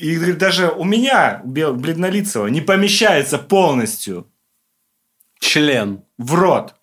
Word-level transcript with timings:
И 0.00 0.16
говорит, 0.16 0.38
даже 0.38 0.70
у 0.70 0.84
меня, 0.84 1.42
бледнолицего, 1.44 2.46
не 2.46 2.62
помещается 2.62 3.36
полностью 3.36 4.32
Член. 5.38 6.04
в 6.16 6.34
рот. 6.34 6.74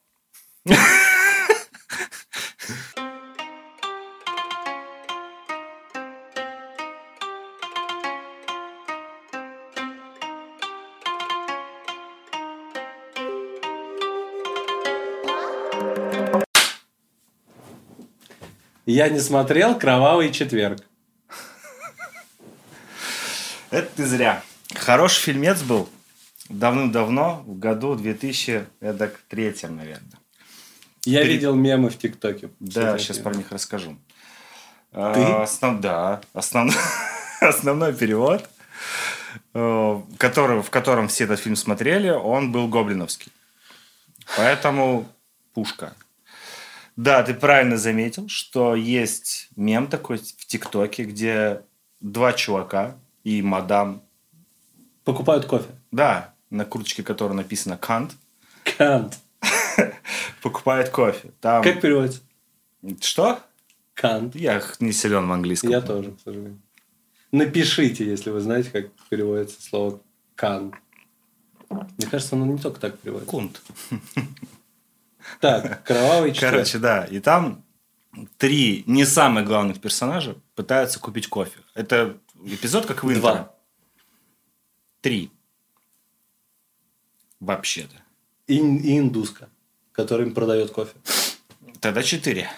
Я 18.86 19.10
не 19.10 19.20
смотрел 19.20 19.78
«Кровавый 19.78 20.32
четверг». 20.32 20.82
Это 23.78 23.96
ты 23.96 24.06
зря. 24.06 24.44
Хороший 24.76 25.22
фильмец 25.22 25.62
был 25.62 25.88
давным-давно, 26.50 27.44
в 27.46 27.60
году 27.60 27.96
2003, 27.96 29.56
наверное. 29.70 30.20
Я 31.06 31.22
Пере- 31.22 31.34
видел 31.34 31.56
мемы 31.56 31.90
в 31.90 31.98
ТикТоке. 31.98 32.50
Да, 32.60 32.98
сейчас 32.98 33.20
про 33.20 33.34
них 33.36 33.52
расскажу. 33.52 33.98
Ты? 34.92 34.98
А, 35.00 35.44
Основ... 35.44 35.80
Да, 35.80 36.22
основ- 36.34 36.74
основной 37.42 37.94
перевод, 37.94 38.50
э, 39.54 40.02
который, 40.18 40.62
в 40.64 40.70
котором 40.70 41.08
все 41.08 41.26
этот 41.26 41.40
фильм 41.40 41.56
смотрели, 41.56 42.10
он 42.10 42.52
был 42.52 42.68
гоблиновский. 42.68 43.32
Поэтому 44.36 45.08
пушка. 45.54 45.94
Да, 46.96 47.22
ты 47.22 47.36
правильно 47.36 47.78
заметил, 47.78 48.28
что 48.28 48.74
есть 48.74 49.50
мем 49.56 49.88
такой 49.88 50.18
в 50.18 50.46
ТикТоке, 50.48 51.04
где 51.04 51.62
два 52.02 52.34
чувака 52.34 52.98
и 53.28 53.42
мадам, 53.42 54.04
Покупают 55.04 55.46
кофе. 55.46 55.68
да, 55.92 56.34
на 56.50 56.64
курточке 56.64 57.04
которой 57.04 57.34
написано 57.34 57.76
«Кант», 57.78 58.16
Кант. 58.78 59.20
покупает 60.42 60.90
кофе. 60.90 61.32
Там... 61.42 61.62
Как 61.62 61.82
переводится? 61.82 62.22
Что? 63.02 63.42
Кант. 63.96 64.34
Я 64.34 64.62
не 64.80 64.94
силен 64.94 65.28
в 65.28 65.32
английском. 65.34 65.70
Я 65.70 65.82
тоже, 65.82 66.12
к 66.12 66.22
сожалению. 66.22 66.62
Напишите, 67.34 68.06
если 68.06 68.30
вы 68.30 68.40
знаете, 68.40 68.70
как 68.70 68.92
переводится 69.10 69.62
слово 69.62 70.00
кан. 70.36 70.74
Мне 71.70 72.08
кажется, 72.10 72.38
оно 72.38 72.46
не 72.46 72.58
только 72.58 72.80
так 72.80 72.98
переводится. 73.00 73.30
Кунт. 73.30 73.62
Так, 75.42 75.84
кровавый 75.84 76.32
четверг. 76.32 76.54
Короче, 76.54 76.78
да. 76.78 77.04
И 77.04 77.20
там 77.20 77.66
три 78.38 78.86
не 78.88 79.04
самых 79.04 79.46
главных 79.46 79.82
персонажа 79.82 80.38
пытаются 80.56 81.02
купить 81.02 81.28
кофе. 81.28 81.60
Это 81.76 82.18
эпизод 82.46 82.86
как 82.86 83.04
в 83.04 83.10
интро. 83.10 83.22
Два. 83.22 83.56
Три. 85.02 85.32
Вообще-то. 87.40 87.96
И, 88.48 88.58
и 88.58 88.98
индуска, 88.98 89.50
которая 89.92 90.28
им 90.28 90.34
продает 90.34 90.72
кофе. 90.72 90.94
Тогда 91.80 92.02
четыре. 92.04 92.50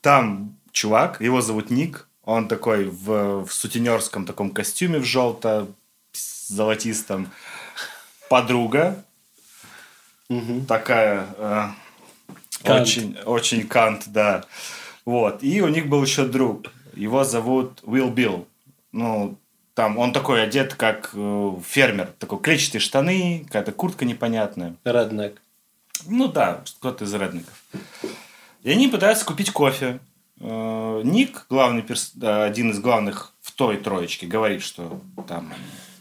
Там 0.00 0.56
чувак, 0.72 1.20
его 1.20 1.40
зовут 1.40 1.70
Ник. 1.70 2.08
Он 2.24 2.48
такой 2.48 2.84
в, 2.84 3.44
в 3.44 3.52
сутенерском 3.52 4.26
таком 4.26 4.50
костюме 4.50 4.98
в 4.98 5.04
желто-золотистом. 5.04 7.30
Подруга. 8.28 9.04
Мгм. 10.28 10.64
такая 10.64 11.26
э, 11.36 11.66
Кант. 12.62 12.82
очень, 12.82 13.18
очень 13.26 13.66
кант, 13.68 14.04
да. 14.06 14.44
Вот. 15.04 15.42
И 15.42 15.60
у 15.62 15.68
них 15.68 15.88
был 15.88 16.02
еще 16.02 16.26
друг. 16.26 16.66
Его 16.94 17.24
зовут 17.24 17.80
Уилл 17.82 18.10
Билл. 18.10 18.46
Ну, 18.92 19.36
там 19.74 19.98
он 19.98 20.12
такой 20.12 20.42
одет, 20.42 20.74
как 20.74 21.10
э, 21.14 21.52
фермер. 21.66 22.12
Такой 22.18 22.38
клетчатые 22.40 22.80
штаны, 22.80 23.44
какая-то 23.46 23.72
куртка 23.72 24.04
непонятная. 24.04 24.76
Redneck. 24.84 25.38
Ну 26.06 26.28
да, 26.28 26.62
кто-то 26.78 27.04
из 27.04 27.14
редников. 27.14 27.64
И 28.62 28.70
они 28.70 28.88
пытаются 28.88 29.24
купить 29.24 29.50
кофе. 29.50 29.98
Э, 30.40 31.00
Ник, 31.04 31.46
главный 31.48 31.82
перс- 31.82 32.12
э, 32.20 32.42
один 32.44 32.70
из 32.70 32.80
главных 32.80 33.32
в 33.40 33.52
той 33.52 33.76
троечке, 33.76 34.26
говорит, 34.26 34.62
что 34.62 35.00
там 35.26 35.52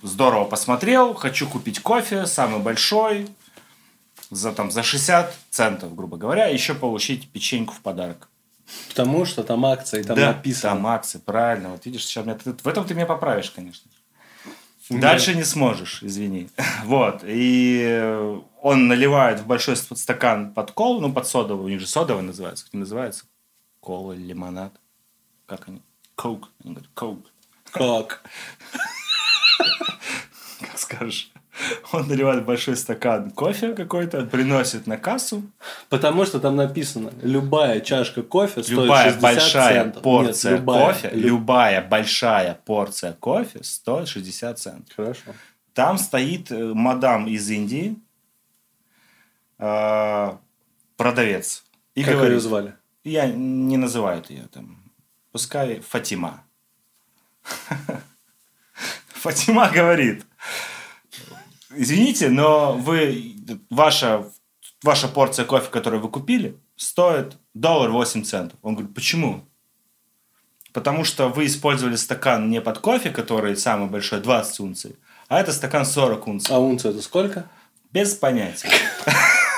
здорово 0.01 0.45
посмотрел, 0.45 1.13
хочу 1.13 1.47
купить 1.47 1.79
кофе, 1.79 2.25
самый 2.25 2.59
большой, 2.59 3.27
за, 4.29 4.51
там, 4.51 4.71
за 4.71 4.83
60 4.83 5.35
центов, 5.49 5.95
грубо 5.95 6.17
говоря, 6.17 6.47
еще 6.47 6.73
получить 6.73 7.29
печеньку 7.29 7.73
в 7.73 7.81
подарок. 7.81 8.29
Потому 8.89 9.25
что 9.25 9.43
там 9.43 9.65
акции, 9.65 10.03
там 10.03 10.15
да, 10.17 10.27
написано. 10.33 10.73
там 10.75 10.87
акции, 10.87 11.17
правильно. 11.19 11.69
Вот 11.69 11.85
видишь, 11.85 12.05
сейчас 12.05 12.25
меня, 12.25 12.37
в 12.37 12.67
этом 12.67 12.85
ты 12.85 12.93
меня 12.93 13.05
поправишь, 13.05 13.51
конечно. 13.51 13.89
Да. 14.89 14.99
Дальше 14.99 15.35
не 15.35 15.43
сможешь, 15.45 16.03
извини. 16.03 16.49
Вот. 16.83 17.21
И 17.23 18.41
он 18.61 18.87
наливает 18.87 19.39
в 19.39 19.45
большой 19.47 19.77
ст- 19.77 19.97
стакан 19.97 20.53
под 20.53 20.71
колу, 20.71 20.99
ну, 20.99 21.13
под 21.13 21.27
содовую. 21.27 21.65
У 21.65 21.69
них 21.69 21.79
же 21.79 21.87
содовая 21.87 22.23
называется. 22.23 22.65
Как 22.65 22.73
они 22.73 22.81
называются? 22.81 23.23
Кола, 23.79 24.11
лимонад. 24.13 24.73
Как 25.45 25.67
они? 25.69 25.81
Коук. 26.15 26.49
Они 26.63 26.73
говорят, 26.73 26.91
коук. 26.93 27.25
Как? 27.71 28.23
Как 30.59 30.77
скажешь. 30.77 31.31
Он 31.91 32.07
наливает 32.07 32.45
большой 32.45 32.77
стакан 32.77 33.31
кофе 33.31 33.73
какой-то, 33.73 34.25
приносит 34.25 34.87
на 34.87 34.97
кассу. 34.97 35.43
Потому 35.89 36.25
что 36.25 36.39
там 36.39 36.55
написано, 36.55 37.11
любая 37.21 37.81
чашка 37.81 38.23
кофе 38.23 38.63
стоит 38.63 38.77
Любая 38.77 39.03
60 39.11 39.21
большая 39.21 39.83
центов. 39.83 40.03
порция 40.03 40.51
Нет, 40.51 40.59
любая. 40.61 40.85
кофе, 40.93 41.09
Лю- 41.09 41.27
любая 41.27 41.87
большая 41.87 42.59
порция 42.65 43.13
кофе 43.13 43.63
стоит 43.63 44.07
60 44.07 44.59
центов. 44.59 44.95
Хорошо. 44.95 45.21
Там 45.73 45.97
стоит 45.97 46.51
э, 46.51 46.73
мадам 46.73 47.27
из 47.27 47.49
Индии, 47.49 47.95
э, 49.59 50.31
продавец. 50.97 51.63
И 51.95 52.03
как 52.03 52.15
говорит, 52.15 52.33
ее 52.33 52.39
звали? 52.39 52.73
я 53.03 53.27
не 53.27 53.77
называю 53.77 54.23
ее 54.29 54.47
там, 54.51 54.81
пускай 55.31 55.79
Фатима. 55.79 56.43
Фатима 59.13 59.69
говорит, 59.69 60.25
извините, 61.75 62.29
но 62.29 62.73
вы, 62.73 63.35
ваша, 63.69 64.25
ваша 64.83 65.07
порция 65.07 65.45
кофе, 65.45 65.69
которую 65.69 66.01
вы 66.01 66.09
купили, 66.09 66.57
стоит 66.75 67.37
доллар 67.53 67.89
8 67.91 68.23
центов. 68.23 68.57
Он 68.61 68.75
говорит, 68.75 68.93
почему? 68.93 69.43
Потому 70.73 71.03
что 71.03 71.27
вы 71.27 71.45
использовали 71.45 71.95
стакан 71.95 72.49
не 72.49 72.61
под 72.61 72.79
кофе, 72.79 73.09
который 73.09 73.57
самый 73.57 73.89
большой, 73.89 74.21
20 74.21 74.59
унций, 74.61 74.95
а 75.27 75.39
это 75.39 75.51
стакан 75.51 75.85
40 75.85 76.27
унций. 76.27 76.55
А 76.55 76.59
унция 76.59 76.91
это 76.91 77.01
сколько? 77.01 77.45
Без 77.91 78.15
понятия. 78.15 78.69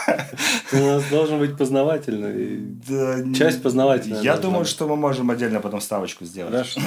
У 0.73 0.78
нас 0.78 1.03
должен 1.09 1.40
быть 1.40 1.57
познавательный. 1.57 2.57
Да, 2.88 3.34
Часть 3.34 3.62
познавательная 3.62 4.22
Я 4.22 4.38
думаю, 4.38 4.66
что 4.66 4.88
мы 4.88 4.96
можем 4.96 5.29
отдельно 5.29 5.59
потом 5.59 5.81
ставочку 5.81 6.25
сделать. 6.25 6.52
Хорошо. 6.52 6.81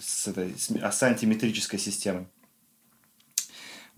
С, 0.00 0.28
этой, 0.28 0.54
с 0.56 1.02
антиметрической 1.02 1.78
системой. 1.78 2.26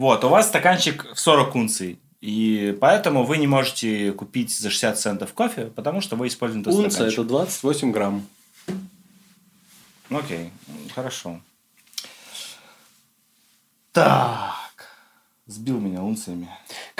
Вот, 0.00 0.24
у 0.24 0.30
вас 0.30 0.48
стаканчик 0.48 1.14
в 1.14 1.20
40 1.20 1.54
унций. 1.56 1.98
И 2.22 2.74
поэтому 2.80 3.22
вы 3.26 3.36
не 3.36 3.46
можете 3.46 4.12
купить 4.12 4.50
за 4.50 4.70
60 4.70 4.98
центов 4.98 5.34
кофе, 5.34 5.66
потому 5.66 6.00
что 6.00 6.16
вы 6.16 6.28
используете 6.28 6.70
этот 6.70 6.80
Унция 6.80 6.90
стаканчик. 7.10 7.18
это 7.18 7.28
28 7.28 7.92
грамм. 7.92 8.26
Окей, 10.08 10.52
хорошо. 10.94 11.42
Так. 13.92 14.88
Сбил 15.44 15.78
меня 15.78 16.00
унциями. 16.00 16.48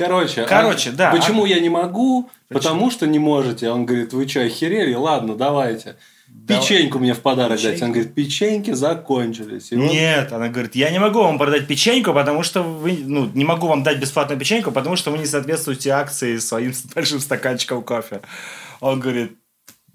Короче, 0.04 0.44
Короче, 0.44 0.90
а 0.90 0.92
да. 0.92 1.10
Почему 1.10 1.44
я 1.46 1.60
не 1.60 1.68
могу? 1.68 2.30
Почему? 2.48 2.58
Потому 2.60 2.90
что 2.90 3.06
не 3.06 3.18
можете. 3.18 3.70
Он 3.70 3.86
говорит, 3.86 4.12
вы 4.12 4.26
что, 4.28 4.40
охерели? 4.42 4.94
Ладно, 4.94 5.34
давайте. 5.36 5.96
Давай. 6.28 6.62
Печеньку 6.62 6.98
мне 6.98 7.12
в 7.12 7.20
подарок 7.20 7.60
дать. 7.60 7.62
Печеньку? 7.62 7.84
Он 7.86 7.92
говорит, 7.92 8.14
печеньки 8.14 8.70
закончились. 8.72 9.72
И 9.72 9.76
он- 9.76 9.86
Нет, 9.86 10.32
она 10.32 10.48
говорит, 10.48 10.74
я 10.76 10.90
не 10.90 10.98
могу 10.98 11.20
вам 11.22 11.38
продать 11.38 11.66
печеньку, 11.66 12.12
потому 12.12 12.42
что 12.44 12.62
вы, 12.62 12.98
ну, 13.04 13.28
не 13.34 13.44
могу 13.44 13.66
вам 13.66 13.82
дать 13.82 13.98
бесплатную 13.98 14.38
печеньку, 14.38 14.70
потому 14.70 14.96
что 14.96 15.10
вы 15.10 15.18
не 15.18 15.26
соответствуете 15.26 15.90
акции 15.90 16.38
своим 16.38 16.72
большим 16.94 17.20
стаканчиком 17.20 17.82
кофе. 17.82 18.20
Он 18.80 19.00
говорит, 19.00 19.32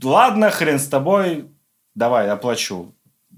ладно, 0.04 0.50
хрен 0.52 0.78
с 0.80 0.88
тобой, 0.88 1.46
давай, 1.96 2.30
оплачу. 2.30 2.94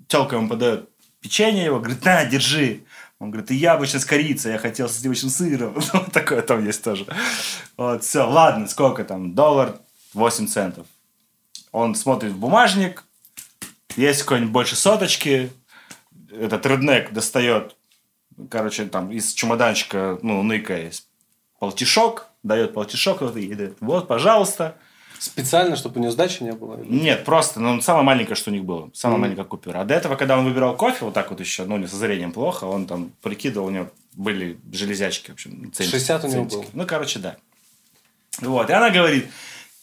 Телка 0.07 0.35
ему 0.35 0.49
подает 0.49 0.89
печенье 1.21 1.65
его, 1.65 1.79
говорит, 1.79 2.03
на, 2.05 2.25
держи. 2.25 2.81
Он 3.19 3.31
говорит, 3.31 3.49
и 3.51 3.55
яблочно 3.55 3.99
с 3.99 4.05
корицей, 4.05 4.51
я 4.51 4.59
хотел 4.59 4.87
с 4.87 4.99
сливочным 4.99 5.31
сыром. 5.31 5.75
Вот 5.93 6.11
такое 6.11 6.41
там 6.41 6.63
есть 6.65 6.83
тоже. 6.83 7.05
Вот, 7.75 8.03
все, 8.03 8.29
ладно, 8.29 8.67
сколько 8.67 9.03
там, 9.03 9.33
доллар 9.33 9.79
8 10.13 10.47
центов. 10.47 10.85
Он 11.71 11.95
смотрит 11.95 12.31
в 12.31 12.37
бумажник, 12.37 13.03
есть 13.95 14.21
какой-нибудь 14.21 14.51
больше 14.51 14.75
соточки, 14.75 15.51
этот 16.31 16.65
реднек 16.65 17.11
достает, 17.11 17.75
короче, 18.49 18.85
там 18.85 19.11
из 19.11 19.33
чемоданчика, 19.33 20.19
ну, 20.21 20.43
ныкаясь, 20.43 21.07
полтишок, 21.59 22.29
дает 22.43 22.73
полтишок, 22.73 23.21
вот, 23.21 23.35
и 23.35 23.47
говорит, 23.47 23.77
вот, 23.79 24.07
пожалуйста, 24.07 24.75
Специально, 25.19 25.75
чтобы 25.75 25.99
у 25.99 26.03
него 26.03 26.11
сдачи 26.11 26.43
не 26.43 26.51
было? 26.51 26.79
или? 26.81 26.87
Нет, 26.91 27.25
просто, 27.25 27.59
ну, 27.59 27.81
самое 27.81 28.03
маленькое, 28.05 28.35
что 28.35 28.51
у 28.51 28.53
них 28.53 28.63
было. 28.63 28.89
Самая 28.93 29.17
Мгм. 29.17 29.21
маленькая 29.21 29.45
купюра. 29.45 29.79
А 29.79 29.83
до 29.85 29.93
этого, 29.95 30.15
когда 30.15 30.37
он 30.37 30.45
выбирал 30.45 30.75
кофе, 30.77 31.05
вот 31.05 31.13
так 31.13 31.29
вот 31.31 31.39
еще, 31.39 31.65
ну, 31.65 31.77
не 31.77 31.87
со 31.87 31.95
зрением 31.95 32.31
плохо, 32.31 32.65
он 32.65 32.85
там 32.85 33.11
прикидывал, 33.21 33.67
у 33.67 33.71
него 33.71 33.89
были 34.13 34.57
железячки, 34.71 35.31
в 35.31 35.33
общем. 35.33 35.71
центики- 35.73 35.91
60 35.91 36.23
у 36.23 36.27
него 36.27 36.43
было. 36.45 36.65
Ну, 36.73 36.85
короче, 36.85 37.19
да. 37.19 37.35
Вот, 38.41 38.69
и 38.69 38.73
она 38.73 38.89
говорит, 38.91 39.27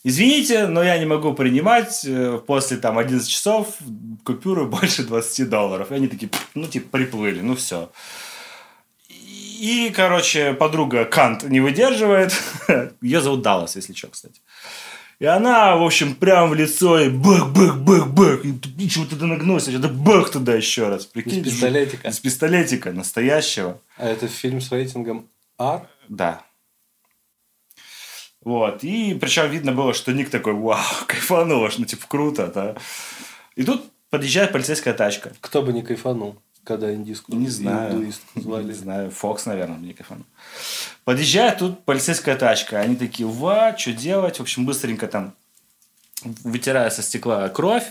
извините, 0.04 0.66
но 0.68 0.82
я 0.84 0.96
не 0.98 1.06
могу 1.06 1.34
принимать 1.34 2.04
э, 2.04 2.38
после 2.46 2.76
там 2.76 2.98
11 2.98 3.28
часов 3.28 3.76
купюры 4.24 4.66
больше 4.66 5.02
20 5.02 5.48
долларов. 5.48 5.90
И 5.90 5.94
они 5.94 6.06
такие, 6.08 6.28
«Пф, 6.28 6.48
ну, 6.54 6.66
типа, 6.68 6.88
приплыли, 6.98 7.40
ну, 7.40 7.56
все. 7.56 7.90
И, 9.08 9.92
короче, 9.94 10.52
подруга 10.54 11.04
Кант 11.04 11.42
не 11.44 11.60
выдерживает. 11.60 12.32
Ее 13.00 13.20
зовут 13.20 13.42
Даллас, 13.42 13.76
если 13.76 13.92
что, 13.94 14.08
кстати. 14.08 14.40
И 15.24 15.26
она, 15.26 15.74
в 15.74 15.82
общем, 15.82 16.14
прям 16.14 16.50
в 16.50 16.54
лицо 16.54 17.00
и 17.00 17.08
бах, 17.08 17.48
бах, 17.48 17.78
бах, 17.78 18.08
бах. 18.08 18.44
И 18.44 18.88
чего 18.90 19.06
ты 19.06 19.16
нагнулся? 19.16 19.70
Что-то 19.70 19.88
бах 19.88 20.30
туда 20.30 20.54
еще 20.54 20.90
раз. 20.90 21.06
Прикинь, 21.06 21.38
Из 21.38 21.44
пистолетика. 21.44 22.08
Из 22.08 22.20
пистолетика 22.20 22.92
настоящего. 22.92 23.80
А 23.96 24.06
это 24.06 24.28
фильм 24.28 24.60
с 24.60 24.70
рейтингом 24.70 25.30
R? 25.58 25.88
Да. 26.10 26.42
Вот. 28.42 28.84
И 28.84 29.16
причем 29.18 29.50
видно 29.50 29.72
было, 29.72 29.94
что 29.94 30.12
Ник 30.12 30.28
такой, 30.28 30.52
вау, 30.52 30.84
кайфанул, 31.06 31.64
аж, 31.64 31.78
ну, 31.78 31.86
типа, 31.86 32.04
круто, 32.06 32.52
да. 32.54 32.76
И 33.56 33.64
тут 33.64 33.82
подъезжает 34.10 34.52
полицейская 34.52 34.92
тачка. 34.92 35.32
Кто 35.40 35.62
бы 35.62 35.72
не 35.72 35.80
кайфанул, 35.80 36.36
когда 36.64 36.92
индийскую 36.92 37.38
Не 37.38 37.48
знаю. 37.48 37.94
индуистку 37.94 38.40
звали. 38.40 38.66
Не 38.66 38.72
знаю. 38.72 39.10
Фокс, 39.10 39.46
наверное, 39.46 39.78
мне 39.78 39.94
кайфанул. 39.94 40.24
Подъезжает 41.04 41.58
тут 41.58 41.84
полицейская 41.84 42.36
тачка. 42.36 42.80
Они 42.80 42.96
такие, 42.96 43.28
ва, 43.28 43.74
что 43.76 43.92
делать? 43.92 44.38
В 44.38 44.42
общем, 44.42 44.66
быстренько 44.66 45.06
там 45.06 45.34
вытирая 46.42 46.90
со 46.90 47.02
стекла 47.02 47.48
кровь. 47.48 47.84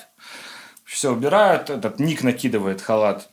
Все 0.83 1.11
убирают. 1.11 1.69
Этот 1.69 1.99
Ник 1.99 2.23
накидывает 2.23 2.81
халат 2.81 3.29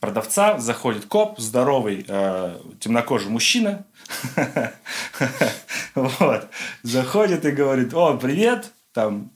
продавца. 0.00 0.58
Заходит 0.58 1.04
коп, 1.06 1.38
здоровый, 1.38 2.04
э, 2.08 2.58
темнокожий 2.80 3.30
мужчина. 3.30 3.84
Вот. 5.94 6.48
Заходит 6.82 7.44
и 7.44 7.50
говорит, 7.50 7.92
о, 7.94 8.16
привет, 8.16 8.70
там, 8.92 9.32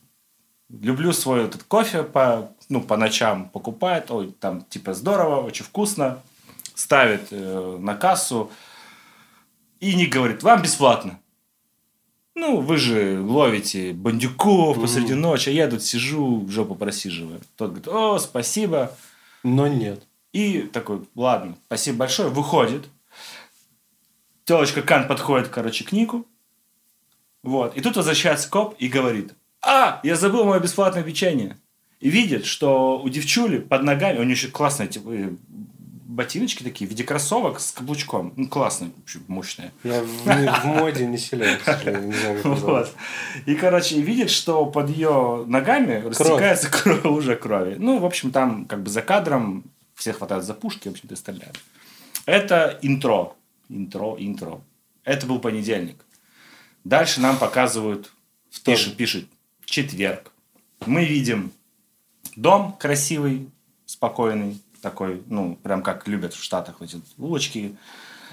люблю 0.83 1.13
свой 1.13 1.45
этот 1.45 1.63
кофе 1.65 2.03
по, 2.03 2.53
ну, 2.69 2.81
по 2.81 2.97
ночам 2.97 3.49
покупает, 3.51 4.11
ой, 4.11 4.35
там, 4.41 4.63
типа, 4.63 4.95
здорово, 4.95 5.41
очень 5.41 5.65
вкусно, 5.65 6.23
ставит 6.75 7.29
э, 7.31 7.79
на 7.81 7.95
кассу, 7.95 8.51
и 9.81 9.95
Ник 9.95 10.13
говорит, 10.13 10.43
вам 10.43 10.63
бесплатно. 10.63 11.21
Ну, 12.35 12.61
вы 12.61 12.79
же 12.79 13.21
ловите 13.21 13.93
бандюков 13.93 14.81
посреди 14.81 15.15
ночи, 15.15 15.51
а 15.51 15.53
я 15.53 15.69
тут 15.69 15.83
сижу, 15.85 16.49
жопу 16.49 16.75
просиживаю. 16.75 17.41
Тот 17.57 17.69
говорит, 17.71 17.89
о, 17.89 18.19
спасибо. 18.19 18.97
Но 19.45 19.69
нет. 19.69 20.05
И 20.33 20.63
такой, 20.63 21.07
ладно, 21.15 21.57
спасибо 21.67 21.99
большое, 21.99 22.29
выходит. 22.29 22.89
Телочка 24.45 24.83
Кан 24.83 25.07
подходит, 25.07 25.49
короче, 25.49 25.85
к 25.85 25.93
Нику. 25.93 26.27
Вот. 27.45 27.77
И 27.77 27.81
тут 27.81 27.97
возвращается 27.97 28.51
коп 28.51 28.75
и 28.79 28.89
говорит, 28.89 29.35
а, 29.65 30.01
я 30.03 30.17
забыл 30.17 30.45
мое 30.45 30.61
бесплатное 30.61 31.03
печенье. 31.03 31.57
И 32.01 32.11
видит, 32.11 32.45
что 32.45 33.01
у 33.01 33.09
девчули 33.09 33.59
под 33.59 33.83
ногами, 33.83 34.19
у 34.19 34.23
нее 34.23 34.33
еще 34.33 34.49
классные 34.49 34.89
типа, 34.89 35.11
э, 35.11 35.31
ботиночки 36.15 36.63
такие 36.63 36.87
в 36.87 36.91
виде 36.91 37.03
кроссовок 37.03 37.61
с 37.61 37.73
каблучком. 37.73 38.33
Ну, 38.37 38.49
классные, 38.49 38.91
вообще 38.97 39.21
мощные. 39.27 39.73
Я 39.83 40.03
в, 40.03 40.07
в 40.07 40.65
моде 40.65 41.07
не 41.07 41.19
силен, 41.19 41.59
Вот. 42.45 42.95
И, 43.47 43.55
короче, 43.55 44.01
видит, 44.01 44.31
что 44.31 44.67
под 44.67 44.91
ее 44.91 45.45
ногами 45.47 46.07
растекается 46.07 46.71
кровь, 46.83 47.05
уже 47.05 47.37
крови. 47.37 47.77
Ну, 47.79 47.99
в 47.99 48.05
общем, 48.07 48.31
там 48.31 48.67
как 48.67 48.83
бы 48.83 48.91
за 48.91 49.03
кадром 49.03 49.65
все 49.95 50.13
хватают 50.13 50.45
за 50.45 50.55
пушки, 50.55 50.89
в 50.89 50.93
общем-то, 50.93 51.17
стреляют. 51.17 51.59
Это 52.27 52.79
интро. 52.83 53.33
Интро, 53.69 54.17
интро. 54.19 54.61
Это 55.05 55.27
был 55.27 55.39
понедельник. 55.39 56.05
Дальше 56.85 57.21
нам 57.21 57.39
показывают, 57.39 58.13
пишет, 58.65 58.97
пишет, 58.97 59.27
четверг. 59.67 60.33
Мы 60.87 61.05
видим 61.05 61.53
дом 62.37 62.73
красивый, 62.79 63.51
спокойный, 63.87 64.61
такой, 64.81 65.23
ну, 65.29 65.57
прям 65.57 65.83
как 65.83 66.07
любят 66.09 66.35
в 66.35 66.43
Штатах 66.43 66.83
эти 66.83 67.01
улочки, 67.19 67.77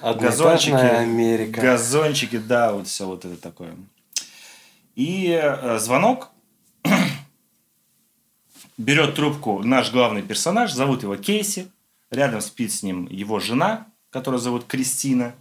газончики, 0.02 0.74
Америка. 0.74 1.62
газончики, 1.62 2.38
да, 2.38 2.74
вот 2.74 2.88
все 2.88 3.06
вот 3.06 3.26
это 3.26 3.38
такое. 3.38 3.76
И 4.96 5.30
э, 5.42 5.80
звонок 5.80 6.30
берет 8.78 9.16
трубку 9.16 9.64
наш 9.64 9.92
главный 9.92 10.22
персонаж, 10.22 10.74
зовут 10.74 11.04
его 11.04 11.16
Кейси, 11.16 11.72
рядом 12.10 12.42
спит 12.42 12.74
с 12.74 12.84
ним 12.84 13.08
его 13.10 13.40
жена, 13.40 13.88
которая 14.10 14.42
зовут 14.42 14.66
Кристина. 14.66 15.34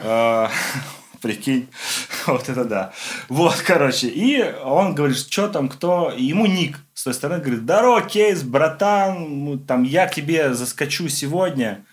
Прикинь, 1.20 1.68
вот 2.26 2.48
это 2.48 2.64
да. 2.64 2.92
Вот, 3.28 3.56
короче, 3.56 4.08
и 4.08 4.42
он 4.62 4.94
говорит, 4.94 5.18
что 5.18 5.48
там, 5.48 5.68
кто, 5.68 6.10
и 6.10 6.24
ему 6.24 6.46
Ник 6.46 6.78
с 6.94 7.04
той 7.04 7.14
стороны 7.14 7.40
говорит, 7.40 7.60
здорово, 7.60 8.02
Кейс, 8.02 8.42
братан, 8.42 9.58
там, 9.66 9.82
я 9.82 10.06
к 10.06 10.14
тебе 10.14 10.54
заскочу 10.54 11.08
сегодня, 11.08 11.84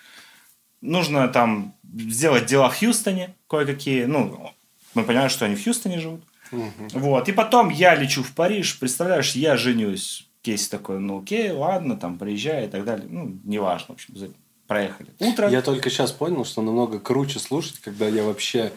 нужно 0.82 1.28
там 1.28 1.76
сделать 1.94 2.46
дела 2.46 2.70
в 2.70 2.80
Хьюстоне 2.80 3.36
кое-какие. 3.50 4.06
Ну, 4.06 4.52
мы 4.94 5.04
понимаем, 5.04 5.30
что 5.30 5.46
они 5.46 5.56
в 5.56 5.64
Хьюстоне 5.64 6.00
живут. 6.00 6.22
Мгм. 6.52 6.90
Вот. 6.94 7.28
И 7.30 7.32
потом 7.32 7.70
я 7.70 7.96
лечу 7.96 8.24
в 8.24 8.32
Париж, 8.34 8.80
представляешь, 8.80 9.34
я 9.34 9.58
женюсь. 9.58 10.28
Кейс 10.42 10.68
такой, 10.70 11.00
ну 11.00 11.22
окей, 11.22 11.50
ладно, 11.50 11.98
там, 11.98 12.20
приезжай 12.20 12.66
и 12.66 12.70
так 12.70 12.86
далее. 12.86 13.08
Ну, 13.10 13.40
неважно, 13.44 13.88
в 13.90 13.92
общем, 13.94 14.34
проехали. 14.68 15.10
Утро. 15.20 15.50
Я 15.50 15.62
только 15.62 15.90
сейчас 15.90 16.12
понял, 16.12 16.46
что 16.46 16.62
намного 16.62 17.00
круче 17.00 17.40
слушать, 17.40 17.80
когда 17.80 18.08
я 18.08 18.24
вообще 18.24 18.72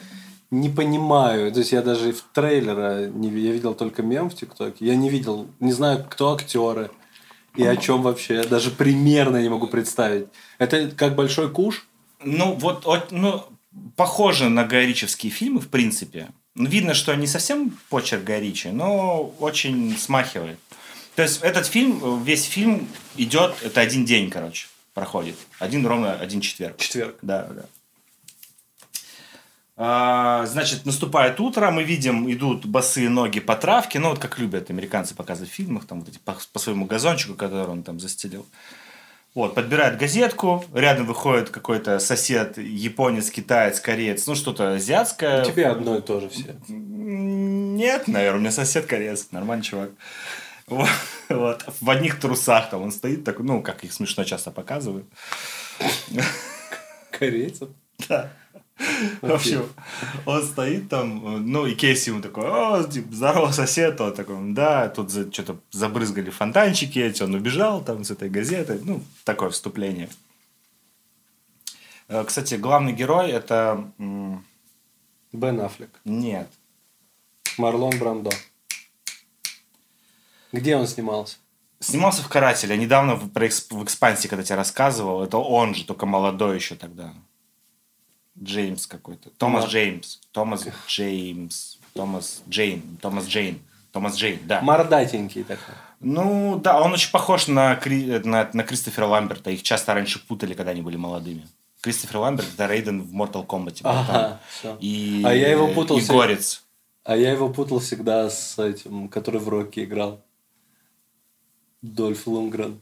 не 0.51 0.69
понимаю. 0.69 1.53
То 1.53 1.59
есть 1.61 1.73
я 1.73 1.83
даже 1.83 2.11
и 2.11 2.13
в 2.13 2.23
трейлера 2.33 3.07
не 3.09 3.29
я 3.41 3.53
видел 3.53 3.75
только 3.75 4.03
мем 4.03 4.31
в 4.31 4.35
ТикТоке. 4.35 4.85
Я 4.87 4.97
не 4.97 5.11
видел, 5.11 5.47
не 5.61 5.73
знаю, 5.73 6.07
кто 6.09 6.33
актеры 6.35 6.91
и 7.57 7.65
о 7.65 7.77
чем 7.77 8.03
вообще. 8.03 8.37
Я 8.37 8.45
даже 8.45 8.71
примерно 8.71 9.43
не 9.43 9.49
могу 9.49 9.67
представить. 9.67 10.27
Это 10.59 10.89
как 10.89 11.15
большой 11.15 11.51
куш. 11.51 11.87
Ну, 12.25 12.55
вот, 12.55 12.87
от- 12.87 13.13
ну, 13.13 13.45
похоже 13.97 14.49
на 14.49 14.65
Гайричевские 14.65 15.31
фильмы, 15.31 15.61
в 15.61 15.69
принципе. 15.69 16.29
Видно, 16.55 16.95
что 16.95 17.15
не 17.15 17.27
совсем 17.29 17.79
почерк 17.91 18.25
Гайричи, 18.25 18.69
но 18.69 19.33
очень 19.39 19.97
смахивает. 19.97 20.59
То 21.15 21.23
есть, 21.23 21.41
этот 21.43 21.67
фильм, 21.67 22.23
весь 22.25 22.45
фильм 22.45 22.89
идет, 23.17 23.55
это 23.63 23.81
один 23.81 24.05
день, 24.05 24.31
короче, 24.31 24.67
проходит. 24.95 25.37
Один 25.61 25.87
ровно 25.87 26.13
один 26.15 26.41
четверг. 26.41 26.77
Четверг. 26.79 27.17
Да, 27.23 27.49
да. 27.55 27.65
А, 29.81 30.45
значит, 30.47 30.87
наступает 30.87 31.39
утро, 31.39 31.71
мы 31.71 31.85
видим, 31.85 32.29
идут 32.33 32.67
босые 32.67 33.09
ноги 33.09 33.39
по 33.39 33.55
травке, 33.55 34.01
ну, 34.01 34.09
вот 34.11 34.19
как 34.19 34.41
любят 34.41 34.71
американцы 34.71 35.15
показывать 35.15 35.53
в 35.53 35.55
фильмах, 35.55 35.87
там, 35.87 36.01
вот 36.01 36.09
эти 36.09 36.19
по, 36.19 36.37
по 36.53 36.59
своему 36.59 36.85
газончику, 36.85 37.35
который 37.35 37.69
он 37.69 37.85
там 37.85 38.01
застелил. 38.01 38.45
Вот, 39.37 39.55
подбирает 39.55 39.97
газетку, 39.97 40.65
рядом 40.75 41.07
выходит 41.07 41.51
какой-то 41.51 42.01
сосед, 42.01 42.59
японец, 42.59 43.31
китаец, 43.31 43.79
кореец, 43.79 44.27
ну, 44.27 44.35
что-то 44.35 44.75
азиатское. 44.75 45.45
Тебе 45.45 45.69
одно 45.69 45.99
и 45.99 46.01
то 46.01 46.19
же 46.19 46.29
все. 46.29 46.57
Нет, 46.67 48.09
наверное, 48.09 48.39
у 48.39 48.41
меня 48.41 48.51
сосед 48.51 48.87
кореец, 48.87 49.29
нормальный 49.31 49.63
чувак. 49.63 49.91
Вот, 50.67 50.89
вот. 51.29 51.65
в 51.81 51.89
одних 51.89 52.19
трусах 52.19 52.69
там 52.69 52.83
он 52.83 52.91
стоит, 52.91 53.23
такой, 53.23 53.45
ну, 53.45 53.63
как 53.63 53.85
их 53.85 53.93
смешно 53.93 54.25
часто 54.25 54.51
показывают. 54.51 55.07
Корейцев. 57.13 57.69
Да. 58.09 58.33
В 59.23 59.33
общем, 59.33 59.69
он 60.25 60.43
стоит 60.45 60.89
там, 60.89 61.51
ну, 61.51 61.67
и 61.67 61.75
Кейси 61.75 62.11
ему 62.11 62.21
такой, 62.21 62.45
о, 62.47 62.85
типа, 62.85 63.15
здорово, 63.15 63.51
сосед, 63.53 64.01
он 64.01 64.15
такой, 64.15 64.37
да, 64.53 64.89
тут 64.89 65.11
за, 65.11 65.33
что-то 65.33 65.59
забрызгали 65.71 66.31
фонтанчики 66.31 66.99
эти, 66.99 67.23
он 67.23 67.35
убежал 67.35 67.83
там 67.83 68.05
с 68.05 68.11
этой 68.11 68.31
газеты, 68.31 68.81
ну, 68.83 69.03
такое 69.25 69.51
вступление. 69.51 70.09
Э, 72.09 72.25
Кстати, 72.25 72.55
главный 72.55 72.93
герой 72.93 73.31
это... 73.31 73.91
Бен 75.33 75.61
Аффлек. 75.61 75.91
Нет. 76.05 76.49
Марлон 77.59 77.99
Брандо. 77.99 78.31
Где 80.53 80.77
он 80.77 80.87
снимался? 80.87 81.37
Снимался 81.81 82.23
в 82.23 82.29
«Карателе». 82.29 82.77
Недавно 82.77 83.15
в, 83.15 83.31
в 83.33 83.85
«Экспансии», 83.85 84.27
когда 84.27 84.43
тебе 84.43 84.57
рассказывал, 84.57 85.23
это 85.23 85.37
он 85.37 85.75
же, 85.75 85.85
только 85.85 86.07
молодой 86.07 86.57
еще 86.57 86.75
тогда. 86.75 87.13
Джеймс 88.43 88.87
какой-то. 88.87 89.31
Томас 89.31 89.63
Мар- 89.65 89.71
Джеймс. 89.71 90.19
Томас 90.33 90.67
Джеймс. 90.87 91.79
Томас 91.95 92.43
Джейн. 92.49 92.83
Томас 93.01 93.27
Джейн. 93.27 93.59
Томас 93.93 94.17
Джейн, 94.17 94.39
да. 94.45 94.61
Мордатенький 94.61 95.43
такой. 95.43 95.75
Ну, 96.01 96.61
да, 96.63 96.81
он 96.81 96.93
очень 96.93 97.11
похож 97.11 97.49
на, 97.49 97.75
Кри- 97.75 98.21
на, 98.25 98.49
на 98.53 98.63
Кристофера 98.63 99.07
Ламберта. 99.07 99.51
Их 99.51 99.63
часто 99.63 99.95
раньше 99.95 100.25
путали, 100.25 100.55
когда 100.55 100.71
они 100.73 100.83
были 100.83 100.97
молодыми. 100.97 101.47
Кристофер 101.81 102.19
Ламберт– 102.19 102.49
это 102.55 102.67
Рейден 102.67 103.03
в 103.03 103.13
Mortal 103.15 103.47
Kombat. 103.47 103.81
Ага. 103.83 104.41
И, 104.81 105.23
А 105.25 105.33
я 105.35 105.51
его 105.51 105.69
путал 105.69 105.99
И 105.99 106.01
с- 106.03 106.09
Горец. 106.09 106.63
А 107.05 107.17
я 107.17 107.33
его 107.33 107.49
путал 107.49 107.79
всегда 107.81 108.29
с 108.31 108.59
этим, 108.59 109.09
который 109.09 109.41
в 109.41 109.49
Рокки 109.49 109.81
играл. 109.85 110.21
Дольф 111.83 112.27
Лунгрен. 112.27 112.81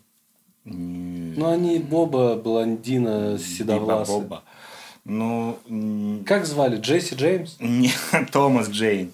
М, 0.65 1.35
Ну, 1.35 1.49
они 1.51 1.79
Боба, 1.79 2.35
блондина, 2.35 3.39
седовласый. 3.39 4.17
Биба-боба. 4.17 4.43
Ну, 5.09 6.23
Как 6.27 6.47
звали? 6.47 6.79
Джесси 6.81 7.15
Джеймс? 7.15 7.57
не, 7.61 7.93
Томас 8.33 8.69
Джейн. 8.69 9.13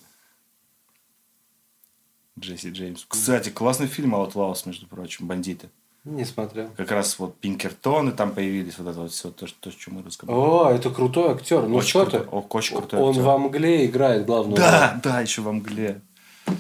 Джесси 2.39 2.71
Джеймс. 2.71 3.05
Кстати, 3.07 3.51
классный 3.51 3.87
фильм 3.89 4.15
Outlaws, 4.15 4.63
между 4.67 4.87
прочим, 4.87 5.27
«Бандиты». 5.27 5.69
Не 6.05 6.25
смотрел. 6.25 6.69
Как 6.77 6.91
раз 6.91 7.17
вот 7.19 7.37
Пинкертоны 7.39 8.11
там 8.11 8.33
появились, 8.35 8.77
вот 8.79 8.89
это 8.89 9.01
вот 9.01 9.13
все, 9.13 9.31
то, 9.31 9.47
что- 9.47 9.61
то, 9.61 9.69
о 9.71 9.73
чем 9.73 9.95
мы 9.95 10.03
разговаривали. 10.03 10.51
О, 10.51 10.71
это 10.77 10.91
крутой 10.91 11.33
актер. 11.35 11.63
Ну 11.69 11.77
Очень 11.77 11.89
что 11.91 12.01
крутой, 12.07 12.21
ты? 12.23 12.27
о, 12.29 12.41
очень 12.49 12.77
крутой 12.77 13.01
Он 13.01 13.11
актер. 13.11 13.23
во 13.23 13.39
мгле 13.39 13.87
играет 13.87 14.27
главную 14.27 14.57
Да, 14.57 14.99
да, 15.05 15.21
еще 15.21 15.43
во 15.43 15.53
мгле. 15.53 16.01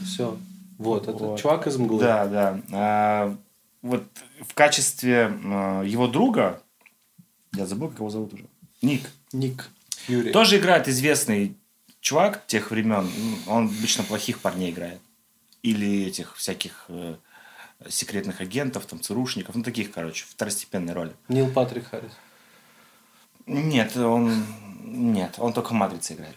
Все. 0.04 0.36
Вот, 0.78 1.08
это 1.08 1.24
Вот. 1.24 1.40
чувак 1.40 1.66
из 1.66 1.76
мглы. 1.76 2.00
Да, 2.00 2.26
да. 2.26 2.60
А, 2.70 3.36
вот 3.80 4.04
в 4.46 4.54
качестве 4.54 5.32
а, 5.44 5.82
его 5.82 6.06
друга, 6.06 6.60
я 7.54 7.66
забыл, 7.66 7.88
как 7.88 7.98
его 7.98 8.10
зовут 8.10 8.34
уже, 8.34 8.44
Ник, 8.80 9.10
Ник 9.32 9.68
Юрий. 10.08 10.32
тоже 10.32 10.58
играет 10.58 10.88
известный 10.88 11.56
чувак 12.00 12.46
тех 12.46 12.70
времен. 12.70 13.10
Он 13.46 13.66
обычно 13.66 14.04
плохих 14.04 14.40
парней 14.40 14.70
играет. 14.70 15.00
Или 15.62 16.06
этих 16.06 16.36
всяких 16.36 16.86
э, 16.88 17.16
секретных 17.88 18.40
агентов, 18.40 18.86
там, 18.86 19.00
ЦРУшников, 19.00 19.54
ну, 19.54 19.62
таких, 19.62 19.92
короче, 19.92 20.24
второстепенной 20.28 20.92
роли. 20.92 21.12
Нил 21.28 21.48
Патрик 21.50 21.88
Харрис. 21.88 22.12
Нет, 23.46 23.96
он... 23.96 24.44
Нет, 24.84 25.36
он 25.38 25.52
только 25.52 25.68
в 25.68 25.72
«Матрице» 25.72 26.14
играет. 26.14 26.36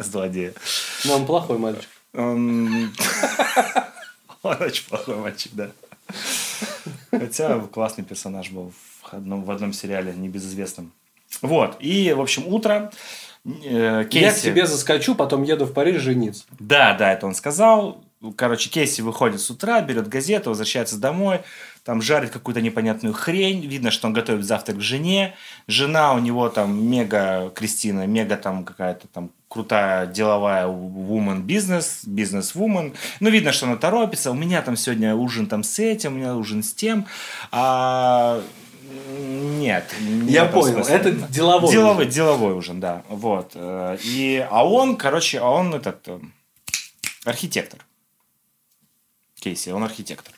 Злодея. 0.04 0.52
Ну, 1.04 1.14
он 1.14 1.26
плохой 1.26 1.58
мальчик. 1.58 1.88
Он 4.42 4.62
очень 4.62 4.88
плохой 4.88 5.16
мальчик, 5.16 5.52
да. 5.54 5.70
Хотя 7.10 7.58
классный 7.60 8.04
персонаж 8.04 8.50
был 8.50 8.72
в 9.02 9.14
одном, 9.14 9.44
в 9.44 9.50
одном 9.50 9.72
сериале 9.72 10.14
небезызвестном. 10.14 10.92
Вот. 11.42 11.76
И, 11.80 12.12
в 12.12 12.20
общем, 12.20 12.46
утро. 12.46 12.90
э, 13.44 14.04
Кейси... 14.10 14.24
Я 14.24 14.32
к 14.32 14.36
тебе 14.38 14.66
заскочу, 14.66 15.14
потом 15.14 15.42
еду 15.42 15.64
в 15.64 15.72
Париж 15.72 16.00
жениться. 16.00 16.44
Да, 16.58 16.94
да, 16.94 17.12
это 17.12 17.26
он 17.26 17.34
сказал. 17.34 18.02
Короче, 18.36 18.68
Кейси 18.68 19.00
выходит 19.00 19.40
с 19.40 19.48
утра, 19.48 19.80
берет 19.80 20.08
газету, 20.08 20.50
возвращается 20.50 20.98
домой, 20.98 21.42
там 21.84 22.02
жарит 22.02 22.30
какую-то 22.30 22.60
непонятную 22.60 23.14
хрень. 23.14 23.64
Видно, 23.64 23.92
что 23.92 24.08
он 24.08 24.12
готовит 24.12 24.44
завтрак 24.44 24.80
жене. 24.80 25.36
Жена 25.68 26.14
у 26.14 26.18
него 26.18 26.48
там 26.48 26.84
мега, 26.84 27.52
Кристина, 27.54 28.06
мега 28.08 28.36
там 28.36 28.64
какая-то 28.64 29.06
там 29.06 29.30
крутая 29.48 30.06
деловая 30.06 30.66
woman 30.66 31.42
бизнес, 31.42 32.00
бизнес-вумен. 32.04 32.92
Ну, 33.20 33.30
видно, 33.30 33.52
что 33.52 33.66
она 33.66 33.76
торопится. 33.76 34.32
У 34.32 34.34
меня 34.34 34.62
там 34.62 34.76
сегодня 34.76 35.14
ужин 35.14 35.46
там 35.46 35.62
с 35.62 35.78
этим, 35.78 36.14
у 36.14 36.16
меня 36.16 36.34
ужин 36.34 36.62
с 36.62 36.74
тем. 36.74 37.06
А, 37.52 38.42
нет. 38.88 39.84
не 40.00 40.32
Я 40.32 40.46
понял, 40.46 40.74
смысле. 40.74 40.94
это 40.94 41.10
деловой 41.12 41.70
Деловой, 41.72 42.04
ужин. 42.06 42.10
деловой 42.14 42.52
ужин, 42.54 42.80
да. 42.80 43.02
Вот. 43.08 43.52
Э, 43.54 43.96
И, 44.02 44.46
а 44.50 44.66
он, 44.66 44.96
короче, 44.96 45.38
а 45.40 45.48
он 45.48 45.74
этот 45.74 46.06
э, 46.08 46.20
архитектор. 47.24 47.80
Кейси, 49.40 49.70
он 49.70 49.84
архитектор. 49.84 50.34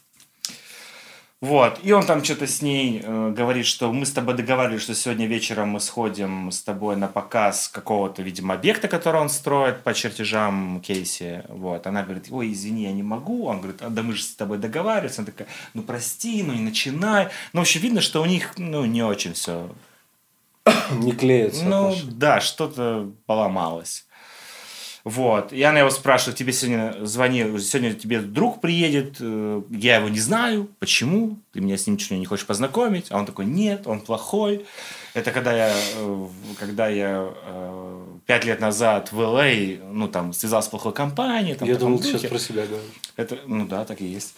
Вот. 1.40 1.80
И 1.82 1.90
он 1.92 2.04
там 2.04 2.22
что-то 2.22 2.46
с 2.46 2.60
ней 2.60 3.00
э, 3.02 3.32
говорит, 3.34 3.64
что 3.64 3.90
мы 3.94 4.04
с 4.04 4.12
тобой 4.12 4.34
договаривались, 4.34 4.82
что 4.82 4.94
сегодня 4.94 5.26
вечером 5.26 5.70
мы 5.70 5.80
сходим 5.80 6.50
с 6.50 6.62
тобой 6.62 6.96
на 6.96 7.08
показ 7.08 7.68
какого-то, 7.68 8.20
видимо, 8.20 8.54
объекта, 8.54 8.88
который 8.88 9.22
он 9.22 9.30
строит 9.30 9.82
по 9.82 9.94
чертежам 9.94 10.82
Кейси. 10.82 11.42
Вот. 11.48 11.86
Она 11.86 12.02
говорит, 12.02 12.26
ой, 12.30 12.52
извини, 12.52 12.82
я 12.82 12.92
не 12.92 13.02
могу. 13.02 13.46
Он 13.46 13.60
говорит, 13.60 13.80
а 13.80 13.88
да 13.88 14.02
мы 14.02 14.12
же 14.12 14.22
с 14.22 14.34
тобой 14.34 14.58
договаривались. 14.58 15.18
Она 15.18 15.26
такая, 15.26 15.48
ну 15.72 15.82
прости, 15.82 16.42
ну 16.42 16.52
не 16.52 16.60
начинай. 16.60 17.28
Ну, 17.54 17.60
в 17.60 17.62
общем, 17.62 17.80
видно, 17.80 18.02
что 18.02 18.20
у 18.20 18.26
них, 18.26 18.58
ну, 18.58 18.84
не 18.84 19.02
очень 19.02 19.32
все 19.32 19.70
Не 20.90 21.12
клеится. 21.12 21.64
ну, 21.64 21.88
отношения. 21.88 22.12
да, 22.12 22.40
что-то 22.40 23.10
поломалось. 23.24 24.04
Вот. 25.04 25.52
И 25.52 25.62
она 25.62 25.80
его 25.80 25.90
спрашивает, 25.90 26.36
тебе 26.36 26.52
сегодня 26.52 26.94
звони, 27.06 27.58
сегодня 27.58 27.94
тебе 27.94 28.20
друг 28.20 28.60
приедет, 28.60 29.16
э, 29.20 29.62
я 29.70 29.96
его 29.96 30.08
не 30.08 30.18
знаю, 30.20 30.68
почему, 30.78 31.38
ты 31.52 31.60
меня 31.60 31.76
с 31.78 31.86
ним 31.86 31.98
что 31.98 32.14
не 32.16 32.26
хочешь 32.26 32.46
познакомить? 32.46 33.06
А 33.10 33.18
он 33.18 33.24
такой, 33.26 33.46
нет, 33.46 33.86
он 33.86 34.00
плохой. 34.00 34.66
Это 35.14 35.32
когда 35.32 35.52
я, 35.56 35.74
э, 35.96 36.26
когда 36.58 36.88
я 36.88 37.32
э, 37.44 38.04
пять 38.26 38.44
лет 38.44 38.60
назад 38.60 39.10
в 39.10 39.20
LA, 39.20 39.82
ну, 39.90 40.06
там, 40.06 40.32
связался 40.32 40.68
с 40.68 40.70
плохой 40.70 40.92
компанией. 40.92 41.54
Там, 41.56 41.66
Я 41.66 41.76
думал, 41.76 41.98
ты 41.98 42.04
сейчас 42.04 42.20
духе. 42.20 42.28
про 42.28 42.38
себя 42.38 42.66
говоришь. 42.66 42.90
Это, 43.16 43.38
ну 43.46 43.66
да, 43.66 43.84
так 43.84 44.00
и 44.02 44.06
есть. 44.06 44.34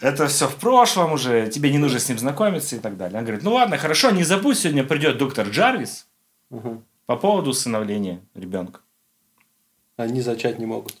Это 0.00 0.28
все 0.28 0.46
в 0.48 0.54
прошлом 0.56 1.12
уже, 1.12 1.48
тебе 1.48 1.70
не 1.70 1.78
нужно 1.78 1.98
с 1.98 2.08
ним 2.08 2.18
знакомиться 2.18 2.76
и 2.76 2.78
так 2.78 2.96
далее. 2.96 3.18
Он 3.18 3.24
говорит, 3.24 3.42
ну 3.44 3.52
ладно, 3.54 3.76
хорошо, 3.78 4.10
не 4.12 4.22
забудь, 4.24 4.58
сегодня 4.58 4.84
придет 4.84 5.18
доктор 5.18 5.48
Джарвис 5.48 6.06
Мгм. 6.50 6.84
по 7.06 7.16
поводу 7.16 7.50
усыновления 7.50 8.20
ребенка. 8.34 8.80
Они 9.98 10.20
зачать 10.20 10.58
не 10.58 10.66
могут. 10.66 10.96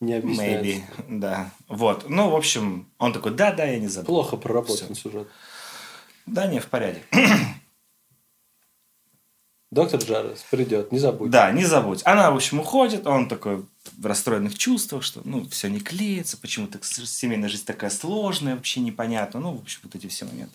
Не 0.00 0.14
объясняется. 0.14 0.82
Maybe, 0.82 1.20
да. 1.20 1.50
Вот, 1.68 2.10
ну, 2.10 2.28
в 2.28 2.34
общем, 2.34 2.88
он 2.98 3.12
такой, 3.12 3.32
да, 3.32 3.52
да, 3.52 3.64
я 3.64 3.78
не 3.78 3.86
забыл. 3.86 4.06
Плохо 4.06 4.36
проработан 4.36 4.96
сюжет. 4.96 5.28
Да, 6.26 6.48
не, 6.48 6.58
в 6.58 6.66
порядке. 6.66 7.04
Доктор 9.70 10.00
Джарвис 10.00 10.44
придет, 10.50 10.90
не 10.90 10.98
забудь. 10.98 11.30
Да, 11.30 11.50
не 11.52 11.64
забудь. 11.64 12.02
Она, 12.04 12.32
в 12.32 12.34
общем, 12.36 12.58
уходит, 12.60 13.06
он 13.06 13.28
такой 13.28 13.64
в 13.96 14.06
расстроенных 14.06 14.58
чувствах, 14.58 15.04
что, 15.04 15.22
ну, 15.24 15.48
все 15.48 15.68
не 15.68 15.78
клеится, 15.80 16.36
почему-то 16.36 16.78
с- 16.82 17.06
семейная 17.06 17.48
жизнь 17.48 17.64
такая 17.64 17.90
сложная, 17.90 18.56
вообще 18.56 18.80
непонятно. 18.80 19.38
Ну, 19.40 19.52
в 19.52 19.62
общем, 19.62 19.80
вот 19.84 19.94
эти 19.94 20.08
все 20.08 20.24
моменты. 20.26 20.52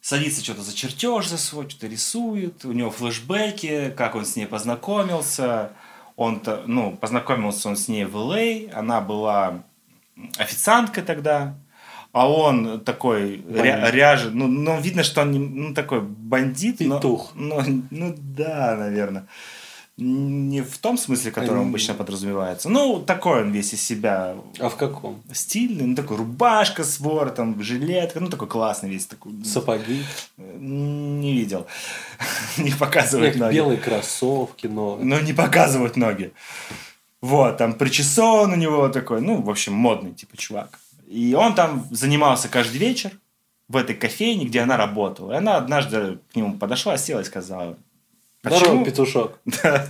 Садится 0.00 0.42
что-то 0.42 0.62
за 0.62 0.74
чертеж 0.74 1.28
за 1.28 1.36
свой, 1.36 1.68
что-то 1.68 1.86
рисует. 1.86 2.64
У 2.64 2.72
него 2.72 2.90
флешбеки, 2.90 3.92
как 3.96 4.14
он 4.14 4.24
с 4.24 4.36
ней 4.36 4.46
познакомился. 4.46 5.72
Он-то, 6.18 6.64
ну, 6.66 6.96
познакомился 6.96 7.68
он 7.68 7.76
с 7.76 7.86
ней 7.86 8.04
в 8.04 8.16
Л.А., 8.16 8.76
она 8.80 9.00
была 9.00 9.62
официанткой 10.36 11.04
тогда, 11.04 11.54
а 12.10 12.28
он 12.28 12.80
такой 12.80 13.36
ря- 13.36 13.88
ряжен, 13.92 14.32
ну, 14.36 14.48
ну, 14.48 14.80
видно, 14.80 15.04
что 15.04 15.22
он 15.22 15.30
ну, 15.68 15.74
такой 15.74 16.00
бандит. 16.00 16.80
но- 16.80 16.96
Петух. 16.96 17.30
ну, 17.36 17.62
ну, 17.92 18.14
да, 18.18 18.74
наверное. 18.76 19.26
Не 20.00 20.62
в 20.62 20.78
том 20.78 20.96
смысле, 20.96 21.32
которым 21.32 21.62
М. 21.62 21.68
обычно 21.70 21.92
подразумевается. 21.92 22.68
Ну, 22.68 23.00
такой 23.00 23.42
он 23.42 23.50
весь 23.50 23.72
из 23.74 23.82
себя 23.82 24.36
А 24.60 24.68
в 24.68 24.76
каком? 24.76 25.20
стильный, 25.32 25.86
ну, 25.86 25.96
такой 25.96 26.18
рубашка 26.18 26.84
с 26.84 27.00
воротом, 27.00 27.60
жилетка, 27.60 28.20
ну, 28.20 28.28
такой 28.28 28.46
классный 28.46 28.88
весь. 28.90 29.06
Такой, 29.06 29.32
Сапоги. 29.44 30.04
Не 30.36 31.32
видел. 31.32 31.66
Не 32.58 32.70
показывают 32.70 33.34
Нет, 33.34 33.40
ноги. 33.40 33.54
белые 33.56 33.78
кроссовки, 33.78 34.68
но... 34.68 34.96
Ну, 35.02 35.18
не 35.20 35.32
показывают 35.32 35.96
ноги. 35.96 36.32
Вот, 37.20 37.56
там 37.56 37.72
причесон 37.74 38.52
у 38.52 38.56
него 38.56 38.88
такой, 38.90 39.20
ну, 39.20 39.42
в 39.42 39.50
общем, 39.50 39.72
модный, 39.72 40.12
типа, 40.12 40.36
чувак. 40.36 40.78
И 41.08 41.34
он 41.34 41.54
там 41.56 41.86
занимался 41.90 42.48
каждый 42.48 42.76
вечер 42.78 43.10
в 43.66 43.76
этой 43.76 43.96
кофейне, 43.96 44.44
где 44.44 44.60
она 44.60 44.76
работала. 44.76 45.32
И 45.32 45.36
она 45.36 45.56
однажды 45.56 46.18
к 46.32 46.36
нему 46.36 46.56
подошла, 46.56 46.96
села 46.96 47.20
и 47.20 47.24
сказала, 47.24 47.76
Здорово, 48.44 48.84
петушок. 48.84 49.38
Да. 49.62 49.88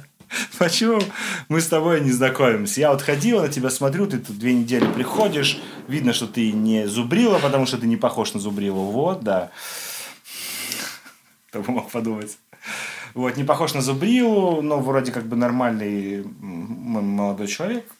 Почему 0.59 1.01
мы 1.49 1.61
с 1.63 1.69
тобой 1.69 2.03
не 2.03 2.13
знакомимся? 2.13 2.81
Я 2.81 2.93
вот 2.93 3.01
ходила 3.01 3.43
на 3.43 3.49
тебя, 3.49 3.71
смотрю, 3.71 4.07
ты 4.07 4.19
тут 4.19 4.39
две 4.39 4.53
недели 4.53 4.85
приходишь, 4.93 5.59
видно, 5.87 6.13
что 6.13 6.27
ты 6.27 6.53
не 6.53 6.87
зубрила, 6.87 7.39
потому 7.39 7.65
что 7.65 7.79
ты 7.79 7.87
не 7.87 7.97
похож 7.97 8.35
на 8.35 8.41
зубрилу. 8.41 8.91
Вот, 8.91 9.23
да. 9.23 9.51
Кто 11.49 11.63
бы 11.63 11.73
мог 11.73 11.91
подумать. 11.91 12.37
Вот, 13.15 13.37
не 13.37 13.45
похож 13.45 13.73
на 13.73 13.81
зубрилу, 13.81 14.61
но 14.61 14.81
вроде 14.81 15.13
как 15.13 15.27
бы 15.27 15.35
нормальный 15.35 16.25
молодой 16.41 17.47
человек. 17.47 17.91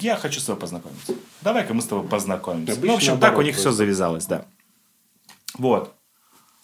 Я 0.00 0.16
хочу 0.16 0.40
с 0.40 0.44
тобой 0.44 0.60
познакомиться. 0.60 1.14
Давай-ка 1.40 1.72
мы 1.72 1.82
с 1.82 1.86
тобой 1.86 2.08
познакомимся. 2.08 2.76
Ну, 2.80 2.92
в 2.92 2.96
общем, 2.96 3.20
так 3.20 3.38
у 3.38 3.42
них 3.42 3.54
все 3.54 3.64
просто. 3.64 3.78
завязалось, 3.78 4.26
да. 4.26 4.44
Вот. 5.56 5.94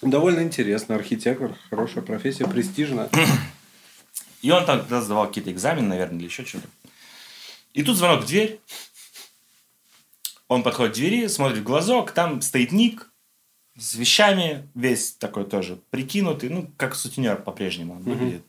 Довольно 0.03 0.41
интересно. 0.43 0.95
Архитектор, 0.95 1.57
хорошая 1.71 2.03
профессия, 2.05 2.47
престижная. 2.47 3.09
И 4.43 4.51
он 4.51 4.65
там 4.67 4.81
тогда 4.81 5.01
сдавал 5.01 5.27
какие-то 5.29 5.51
экзамены, 5.51 5.89
наверное, 5.89 6.19
или 6.19 6.27
еще 6.27 6.45
что-то. 6.45 6.69
И 7.73 7.83
тут 7.83 7.97
звонок 7.97 8.23
в 8.25 8.27
дверь. 8.27 8.61
Он 10.49 10.63
подходит 10.63 10.93
к 10.93 10.97
двери, 10.97 11.27
смотрит 11.27 11.59
в 11.59 11.65
глазок, 11.65 12.13
там 12.13 12.41
стоит 12.41 12.71
Ник 12.73 13.11
с 13.77 13.95
вещами, 13.97 14.69
весь 14.75 15.13
такой 15.13 15.45
тоже 15.45 15.79
прикинутый, 15.91 16.49
ну, 16.51 16.71
как 16.77 16.95
сутенер 16.95 17.37
по-прежнему 17.43 17.95
он 17.95 18.03
выглядит. 18.03 18.43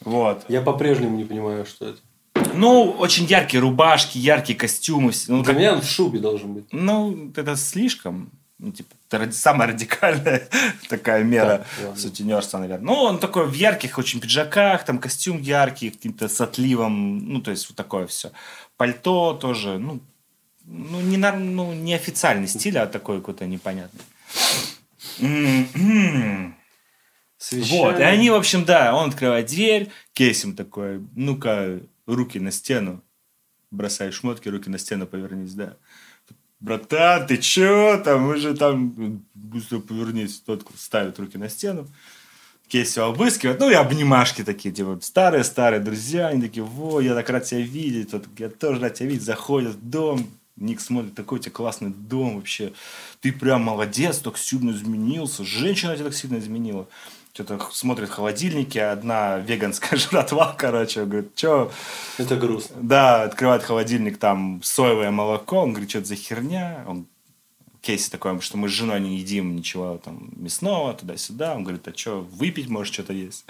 Вот. 0.00 0.46
Я 0.48 0.62
по-прежнему 0.62 1.16
не 1.18 1.24
понимаю, 1.24 1.66
что 1.66 1.88
это. 1.90 2.00
Ну, 2.54 2.90
очень 2.92 3.26
яркие 3.26 3.60
рубашки, 3.60 4.16
яркие 4.16 4.58
костюмы. 4.58 5.12
Ну, 5.28 5.42
Для 5.42 5.52
как- 5.52 5.56
меня 5.60 5.72
он 5.74 5.82
в 5.82 5.84
шубе 5.84 6.18
должен 6.18 6.54
быть. 6.54 6.72
ну, 6.72 7.30
это 7.36 7.54
слишком. 7.56 8.30
Ну, 8.60 8.72
типа, 8.72 8.94
самая 9.32 9.68
радикальная 9.68 10.48
такая 10.88 11.24
мера 11.24 11.64
да, 11.82 11.96
сутенерства, 11.96 12.58
наверное. 12.58 12.86
Ну, 12.86 12.94
он 12.94 13.18
такой 13.18 13.46
в 13.46 13.54
ярких 13.54 13.98
очень 13.98 14.20
пиджаках, 14.20 14.84
там 14.84 14.98
костюм 14.98 15.40
яркий, 15.40 15.90
каким-то 15.90 16.28
с 16.28 16.40
отливом, 16.40 17.18
ну, 17.18 17.40
то 17.40 17.50
есть 17.50 17.68
вот 17.68 17.76
такое 17.76 18.06
все. 18.06 18.32
Пальто 18.76 19.34
тоже, 19.34 19.78
ну, 19.78 20.00
ну, 20.64 21.00
не, 21.00 21.16
ну, 21.16 21.72
не 21.72 21.94
официальный 21.94 22.48
стиль, 22.48 22.78
а 22.78 22.86
такой 22.86 23.18
какой-то 23.18 23.46
непонятный. 23.46 24.04
Вот, 27.52 27.98
и 27.98 28.02
они, 28.02 28.30
в 28.30 28.34
общем, 28.34 28.64
да, 28.66 28.94
он 28.94 29.08
открывает 29.08 29.46
дверь, 29.46 29.90
Кейсим 30.12 30.54
такой, 30.54 31.02
ну-ка, 31.16 31.80
руки 32.06 32.38
на 32.38 32.50
стену, 32.50 33.02
бросаешь 33.70 34.14
шмотки, 34.14 34.48
руки 34.48 34.68
на 34.68 34.78
стену 34.78 35.06
повернись, 35.06 35.54
да. 35.54 35.76
Братан, 36.60 37.26
ты 37.26 37.38
чё? 37.38 38.00
Там, 38.04 38.22
мы 38.22 38.36
же 38.36 38.54
там, 38.54 39.24
быстро 39.34 39.78
повернись, 39.80 40.40
тот 40.40 40.66
ставит 40.76 41.18
руки 41.18 41.38
на 41.38 41.48
стену. 41.48 41.88
Кейси 42.68 43.00
обыскивает, 43.00 43.58
ну 43.58 43.68
и 43.68 43.74
обнимашки 43.74 44.44
такие, 44.44 44.72
типа, 44.72 45.00
старые-старые 45.02 45.80
друзья, 45.80 46.28
они 46.28 46.40
такие, 46.40 46.62
во, 46.62 47.00
я 47.00 47.14
так 47.14 47.28
рад 47.28 47.44
тебя 47.44 47.62
видеть, 47.62 48.12
тот, 48.12 48.26
я 48.38 48.48
тоже 48.48 48.80
рад 48.80 48.94
тебя 48.94 49.08
видеть, 49.08 49.24
заходят 49.24 49.74
в 49.74 49.90
дом, 49.90 50.30
Ник 50.54 50.80
смотрит, 50.80 51.16
такой 51.16 51.40
у 51.40 51.42
тебя 51.42 51.50
классный 51.50 51.90
дом 51.90 52.36
вообще, 52.36 52.72
ты 53.20 53.32
прям 53.32 53.62
молодец, 53.62 54.18
так 54.18 54.38
сильно 54.38 54.70
изменился, 54.70 55.42
женщина 55.42 55.96
тебя 55.96 56.04
так 56.04 56.14
сильно 56.14 56.38
изменила 56.38 56.86
что-то 57.44 57.68
смотрит 57.72 58.08
в 58.08 58.12
холодильнике, 58.12 58.84
одна 58.84 59.38
веганская 59.38 59.98
жратва, 59.98 60.54
короче, 60.56 61.04
говорит, 61.04 61.32
что... 61.34 61.72
Это 62.18 62.36
грустно. 62.36 62.76
Да, 62.80 63.22
открывает 63.24 63.62
холодильник, 63.62 64.18
там 64.18 64.60
соевое 64.62 65.10
молоко, 65.10 65.60
он 65.60 65.70
говорит, 65.70 65.90
что 65.90 66.00
это 66.00 66.08
за 66.08 66.16
херня, 66.16 66.84
он 66.86 67.06
кейсе 67.80 68.10
такой, 68.10 68.38
что 68.40 68.58
мы 68.58 68.68
с 68.68 68.72
женой 68.72 69.00
не 69.00 69.16
едим 69.16 69.56
ничего 69.56 69.98
там 70.04 70.30
мясного, 70.36 70.92
туда-сюда. 70.92 71.54
Он 71.54 71.62
говорит, 71.62 71.88
а 71.88 71.96
что, 71.96 72.20
выпить 72.20 72.68
может 72.68 72.92
что-то 72.92 73.14
есть? 73.14 73.46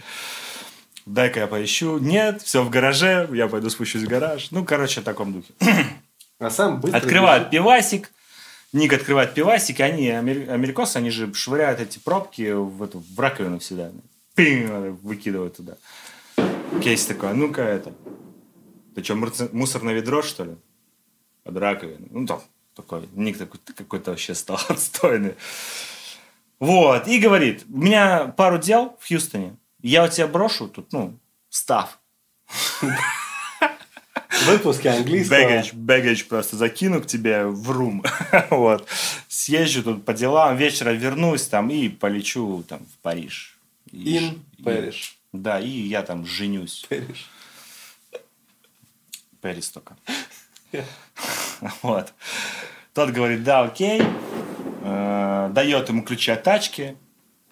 Дай-ка 1.05 1.41
я 1.41 1.47
поищу. 1.49 1.99
Нет, 1.99 2.41
все 2.43 2.63
в 2.63 2.71
гараже, 2.71 3.29
я 3.33 3.49
пойду 3.49 3.71
спущусь 3.71 4.03
в 4.03 4.09
гараж. 4.09 4.53
Ну, 4.53 4.65
короче, 4.65 5.01
в 5.01 5.05
таком 5.05 5.33
духе. 5.33 5.53
А 6.39 6.49
сам 6.49 6.81
быстро 6.81 6.97
Открывают 6.97 7.49
бежит. 7.49 7.51
пивасик, 7.51 8.13
Ник 8.73 8.93
открывает 8.93 9.35
пивасик, 9.35 9.81
они, 9.81 10.09
америкосы, 10.09 10.99
они 10.99 11.11
же 11.11 11.35
швыряют 11.35 11.81
эти 11.81 11.99
пробки 11.99 12.53
в, 12.53 12.83
эту, 12.83 13.01
в 13.01 13.19
раковину 13.19 13.59
всегда. 13.59 13.91
Пим, 14.35 14.97
выкидывают 14.97 15.57
туда. 15.57 15.77
Кейс 16.83 17.05
такой, 17.07 17.31
а 17.31 17.35
ну-ка 17.35 17.63
это. 17.63 17.93
Ты 18.95 19.03
что, 19.03 19.17
мусорное 19.53 19.95
ведро, 19.95 20.23
что 20.23 20.45
ли? 20.45 20.57
Под 21.43 21.57
раковиной. 21.57 22.09
Ну, 22.11 22.27
там, 22.27 22.43
такой, 22.77 23.09
Ник 23.15 23.39
такой, 23.39 23.61
ты 23.65 23.73
какой-то 23.73 24.13
вообще 24.13 24.35
стал 24.35 24.61
отстойный. 24.69 25.35
Вот, 26.61 27.09
и 27.09 27.19
говорит, 27.19 27.65
у 27.69 27.79
меня 27.79 28.27
пару 28.37 28.59
дел 28.59 28.97
в 29.01 29.09
Хьюстоне, 29.09 29.57
я 29.81 30.05
у 30.05 30.09
тебя 30.09 30.27
брошу 30.27 30.69
тут, 30.69 30.93
ну, 30.93 31.19
став 31.49 31.99
выпуске 34.47 34.91
английского. 34.91 35.39
Бэггидж, 35.39 35.73
бэггидж 35.75 36.25
просто 36.25 36.57
закину 36.57 37.01
к 37.01 37.07
тебе 37.07 37.47
в 37.47 37.71
рум. 37.71 38.05
вот. 38.51 38.87
Съезжу 39.29 39.83
тут 39.83 40.05
по 40.05 40.13
делам, 40.13 40.57
вечером 40.57 40.97
вернусь 40.97 41.47
там 41.47 41.71
и 41.71 41.89
полечу 41.89 42.65
там 42.69 42.81
в 42.81 42.99
Париж. 43.03 43.59
In 43.93 44.41
Париж. 44.63 45.19
Да, 45.33 45.61
и 45.61 45.69
я 45.69 46.03
там 46.03 46.27
женюсь. 46.27 46.87
Париж. 46.89 47.31
Париж 49.41 49.69
только. 49.69 49.97
вот. 51.83 52.13
Тот 52.95 53.11
говорит, 53.11 53.45
да, 53.45 53.63
окей. 53.63 54.03
Э, 54.83 55.51
дает 55.53 55.89
ему 55.89 56.03
ключи 56.03 56.31
от 56.31 56.43
тачки. 56.43 56.97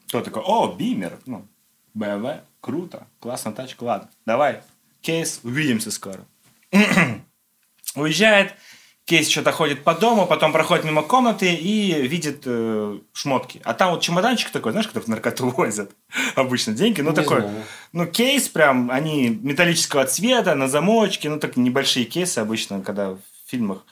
Тот 0.09 0.25
такой, 0.25 0.43
о, 0.43 0.75
Бимер, 0.75 1.19
ну, 1.27 1.47
БМВ, 1.95 2.41
круто, 2.61 3.07
классная 3.21 3.53
тачка, 3.53 3.85
ладно, 3.85 4.09
давай, 4.25 4.63
кейс, 5.03 5.41
увидимся 5.43 5.91
скоро. 5.91 6.25
Уезжает, 7.95 8.55
Кейс 9.09 9.29
что-то 9.31 9.53
ходит 9.53 9.85
по 9.85 9.95
дому, 9.95 10.27
потом 10.27 10.53
проходит 10.53 10.85
мимо 10.85 11.03
комнаты 11.03 11.55
и 11.55 12.07
видит 12.07 12.43
э, 12.45 12.99
шмотки. 13.15 13.59
А 13.65 13.73
там 13.73 13.93
вот 13.93 14.03
чемоданчик 14.03 14.51
такой, 14.51 14.73
знаешь, 14.73 14.87
который 14.87 15.05
в 15.05 15.09
наркоту 15.09 15.49
возят 15.57 15.93
обычно 16.35 16.75
деньги. 16.75 17.01
Ну, 17.01 17.11
Не 17.11 17.17
такой, 17.17 17.41
знаю. 17.41 17.65
ну, 17.93 18.07
кейс 18.07 18.49
прям, 18.51 18.91
они 18.91 19.31
металлического 19.31 20.05
цвета, 20.05 20.55
на 20.55 20.69
замочке, 20.69 21.31
ну, 21.31 21.39
так 21.41 21.57
небольшие 21.57 22.05
кейсы 22.05 22.39
обычно, 22.39 22.83
когда 22.83 23.13
в 23.13 23.21
фильмах. 23.47 23.87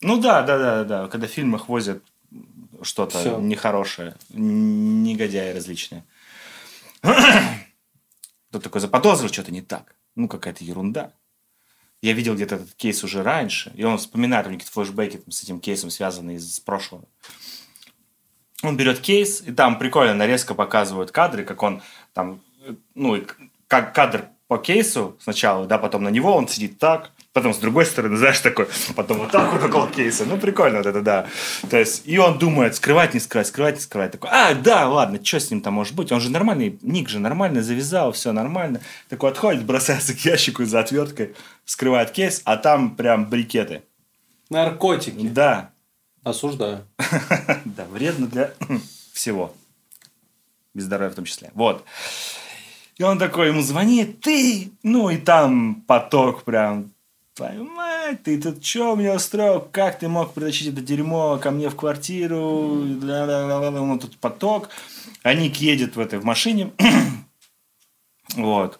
Ну, 0.00 0.20
да, 0.20 0.42
да, 0.42 0.58
да, 0.58 0.84
да, 0.84 1.06
когда 1.06 1.28
в 1.28 1.30
фильмах 1.30 1.68
возят 1.68 2.02
что-то 2.82 3.20
Все. 3.20 3.38
нехорошее, 3.38 4.16
негодяи 4.30 5.52
различные. 5.54 6.04
Кто 7.02 8.58
такой 8.58 8.80
заподозрил, 8.80 9.32
что-то 9.32 9.52
не 9.52 9.62
так. 9.62 9.94
Ну, 10.16 10.26
какая-то 10.26 10.64
ерунда. 10.64 11.12
Я 12.04 12.12
видел 12.12 12.34
где-то 12.34 12.56
этот 12.56 12.74
кейс 12.74 13.02
уже 13.02 13.22
раньше, 13.22 13.72
и 13.74 13.82
он 13.82 13.96
вспоминает 13.96 14.46
них 14.50 14.62
флешбеки 14.64 15.16
там, 15.16 15.32
с 15.32 15.42
этим 15.42 15.58
кейсом, 15.58 15.88
связанные 15.88 16.36
из 16.36 16.60
прошлого. 16.60 17.04
Он 18.62 18.76
берет 18.76 19.00
кейс, 19.00 19.40
и 19.40 19.52
там 19.52 19.78
прикольно 19.78 20.12
нарезка 20.12 20.52
показывают 20.52 21.12
кадры, 21.12 21.44
как 21.44 21.62
он 21.62 21.80
там, 22.12 22.42
ну, 22.94 23.24
как 23.68 23.94
кадр 23.94 24.28
по 24.48 24.58
кейсу 24.58 25.16
сначала, 25.18 25.64
да, 25.64 25.78
потом 25.78 26.02
на 26.02 26.10
него 26.10 26.34
он 26.34 26.46
сидит 26.46 26.78
так, 26.78 27.10
потом 27.34 27.52
с 27.52 27.58
другой 27.58 27.84
стороны, 27.84 28.16
знаешь, 28.16 28.38
такой, 28.38 28.68
потом 28.94 29.18
вот 29.18 29.32
так 29.32 29.52
вот 29.52 29.62
около 29.62 29.90
кейса. 29.90 30.24
Ну, 30.24 30.38
прикольно 30.38 30.78
вот 30.78 30.86
это, 30.86 31.02
да. 31.02 31.26
То 31.68 31.78
есть, 31.78 32.02
и 32.06 32.16
он 32.16 32.38
думает, 32.38 32.76
скрывать, 32.76 33.12
не 33.12 33.20
скрывать, 33.20 33.48
скрывать, 33.48 33.74
не 33.74 33.80
скрывать. 33.80 34.12
Такой, 34.12 34.30
а, 34.32 34.54
да, 34.54 34.88
ладно, 34.88 35.22
что 35.22 35.40
с 35.40 35.50
ним 35.50 35.60
там 35.60 35.74
может 35.74 35.94
быть? 35.94 36.12
Он 36.12 36.20
же 36.20 36.30
нормальный, 36.30 36.78
ник 36.80 37.08
же 37.08 37.18
нормально 37.18 37.62
завязал, 37.62 38.12
все 38.12 38.32
нормально. 38.32 38.80
Такой 39.08 39.30
отходит, 39.30 39.64
бросается 39.64 40.14
к 40.14 40.20
ящику 40.20 40.64
за 40.64 40.80
отверткой, 40.80 41.34
скрывает 41.64 42.12
кейс, 42.12 42.40
а 42.44 42.56
там 42.56 42.94
прям 42.94 43.28
брикеты. 43.28 43.82
Наркотики. 44.48 45.28
Да. 45.28 45.70
Осуждаю. 46.22 46.86
Да, 47.64 47.84
вредно 47.90 48.28
для 48.28 48.54
всего. 49.12 49.52
Без 50.72 50.84
здоровья 50.84 51.10
в 51.10 51.16
том 51.16 51.24
числе. 51.24 51.50
Вот. 51.54 51.84
И 52.96 53.02
он 53.02 53.18
такой 53.18 53.48
ему 53.48 53.60
звонит, 53.60 54.20
ты, 54.20 54.70
ну 54.84 55.10
и 55.10 55.16
там 55.16 55.82
поток 55.86 56.44
прям 56.44 56.93
Твою 57.34 57.64
мать, 57.64 58.22
ты 58.22 58.40
тут 58.40 58.64
что 58.64 58.94
мне 58.94 59.12
устроил? 59.12 59.60
Как 59.60 59.98
ты 59.98 60.06
мог 60.06 60.34
притащить 60.34 60.68
это 60.68 60.80
дерьмо 60.80 61.36
ко 61.38 61.50
мне 61.50 61.68
в 61.68 61.74
квартиру? 61.74 62.38
Ну, 62.38 63.98
тут 63.98 64.16
поток. 64.18 64.68
А 65.24 65.34
Ник 65.34 65.56
едет 65.56 65.96
в 65.96 66.00
этой 66.00 66.20
в 66.20 66.24
машине. 66.24 66.72
вот. 68.36 68.78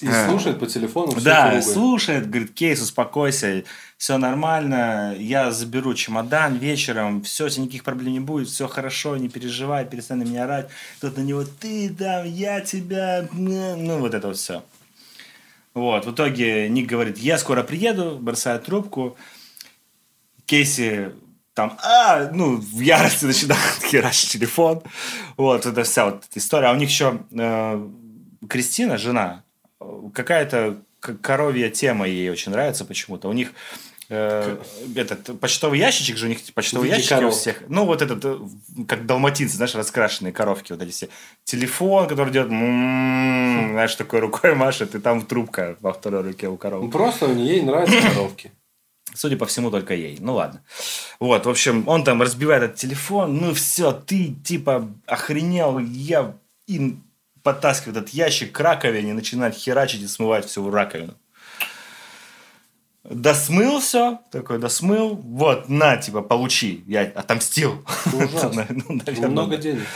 И 0.00 0.10
слушает 0.28 0.58
по 0.58 0.66
телефону. 0.66 1.12
Да, 1.20 1.62
слушает, 1.62 2.28
говорит, 2.28 2.54
Кейс, 2.54 2.82
успокойся, 2.82 3.62
все 3.98 4.16
нормально, 4.16 5.16
я 5.18 5.50
заберу 5.50 5.92
чемодан 5.92 6.56
вечером, 6.56 7.22
все, 7.22 7.48
никаких 7.48 7.82
проблем 7.82 8.12
не 8.12 8.20
будет, 8.20 8.48
все 8.48 8.68
хорошо, 8.68 9.16
не 9.16 9.28
переживай, 9.28 9.84
перестань 9.84 10.18
на 10.18 10.22
меня 10.22 10.44
орать. 10.44 10.68
Тут 11.00 11.16
на 11.16 11.22
него, 11.22 11.44
ты 11.44 11.90
там, 11.92 12.24
я 12.24 12.60
тебя, 12.60 13.28
ну 13.32 13.98
вот 13.98 14.14
это 14.14 14.32
все. 14.32 14.62
Вот, 15.74 16.06
в 16.06 16.12
итоге 16.12 16.68
Ник 16.68 16.88
говорит, 16.88 17.18
я 17.18 17.38
скоро 17.38 17.64
приеду, 17.64 18.18
бросает 18.20 18.64
трубку. 18.64 19.16
Кейси 20.46 21.12
там, 21.54 21.76
а, 21.82 22.30
ну, 22.32 22.56
в 22.56 22.80
ярости 22.80 23.24
начинает 23.24 23.82
херачить 23.82 24.30
телефон. 24.30 24.80
Вот, 25.36 25.66
это 25.66 25.82
вся 25.82 26.04
вот 26.04 26.24
история. 26.34 26.68
А 26.68 26.72
у 26.72 26.76
них 26.76 26.88
еще 26.88 27.20
э, 27.32 27.88
Кристина, 28.48 28.96
жена, 28.96 29.42
какая-то 30.14 30.80
коровья 31.00 31.70
тема 31.70 32.06
ей 32.06 32.30
очень 32.30 32.52
нравится 32.52 32.84
почему-то. 32.84 33.28
У 33.28 33.32
них 33.32 33.52
э, 34.08 34.56
этот 34.96 35.40
почтовый 35.40 35.78
ящичек 35.78 36.16
же 36.16 36.26
у 36.26 36.28
них 36.28 36.38
почтовый 36.54 36.88
ящик 36.88 37.18
у 37.22 37.30
всех. 37.30 37.62
Ну, 37.68 37.84
вот 37.84 38.02
этот, 38.02 38.24
э, 38.24 38.38
как 38.86 39.06
далматинцы, 39.06 39.56
знаешь, 39.56 39.74
раскрашенные 39.74 40.32
коровки, 40.32 40.72
вот 40.72 40.82
эти 40.82 40.90
все. 40.90 41.08
Телефон, 41.44 42.08
который 42.08 42.32
делает, 42.32 42.50
м-м-м, 42.50 43.72
знаешь, 43.72 43.94
такой 43.94 44.20
рукой 44.20 44.54
машет, 44.54 44.94
и 44.94 44.98
там 44.98 45.22
трубка 45.22 45.76
во 45.80 45.92
второй 45.92 46.22
руке 46.22 46.48
у 46.48 46.56
коровки. 46.56 46.84
Ну, 46.84 46.90
просто 46.90 47.26
ей 47.32 47.62
нравятся 47.62 48.08
коровки. 48.14 48.52
Судя 49.14 49.36
по 49.36 49.46
всему, 49.46 49.70
только 49.70 49.94
ей. 49.94 50.18
Ну 50.20 50.34
ладно. 50.34 50.62
Вот, 51.18 51.46
в 51.46 51.48
общем, 51.48 51.88
он 51.88 52.04
там 52.04 52.20
разбивает 52.22 52.62
этот 52.62 52.76
телефон. 52.76 53.38
Ну 53.38 53.54
все, 53.54 53.92
ты 53.92 54.34
типа 54.44 54.88
охренел. 55.06 55.78
Я 55.78 56.36
и 56.66 56.96
подтаскивает 57.48 57.96
этот 57.96 58.10
ящик 58.10 58.52
к 58.52 58.60
раковине, 58.60 59.14
начинает 59.14 59.54
херачить 59.54 60.02
и 60.02 60.06
смывать 60.06 60.44
все 60.44 60.62
в 60.62 60.68
раковину. 60.68 61.14
Досмыл 63.04 63.80
все, 63.80 64.20
такой 64.30 64.58
досмыл, 64.58 65.14
вот, 65.14 65.70
на, 65.70 65.96
типа, 65.96 66.20
получи, 66.20 66.84
я 66.86 67.04
отомстил. 67.04 67.86
Ужасно. 68.12 68.66
ну, 68.88 69.00
Много 69.30 69.56
денег. 69.56 69.86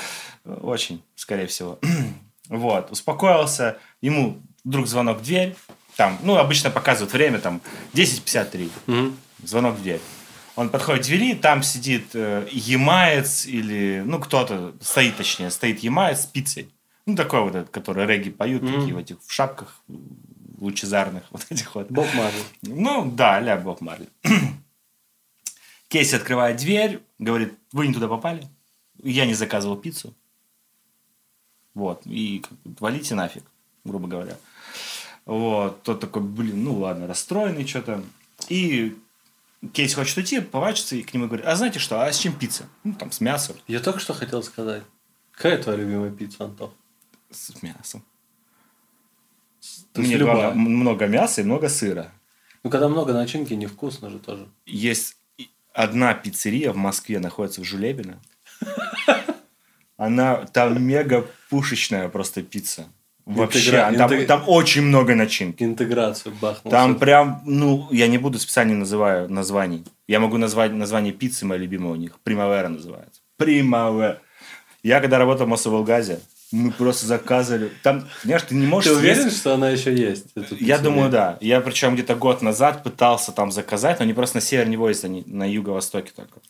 Очень, 0.47 1.03
скорее 1.15 1.47
всего. 1.47 1.79
вот, 2.49 2.91
успокоился, 2.91 3.77
ему 4.01 4.41
вдруг 4.65 4.87
звонок 4.87 5.19
в 5.19 5.23
дверь, 5.23 5.55
Там, 5.97 6.19
ну, 6.23 6.39
обычно 6.39 6.71
показывают 6.71 7.13
время, 7.13 7.39
там, 7.39 7.61
10.53. 7.93 8.71
Мгм. 8.87 9.19
Звонок 9.43 9.75
в 9.75 9.83
дверь. 9.83 10.01
Он 10.57 10.71
подходит 10.71 11.03
к 11.03 11.07
двери, 11.07 11.35
там 11.35 11.63
сидит 11.63 12.15
э, 12.15 12.49
ямаец 12.51 13.45
или, 13.45 14.03
ну, 14.07 14.19
кто-то, 14.21 14.73
стоит 14.81 15.19
точнее, 15.19 15.51
стоит 15.51 15.81
ямаец 15.81 16.23
с 16.23 16.27
пиццей. 16.27 16.71
Ну, 17.07 17.17
такой 17.17 17.43
вот 17.43 17.55
этот, 17.55 17.71
который 17.71 18.07
регги 18.07 18.31
поют, 18.31 18.63
Мгм. 18.63 18.75
такие 18.75 18.95
в 18.95 18.99
этих, 18.99 19.17
в 19.25 19.33
шапках 19.33 19.81
лучезарных, 20.61 21.25
вот 21.31 21.47
этих 21.51 21.75
вот. 21.75 21.91
Боб 21.91 22.07
Марли. 22.15 22.43
Ну, 22.63 23.11
да, 23.11 23.41
ля 23.41 23.57
Боб 23.57 23.81
Марли. 23.81 24.09
Кейси 25.89 26.15
открывает 26.15 26.57
дверь, 26.59 27.03
говорит, 27.19 27.55
вы 27.73 27.87
не 27.89 27.95
туда 27.95 28.09
попали, 28.09 28.47
я 29.03 29.27
не 29.27 29.35
заказывал 29.35 29.77
пиццу. 29.77 30.15
Вот, 31.75 32.03
и 32.05 32.45
валите 32.81 33.15
нафиг, 33.15 33.45
грубо 33.85 34.07
говоря. 34.07 34.37
Вот, 35.25 35.83
тот 35.83 36.01
такой, 36.01 36.23
блин, 36.23 36.65
ну 36.65 36.79
ладно, 36.79 37.07
расстроенный 37.07 37.67
что-то. 37.67 38.03
И 38.49 38.97
Кейси 39.73 39.95
хочет 39.95 40.17
уйти, 40.19 40.41
поворачивается 40.41 40.97
и 40.97 41.03
к 41.03 41.15
нему 41.15 41.27
говорит, 41.27 41.47
а 41.47 41.57
знаете 41.57 41.79
что, 41.79 42.03
а 42.03 42.13
с 42.13 42.19
чем 42.19 42.33
пицца? 42.35 42.69
Ну, 42.85 42.95
там, 42.95 43.11
с 43.13 43.21
мясом. 43.21 43.57
Я 43.69 43.81
только 43.81 44.01
что 44.01 44.13
хотел 44.15 44.43
сказать. 44.43 44.83
Какая 45.33 45.63
твоя 45.63 45.79
любимая 45.79 46.11
пицца, 46.11 46.45
Антох? 46.45 46.73
С 47.33 47.63
мясом. 47.63 48.05
То 49.93 50.01
Мне 50.01 50.17
любая. 50.17 50.53
много 50.55 51.07
мяса 51.07 51.41
и 51.41 51.45
много 51.45 51.69
сыра. 51.69 52.11
Ну, 52.65 52.71
когда 52.71 52.89
много 52.89 53.13
начинки, 53.13 53.55
невкусно 53.55 54.11
же 54.11 54.19
тоже. 54.19 54.47
Есть 54.67 55.17
одна 55.73 56.15
пиццерия 56.15 56.73
в 56.73 56.77
Москве, 56.77 57.19
находится 57.19 57.61
в 57.61 57.65
Жулебино. 57.65 58.21
Она 59.97 60.37
там 60.47 60.83
мега 60.83 61.27
пушечная 61.51 62.09
просто 62.09 62.43
пицца. 62.43 62.87
Вообще, 63.25 63.71
Интегра- 63.71 63.97
там, 63.99 64.11
интег- 64.11 64.27
там 64.27 64.45
очень 64.49 64.83
много 64.83 65.15
начинки. 65.15 65.63
Интеграцию 65.63 66.35
бахнул. 66.41 66.73
Там 66.73 66.99
прям, 66.99 67.41
ну, 67.47 67.87
я 67.93 68.09
не 68.09 68.19
буду 68.19 68.41
специально 68.41 68.75
называю 68.75 69.29
названий. 69.31 69.85
Я 70.09 70.19
могу 70.19 70.39
назвать 70.39 70.73
название 70.73 71.13
пиццы, 71.13 71.47
моя 71.47 71.61
любимая 71.61 71.93
у 71.93 71.97
них. 71.97 72.19
Примавера 72.25 72.69
называется. 72.69 73.21
Примавера. 73.37 74.21
Я 74.83 75.01
когда 75.01 75.19
работал 75.19 75.47
в 75.47 75.51
Мосоволгазе, 75.51 76.21
мы 76.53 76.71
просто 76.71 77.07
заказывали. 77.07 77.73
Там, 77.83 78.09
знаешь, 78.23 78.43
ты 78.43 78.55
не 78.55 78.67
можешь 78.67 78.91
Ты 78.93 78.97
уверен, 78.97 79.23
съесть- 79.23 79.39
что 79.39 79.55
она 79.55 79.71
еще 79.71 79.95
есть? 79.95 80.27
я 80.61 80.79
думаю, 80.79 81.11
да. 81.11 81.39
Я 81.41 81.61
причем 81.61 81.95
где-то 81.95 82.15
год 82.15 82.43
назад 82.43 82.83
пытался 82.83 83.33
там 83.33 83.51
заказать, 83.51 83.99
но 83.99 84.05
они 84.05 84.13
просто 84.13 84.37
на 84.37 84.41
север 84.43 84.69
не 84.69 84.77
возят, 84.77 85.05
они 85.05 85.25
на 85.27 85.51
юго-востоке 85.51 86.13
только. 86.15 86.41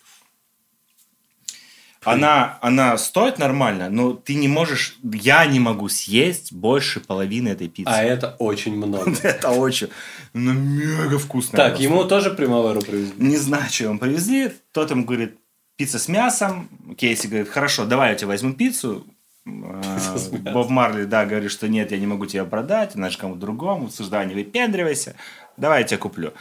Она, 2.04 2.58
она 2.62 2.98
стоит 2.98 3.38
нормально, 3.38 3.88
но 3.88 4.12
ты 4.12 4.34
не 4.34 4.48
можешь, 4.48 4.96
я 5.04 5.46
не 5.46 5.60
могу 5.60 5.88
съесть 5.88 6.52
больше 6.52 6.98
половины 6.98 7.50
этой 7.50 7.68
пиццы. 7.68 7.88
А 7.88 8.02
это 8.02 8.34
очень 8.40 8.74
много. 8.74 9.14
Это 9.22 9.50
очень, 9.50 9.88
ну 10.32 10.52
мега 10.52 11.18
вкусно. 11.20 11.56
Так, 11.56 11.78
ему 11.78 12.02
тоже 12.04 12.30
примаверу 12.30 12.80
привезли. 12.80 13.14
Не 13.18 13.36
знаю, 13.36 13.70
что 13.70 13.84
ему 13.84 13.98
привезли. 14.00 14.52
Тот 14.72 14.90
ему 14.90 15.04
говорит, 15.04 15.36
пицца 15.76 16.00
с 16.00 16.08
мясом. 16.08 16.68
Кейси 16.98 17.28
говорит, 17.28 17.48
хорошо, 17.48 17.84
давай 17.84 18.10
я 18.10 18.14
тебе 18.16 18.28
возьму 18.28 18.52
пиццу. 18.52 19.06
Мясом. 19.44 20.38
Боб 20.38 20.68
Марли, 20.70 21.04
да, 21.04 21.24
говорит, 21.26 21.50
что 21.50 21.68
нет, 21.68 21.90
я 21.90 21.98
не 21.98 22.06
могу 22.06 22.26
тебе 22.26 22.44
продать, 22.44 22.96
иначе 22.96 23.18
кому-то 23.18 23.40
другому, 23.40 23.90
суждай, 23.90 24.26
не 24.26 24.34
выпендривайся, 24.34 25.16
давай 25.56 25.80
я 25.82 25.86
тебе 25.86 25.98
куплю. 25.98 26.32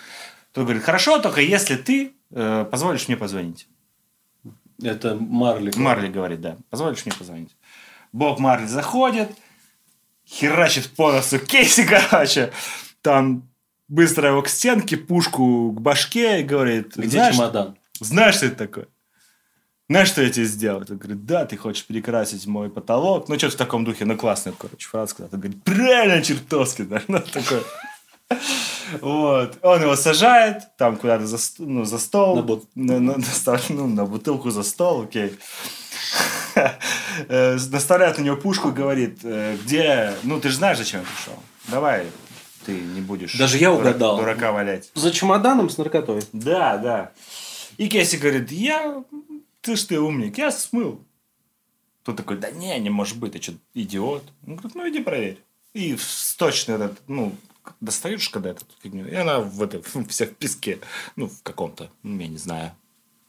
Тот 0.54 0.66
говорит, 0.66 0.84
хорошо, 0.84 1.20
только 1.20 1.42
если 1.42 1.76
ты 1.76 2.14
э, 2.32 2.66
позволишь 2.70 3.08
мне 3.08 3.18
позвонить. 3.18 3.68
Это 4.82 5.16
Марли. 5.16 5.72
Марли 5.76 6.10
говорит, 6.10 6.42
да, 6.42 6.58
позволишь 6.70 7.06
мне 7.06 7.14
позвонить. 7.16 7.56
Боб 8.12 8.40
Марли 8.40 8.66
заходит, 8.66 9.32
херачит 10.28 10.90
по 10.92 11.12
носу 11.12 11.40
Кейси, 11.40 11.86
короче, 12.10 12.52
там 13.02 13.48
быстро 13.88 14.30
его 14.30 14.42
к 14.42 14.50
стенке, 14.50 14.98
пушку 14.98 15.72
к 15.72 15.82
башке 15.82 16.42
и 16.42 16.44
говорит, 16.44 16.96
Где 16.96 17.10
«Знаешь, 17.10 17.36
чемодан? 17.36 17.78
знаешь, 18.00 18.36
что 18.36 18.48
это 18.48 18.56
такое? 18.56 18.88
Знаешь, 19.92 20.08
что 20.08 20.22
я 20.22 20.30
тебе 20.30 20.46
сделал? 20.46 20.84
Он 20.90 20.98
говорит, 20.98 21.26
да, 21.26 21.46
ты 21.46 21.58
хочешь 21.58 21.86
перекрасить 21.86 22.48
мой 22.48 22.70
потолок. 22.70 23.28
Ну, 23.28 23.38
что-то 23.38 23.56
в 23.56 23.58
таком 23.58 23.84
духе, 23.84 24.06
ну, 24.06 24.16
классная, 24.18 24.54
короче, 24.58 24.88
фраза. 24.88 25.16
когда 25.16 25.36
Он 25.36 25.42
говорит, 25.42 25.64
правильно, 25.66 26.22
чертовски, 26.24 26.84
да, 26.84 27.02
ну, 27.10 27.20
такое. 27.20 27.62
Вот. 29.02 29.58
Он 29.62 29.82
его 29.82 29.98
сажает, 29.98 30.64
там 30.78 30.96
куда-то 30.96 31.28
за, 31.28 31.38
ну, 31.60 31.84
за 31.84 31.98
стол. 32.00 32.38
На 32.38 32.42
бут- 32.42 32.70
на, 32.74 33.02
на- 33.02 33.18
на- 33.18 33.60
ну, 33.68 33.88
на 33.88 34.06
бутылку 34.06 34.50
за 34.50 34.64
стол, 34.64 35.02
окей. 35.02 35.36
Э, 37.28 37.58
Наставляет 37.70 38.18
на 38.18 38.22
него 38.24 38.38
пушку 38.38 38.70
и 38.70 38.72
говорит, 38.72 39.20
э, 39.24 39.58
где... 39.62 40.14
Ну, 40.24 40.40
ты 40.40 40.48
же 40.50 40.56
знаешь, 40.56 40.78
зачем 40.78 41.02
я 41.02 41.06
пришел. 41.06 41.34
Давай 41.68 42.06
ты 42.66 42.74
не 42.80 43.02
будешь 43.02 43.36
Даже 43.36 43.58
я 43.58 43.74
угадал. 43.74 44.18
дурака 44.18 44.52
валять. 44.54 44.90
За 44.96 45.12
чемоданом 45.12 45.70
с 45.70 45.78
наркотой. 45.78 46.22
Да, 46.32 46.78
да. 46.78 47.12
И 47.78 47.88
Кейси 47.90 48.16
говорит, 48.18 48.52
я, 48.52 49.04
ты 49.62 49.76
ж 49.76 49.84
ты 49.84 50.00
умник, 50.00 50.38
я 50.38 50.52
смыл. 50.52 51.04
Тот 52.04 52.18
такой, 52.18 52.38
да 52.38 52.52
не, 52.52 52.78
не 52.80 52.90
может 52.90 53.18
быть, 53.18 53.34
ты 53.34 53.42
что, 53.42 53.54
идиот? 53.74 54.24
Он 54.48 54.56
говорит, 54.56 54.76
ну 54.76 54.90
иди 54.90 55.02
проверь. 55.02 55.40
И 55.74 55.96
точно 56.38 56.74
этот, 56.74 57.02
ну, 57.08 57.36
достаешь 57.80 58.28
когда 58.30 58.50
эту 58.50 58.66
фигню, 58.82 59.08
и 59.08 59.16
она 59.16 59.40
в 59.40 59.62
этой, 59.62 59.82
вся 60.10 60.26
в 60.26 60.32
песке, 60.32 60.80
ну, 61.16 61.28
в 61.28 61.44
каком-то, 61.44 61.92
ну, 62.04 62.20
я 62.20 62.28
не 62.28 62.38
знаю, 62.38 62.72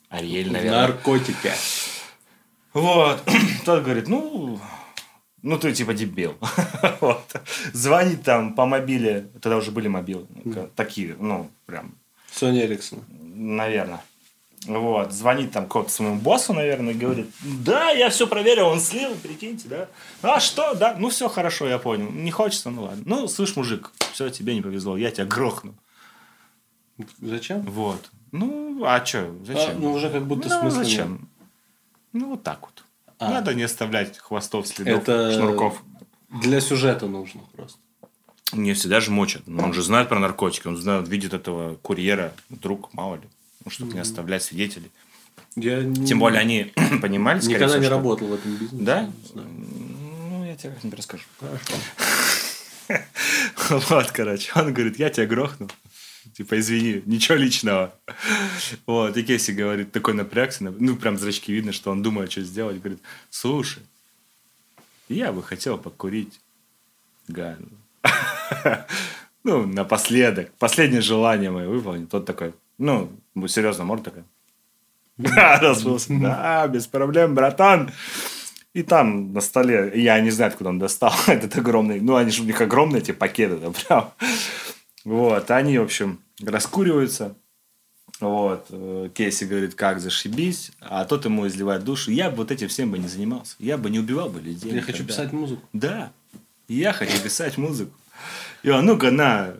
Ариэль, 0.08 0.50
наверное. 0.50 0.88
Наркотики. 0.88 1.52
Вот. 2.72 3.22
Тот 3.64 3.82
говорит, 3.82 4.08
ну, 4.08 4.58
ну 5.42 5.58
ты 5.58 5.72
типа 5.72 5.94
дебил. 5.94 6.36
вот. 7.00 7.24
Звонит 7.72 8.22
там 8.22 8.54
по 8.54 8.66
мобиле, 8.66 9.30
тогда 9.40 9.56
уже 9.56 9.70
были 9.70 9.88
мобилы, 9.88 10.26
такие, 10.74 11.16
ну, 11.18 11.50
прям 11.66 11.94
Соня 12.30 12.64
Эриксон. 12.64 13.04
Наверное. 13.08 14.02
Вот, 14.66 15.12
звонит 15.12 15.50
там 15.50 15.66
кот 15.66 15.90
своему 15.90 16.16
боссу, 16.20 16.52
наверное, 16.52 16.94
говорит, 16.94 17.26
да, 17.42 17.90
я 17.90 18.10
все 18.10 18.28
проверил, 18.28 18.68
он 18.68 18.78
слил, 18.80 19.14
прикиньте, 19.16 19.68
да. 19.68 19.88
А 20.22 20.38
что, 20.38 20.74
да, 20.74 20.94
ну 20.96 21.08
все 21.08 21.28
хорошо, 21.28 21.66
я 21.66 21.78
понял. 21.78 22.10
Не 22.10 22.30
хочется, 22.30 22.70
ну 22.70 22.84
ладно. 22.84 23.02
Ну, 23.04 23.28
слышь, 23.28 23.56
мужик, 23.56 23.90
все, 24.12 24.28
тебе 24.30 24.54
не 24.54 24.62
повезло, 24.62 24.96
я 24.96 25.10
тебя 25.10 25.26
грохну. 25.26 25.74
Зачем? 27.20 27.62
Вот. 27.62 28.10
Ну, 28.30 28.84
а 28.84 29.04
что, 29.04 29.34
зачем? 29.44 29.70
А, 29.70 29.80
ну, 29.80 29.92
уже 29.92 30.10
как 30.10 30.26
будто 30.26 30.48
Ну, 30.48 30.60
смысла 30.60 30.84
зачем? 30.84 31.28
Ну, 32.12 32.30
вот 32.30 32.42
так 32.44 32.60
вот. 32.62 32.84
А. 33.18 33.30
Надо 33.30 33.54
не 33.54 33.62
оставлять 33.64 34.18
хвостов, 34.18 34.66
следов, 34.68 35.02
Это 35.02 35.32
шнурков. 35.32 35.82
для 36.28 36.60
сюжета 36.60 37.06
нужно 37.06 37.40
просто. 37.56 37.78
Не 38.52 38.74
всегда 38.74 39.00
же 39.00 39.10
мочат. 39.10 39.42
Он 39.48 39.72
же 39.72 39.82
знает 39.82 40.08
про 40.08 40.18
наркотики. 40.18 40.66
Он 40.66 40.76
знает, 40.76 41.08
видит 41.08 41.32
этого 41.32 41.76
курьера. 41.76 42.34
Вдруг, 42.50 42.92
мало 42.92 43.14
ли. 43.14 43.22
Ну, 43.64 43.70
чтобы 43.70 43.92
не 43.94 44.00
оставлять 44.00 44.42
свидетелей. 44.42 44.90
Я 45.56 45.82
Тем 46.06 46.18
более 46.18 46.40
они 46.40 46.72
понимали, 47.02 47.40
никогда 47.44 47.66
всего, 47.68 47.78
не 47.80 47.86
что- 47.86 47.94
работал 47.96 48.28
в 48.28 48.34
этом 48.34 48.56
бизнесе. 48.56 48.84
Да? 48.84 49.02
не. 49.02 49.42
Ну, 50.30 50.44
я 50.44 50.56
тебе 50.56 50.72
как-нибудь 50.72 50.98
расскажу. 50.98 51.24
Хорошо. 51.40 51.74
Вот, 53.88 54.10
короче, 54.10 54.52
он 54.54 54.74
говорит, 54.74 54.98
я 54.98 55.08
тебя 55.08 55.26
грохну. 55.26 55.68
Типа, 56.34 56.58
извини, 56.58 57.02
ничего 57.06 57.36
личного. 57.38 57.94
Вот, 58.86 59.16
и 59.16 59.22
Кейси 59.22 59.52
говорит, 59.52 59.92
такой 59.92 60.14
напрягся, 60.14 60.64
ну, 60.64 60.96
прям 60.96 61.18
зрачки 61.18 61.52
видно, 61.52 61.72
что 61.72 61.90
он 61.90 62.02
думает, 62.02 62.30
что 62.30 62.42
сделать. 62.42 62.78
Говорит, 62.80 63.00
слушай, 63.30 63.82
я 65.08 65.32
бы 65.32 65.42
хотел 65.42 65.78
покурить 65.78 66.40
Гану. 67.28 67.68
Ну, 69.44 69.66
напоследок. 69.66 70.52
Последнее 70.58 71.00
желание 71.00 71.50
мое 71.50 71.66
выполнить. 71.68 72.08
Тот 72.08 72.24
такой, 72.24 72.52
ну, 72.82 73.48
серьезно, 73.48 73.84
морда 73.84 74.04
такая. 74.04 74.24
Да, 75.16 75.58
расплылся. 75.62 76.12
Да, 76.18 76.66
без 76.68 76.86
проблем, 76.86 77.34
братан. 77.34 77.90
И 78.74 78.82
там 78.82 79.32
на 79.34 79.40
столе, 79.40 79.92
я 79.94 80.18
не 80.20 80.30
знаю, 80.30 80.50
откуда 80.50 80.70
он 80.70 80.78
достал 80.78 81.14
этот 81.26 81.56
огромный, 81.56 82.00
ну, 82.00 82.16
они 82.16 82.30
же 82.30 82.42
у 82.42 82.46
них 82.46 82.60
огромные 82.60 83.02
эти 83.02 83.12
пакеты, 83.12 83.56
да, 83.56 83.70
прям. 83.86 84.10
Вот, 85.04 85.50
они, 85.50 85.78
в 85.78 85.82
общем, 85.82 86.20
раскуриваются. 86.42 87.34
Вот, 88.20 88.66
э, 88.70 89.10
Кейси 89.14 89.44
говорит, 89.44 89.74
как 89.74 89.98
зашибись, 89.98 90.70
а 90.80 91.04
тот 91.04 91.24
ему 91.24 91.46
изливает 91.48 91.82
душу. 91.82 92.12
Я 92.12 92.30
бы 92.30 92.36
вот 92.36 92.52
этим 92.52 92.68
всем 92.68 92.90
бы 92.92 92.98
не 92.98 93.08
занимался. 93.08 93.56
Я 93.58 93.76
бы 93.76 93.90
не 93.90 93.98
убивал 93.98 94.28
бы 94.28 94.40
людей. 94.40 94.72
Я 94.72 94.80
хочу 94.80 95.02
никогда». 95.02 95.12
писать 95.12 95.32
музыку. 95.32 95.62
Да, 95.72 96.12
я 96.68 96.92
хочу 96.92 97.20
писать 97.20 97.58
музыку. 97.58 97.92
И 98.62 98.70
он, 98.70 98.86
ну-ка, 98.86 99.10
на, 99.10 99.54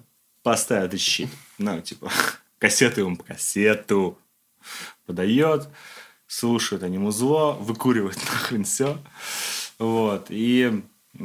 поставь 0.45 0.85
этот 0.85 1.01
щит. 1.01 1.29
Ну, 1.59 1.81
типа, 1.81 2.11
кассету 2.62 3.01
ему, 3.01 3.16
кассету 3.16 4.16
подает, 5.05 5.68
слушает 6.29 6.85
они 6.85 6.96
музло, 6.96 7.55
выкуривает 7.55 8.16
нахрен 8.33 8.64
все. 8.64 8.98
Вот, 9.81 10.27
и 10.29 10.81
Боб 11.14 11.25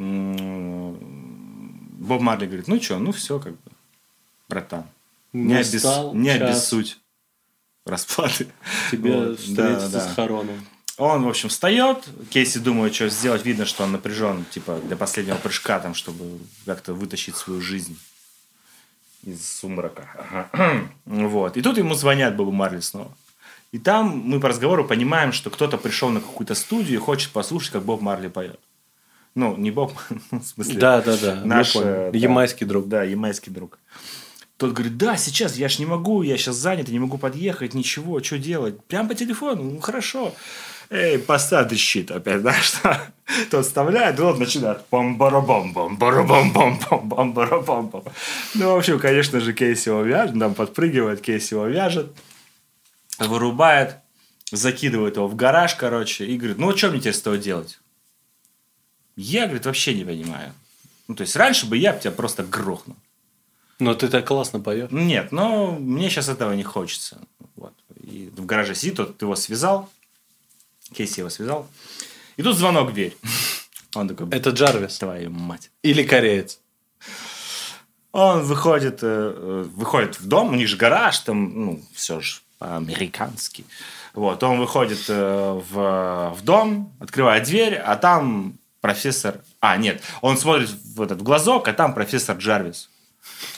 Марли 2.20 2.46
говорит, 2.46 2.66
ну 2.66 2.82
что, 2.82 2.98
ну 2.98 3.12
все, 3.12 3.38
как 3.38 3.52
бы, 3.52 3.70
братан, 4.48 4.84
не, 5.32 5.54
обес- 5.54 5.74
Настал 5.74 6.12
не 6.12 6.30
обессудь 6.30 6.98
расплаты. 7.84 8.48
Тебе 8.90 9.28
Вот, 9.28 9.38
встретиться 9.38 9.90
да, 9.90 10.04
да. 10.04 10.10
с 10.10 10.14
Хароном. 10.16 10.66
Он, 10.96 11.22
в 11.22 11.28
общем, 11.28 11.50
встает. 11.50 12.04
Кейси 12.30 12.58
думает, 12.58 12.92
что 12.96 13.08
сделать. 13.08 13.44
Видно, 13.46 13.64
что 13.64 13.84
он 13.84 13.92
напряжен, 13.92 14.44
типа, 14.50 14.80
для 14.84 14.96
последнего 14.96 15.36
прыжка, 15.36 15.78
там, 15.78 15.94
чтобы 15.94 16.40
как-то 16.66 16.92
вытащить 16.94 17.36
свою 17.36 17.60
жизнь 17.60 17.96
из 19.24 19.46
сумрака. 19.46 20.48
вот. 21.04 21.56
И 21.56 21.62
тут 21.62 21.78
ему 21.78 21.94
звонят 21.94 22.36
Бобу 22.36 22.52
Марли 22.52 22.80
снова. 22.80 23.10
И 23.70 23.78
там 23.78 24.22
мы 24.24 24.40
по 24.40 24.48
разговору 24.48 24.84
понимаем, 24.84 25.32
что 25.32 25.50
кто-то 25.50 25.76
пришел 25.76 26.08
на 26.08 26.20
какую-то 26.20 26.54
студию 26.54 26.98
и 26.98 27.02
хочет 27.02 27.32
послушать, 27.32 27.72
как 27.72 27.82
Боб 27.82 28.00
Марли 28.00 28.28
поет. 28.28 28.58
Ну, 29.34 29.56
не 29.56 29.70
Боб, 29.70 29.92
в 30.30 30.42
смысле. 30.42 30.78
Да, 30.78 31.02
да, 31.02 31.16
да. 31.16 31.40
Наш 31.44 31.76
э, 31.76 32.10
да, 32.12 32.18
Ямайский 32.18 32.66
друг. 32.66 32.88
Да, 32.88 33.02
ямайский 33.02 33.52
друг. 33.52 33.78
Тот 34.56 34.72
говорит, 34.72 34.96
да, 34.96 35.16
сейчас, 35.16 35.56
я 35.56 35.68
ж 35.68 35.78
не 35.78 35.86
могу, 35.86 36.22
я 36.22 36.36
сейчас 36.36 36.56
занят, 36.56 36.88
я 36.88 36.92
не 36.92 36.98
могу 36.98 37.16
подъехать, 37.16 37.74
ничего, 37.74 38.20
что 38.20 38.38
делать? 38.38 38.82
Прям 38.84 39.06
по 39.06 39.14
телефону, 39.14 39.62
ну 39.62 39.78
хорошо. 39.78 40.34
Эй, 40.90 41.18
поставь 41.18 41.76
щит 41.76 42.10
опять, 42.10 42.40
знаешь, 42.40 42.64
что? 42.64 42.98
Тот 43.50 43.66
вставляет, 43.66 44.18
и 44.18 44.22
он 44.22 44.38
начинает 44.38 44.80
бам 44.90 45.18
барабам 45.18 45.72
бам 45.74 45.98
барабам 45.98 46.52
бам 46.52 46.80
бам 46.88 47.08
бам 47.08 47.32
барабам 47.34 47.88
бам 47.88 48.04
Ну, 48.54 48.72
в 48.72 48.78
общем, 48.78 48.98
конечно 48.98 49.38
же, 49.40 49.52
Кейси 49.52 49.90
его 49.90 50.02
вяжет, 50.02 50.38
там 50.38 50.54
подпрыгивает, 50.54 51.20
Кейси 51.20 51.52
его 51.52 51.66
вяжет, 51.66 52.10
вырубает, 53.18 53.96
закидывает 54.50 55.16
его 55.16 55.28
в 55.28 55.36
гараж, 55.36 55.74
короче, 55.74 56.24
и 56.24 56.38
говорит, 56.38 56.58
ну, 56.58 56.74
что 56.74 56.88
мне 56.88 57.00
теперь 57.00 57.14
с 57.14 57.20
тобой 57.20 57.38
делать? 57.38 57.80
Я, 59.14 59.44
говорит, 59.44 59.66
вообще 59.66 59.94
не 59.94 60.04
понимаю. 60.04 60.54
Ну, 61.06 61.14
то 61.14 61.22
есть, 61.22 61.36
раньше 61.36 61.66
бы 61.66 61.76
я 61.76 61.92
тебя 61.92 62.12
просто 62.12 62.44
грохнул. 62.44 62.96
Но 63.78 63.94
ты 63.94 64.08
так 64.08 64.26
классно 64.26 64.60
поешь. 64.60 64.90
Нет, 64.90 65.32
но 65.32 65.72
мне 65.72 66.08
сейчас 66.08 66.28
этого 66.28 66.52
не 66.52 66.62
хочется. 66.62 67.20
Вот. 67.56 67.74
И 68.02 68.30
в 68.36 68.46
гараже 68.46 68.74
сидит, 68.74 68.96
тот 68.96 69.20
его 69.20 69.36
связал. 69.36 69.90
Кейси 70.94 71.20
его 71.20 71.30
связал. 71.30 71.66
И 72.36 72.42
тут 72.42 72.56
звонок 72.56 72.90
в 72.90 72.92
дверь. 72.94 73.16
Он 73.94 74.08
такой, 74.08 74.28
Это 74.30 74.50
Джарвис. 74.50 74.98
твою 74.98 75.30
мать. 75.30 75.70
Или 75.82 76.02
кореец. 76.02 76.60
Он 78.12 78.42
выходит, 78.42 79.00
э, 79.02 79.64
выходит 79.74 80.18
в 80.20 80.26
дом, 80.26 80.52
у 80.52 80.54
них 80.54 80.68
же 80.68 80.76
гараж, 80.76 81.18
там, 81.20 81.64
ну, 81.64 81.82
все 81.94 82.20
же 82.20 82.40
по-американски. 82.58 83.64
Вот, 84.14 84.42
он 84.42 84.58
выходит 84.58 85.04
э, 85.08 85.60
в, 85.70 86.34
в 86.36 86.42
дом, 86.42 86.92
открывает 87.00 87.44
дверь, 87.44 87.74
а 87.74 87.96
там 87.96 88.58
профессор... 88.80 89.40
А, 89.60 89.76
нет, 89.76 90.02
он 90.22 90.36
смотрит 90.36 90.70
в 90.70 91.02
этот 91.02 91.20
в 91.20 91.22
глазок, 91.22 91.68
а 91.68 91.72
там 91.72 91.94
профессор 91.94 92.36
Джарвис. 92.36 92.90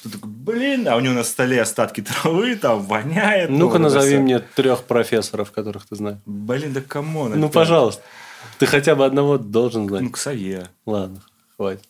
Ты 0.02 0.10
такой, 0.10 0.30
блин, 0.30 0.88
а 0.88 0.96
у 0.96 1.00
него 1.00 1.14
на 1.14 1.24
столе 1.24 1.60
остатки 1.60 2.00
травы, 2.02 2.56
там 2.56 2.82
воняет. 2.82 3.50
Ну-ка 3.50 3.78
ну, 3.78 3.84
назови 3.84 4.18
мне 4.18 4.38
трех 4.38 4.84
профессоров, 4.84 5.52
которых 5.52 5.86
ты 5.86 5.96
знаешь. 5.96 6.18
Блин, 6.26 6.72
да 6.72 6.80
come 6.80 7.13
on. 7.13 7.38
Ну, 7.38 7.46
это- 7.46 7.54
пожалуйста. 7.54 8.02
Ты 8.58 8.66
хотя 8.66 8.94
бы 8.94 9.04
одного 9.04 9.38
должен 9.38 9.88
знать. 9.88 10.02
Ну, 10.02 10.10
Ксавье. 10.10 10.68
Ладно, 10.86 11.22
хватит. 11.56 11.88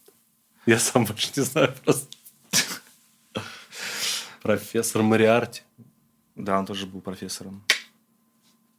Я 0.66 0.78
сам 0.78 1.04
больше 1.04 1.30
не 1.36 1.42
знаю 1.42 1.72
просто. 1.84 2.08
Профессор 4.42 5.02
Мориарти. 5.02 5.62
Да, 6.34 6.58
он 6.58 6.66
тоже 6.66 6.86
был 6.86 7.00
профессором. 7.00 7.62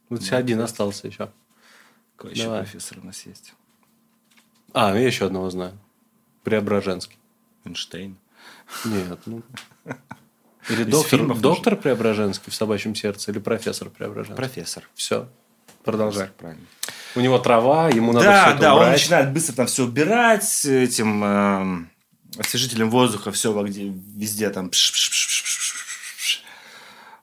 Вот 0.08 0.20
еще 0.20 0.36
один 0.36 0.60
остался 0.60 1.06
еще. 1.06 1.30
Какой 2.16 2.32
еще 2.32 2.48
профессор 2.48 2.98
у 2.98 3.06
нас 3.06 3.24
есть? 3.24 3.54
А, 4.74 4.94
я 4.94 5.06
еще 5.06 5.26
одного 5.26 5.48
знаю. 5.50 5.78
Преображенский. 6.44 7.18
Эйнштейн. 7.64 8.16
Нет, 8.84 9.18
ну... 9.26 9.42
Или 10.68 10.84
доктор, 10.84 11.34
доктор 11.34 11.76
Преображенский 11.76 12.52
в 12.52 12.54
«Собачьем 12.54 12.94
сердце» 12.94 13.32
или 13.32 13.40
профессор 13.40 13.90
Преображенский? 13.90 14.36
Профессор. 14.36 14.88
Все, 14.94 15.28
продолжай. 15.84 16.28
Правильно. 16.38 16.64
У 17.16 17.20
него 17.20 17.38
трава, 17.38 17.88
ему 17.88 18.12
надо 18.12 18.26
да, 18.26 18.42
все 18.44 18.50
это 18.52 18.60
да, 18.60 18.74
он 18.74 18.82
убрать. 18.82 18.92
начинает 18.92 19.32
быстро 19.32 19.54
там 19.54 19.66
все 19.66 19.84
убирать 19.84 20.64
этим 20.64 21.24
эм, 21.24 21.90
освежителем 22.38 22.90
воздуха, 22.90 23.32
все 23.32 23.52
везде 23.60 24.50
там. 24.50 24.66
пш- 24.68 24.92
пш- 24.92 25.10
пш. 25.10 26.42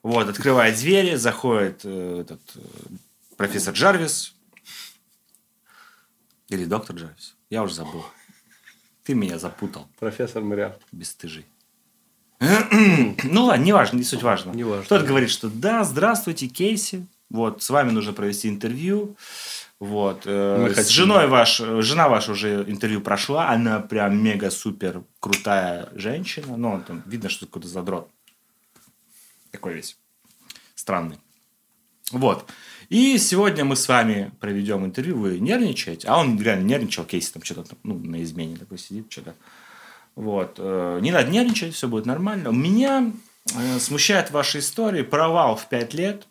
Вот, 0.03 0.29
открывает 0.29 0.75
двери, 0.77 1.15
заходит 1.15 1.81
э, 1.85 2.21
этот 2.21 2.41
э, 2.55 2.59
профессор 3.37 3.73
Джарвис. 3.73 4.33
Или 6.49 6.65
доктор 6.65 6.95
Джарвис. 6.95 7.35
Я 7.49 7.63
уже 7.63 7.73
забыл. 7.73 8.05
Ты 9.09 9.15
меня 9.15 9.39
запутал, 9.39 9.87
Профессор 9.97 10.43
Мариарти. 10.43 10.83
бесстыжий. 10.91 11.47
Ну 13.23 13.45
ладно, 13.45 13.63
не 13.63 13.73
важно, 13.73 13.97
не 13.97 14.03
суть 14.03 14.21
важно. 14.21 14.51
Не 14.51 14.63
важно. 14.63 14.85
Кто-то 14.85 15.03
говорит, 15.03 15.31
что 15.31 15.49
да, 15.49 15.83
здравствуйте, 15.83 16.45
Кейси. 16.47 17.07
Вот, 17.31 17.63
с 17.63 17.71
вами 17.71 17.89
нужно 17.89 18.13
провести 18.13 18.47
интервью. 18.49 19.15
Вот. 19.79 20.27
э, 20.27 20.57
Мы 20.61 20.69
с 20.69 20.75
хотим. 20.75 20.91
женой 20.91 21.25
ваш, 21.27 21.57
жена 21.57 22.07
ваша 22.07 22.33
уже 22.33 22.63
интервью 22.67 23.01
прошла. 23.01 23.49
Она 23.49 23.79
прям 23.79 24.23
мега 24.23 24.51
супер 24.51 25.01
крутая 25.19 25.89
женщина. 25.95 26.55
Ну, 26.55 26.79
там 26.85 27.01
видно, 27.07 27.29
что 27.29 27.47
какой-то 27.47 27.67
задрот. 27.67 28.11
Такой 29.49 29.73
весь 29.73 29.97
странный. 30.75 31.17
Вот. 32.11 32.47
И 32.89 33.19
сегодня 33.19 33.63
мы 33.65 33.75
с 33.75 33.87
вами 33.87 34.31
проведем 34.39 34.83
интервью. 34.83 35.19
Вы 35.19 35.39
нервничаете? 35.39 36.07
А 36.07 36.17
он 36.17 36.41
реально 36.41 36.63
нервничал. 36.65 37.05
Кейси 37.05 37.31
там 37.31 37.43
что-то 37.43 37.75
ну, 37.83 37.97
на 37.99 38.21
измене 38.23 38.57
такой 38.57 38.79
сидит, 38.79 39.11
что-то. 39.11 39.35
Вот. 40.15 40.55
э, 40.57 40.99
Не 41.01 41.11
надо 41.11 41.29
нервничать, 41.29 41.75
все 41.75 41.87
будет 41.87 42.07
нормально. 42.07 42.49
Меня 42.49 43.11
э, 43.55 43.79
смущает 43.79 44.31
ваша 44.31 44.57
история. 44.59 45.03
Провал 45.03 45.55
в 45.55 45.69
5 45.69 45.93
лет. 45.93 46.27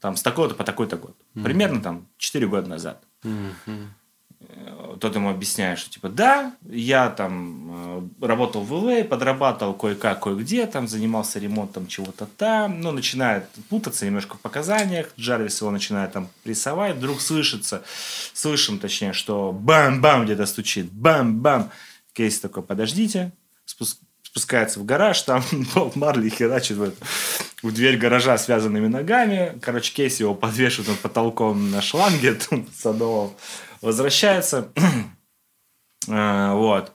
Там 0.00 0.14
с 0.16 0.22
такого-то 0.22 0.54
по 0.54 0.62
такой-то 0.62 0.96
год. 0.96 1.16
Примерно 1.34 1.80
там 1.80 2.06
4 2.18 2.46
года 2.46 2.68
назад. 2.68 3.02
Э, 3.24 3.50
Тот 5.00 5.14
ему 5.16 5.30
объясняет, 5.30 5.80
что 5.80 5.90
типа, 5.90 6.08
да, 6.08 6.54
я 6.68 7.10
там 7.10 8.10
э, 8.20 8.26
работал 8.26 8.62
в 8.62 8.72
ЛА, 8.72 9.02
подрабатывал 9.02 9.74
кое-как, 9.74 10.22
кое-где, 10.22 10.66
там 10.66 10.86
занимался 10.86 11.40
ремонтом 11.40 11.88
чего-то 11.88 12.26
там, 12.36 12.80
ну, 12.80 12.92
начинает 12.92 13.48
путаться 13.68 14.06
немножко 14.06 14.36
в 14.36 14.40
показаниях, 14.40 15.08
Джарвис 15.18 15.60
его 15.60 15.72
начинает 15.72 16.12
там 16.12 16.28
прессовать, 16.44 16.96
вдруг 16.96 17.20
слышится, 17.20 17.82
слышим, 18.32 18.78
точнее, 18.78 19.12
что 19.12 19.52
бам-бам 19.52 20.24
где-то 20.24 20.46
стучит, 20.46 20.90
бам-бам. 20.92 21.70
Кейс 22.12 22.38
такой, 22.38 22.62
подождите, 22.62 23.32
спуск- 23.66 23.98
спускается 24.22 24.78
в 24.80 24.84
гараж, 24.84 25.20
там 25.22 25.42
Боб 25.74 25.96
Марли 25.96 26.28
херачит 26.28 26.76
в, 26.76 26.92
в 27.62 27.72
дверь 27.72 27.96
гаража 27.96 28.38
связанными 28.38 28.86
ногами. 28.86 29.58
Короче, 29.62 29.92
Кейс 29.92 30.20
его 30.20 30.34
подвешивают 30.34 30.88
над 30.88 30.98
потолком 31.00 31.70
на 31.70 31.82
шланге 31.82 32.38
садовом. 32.76 33.32
Возвращается. 33.80 34.70
А, 36.08 36.54
Вот. 36.54 36.92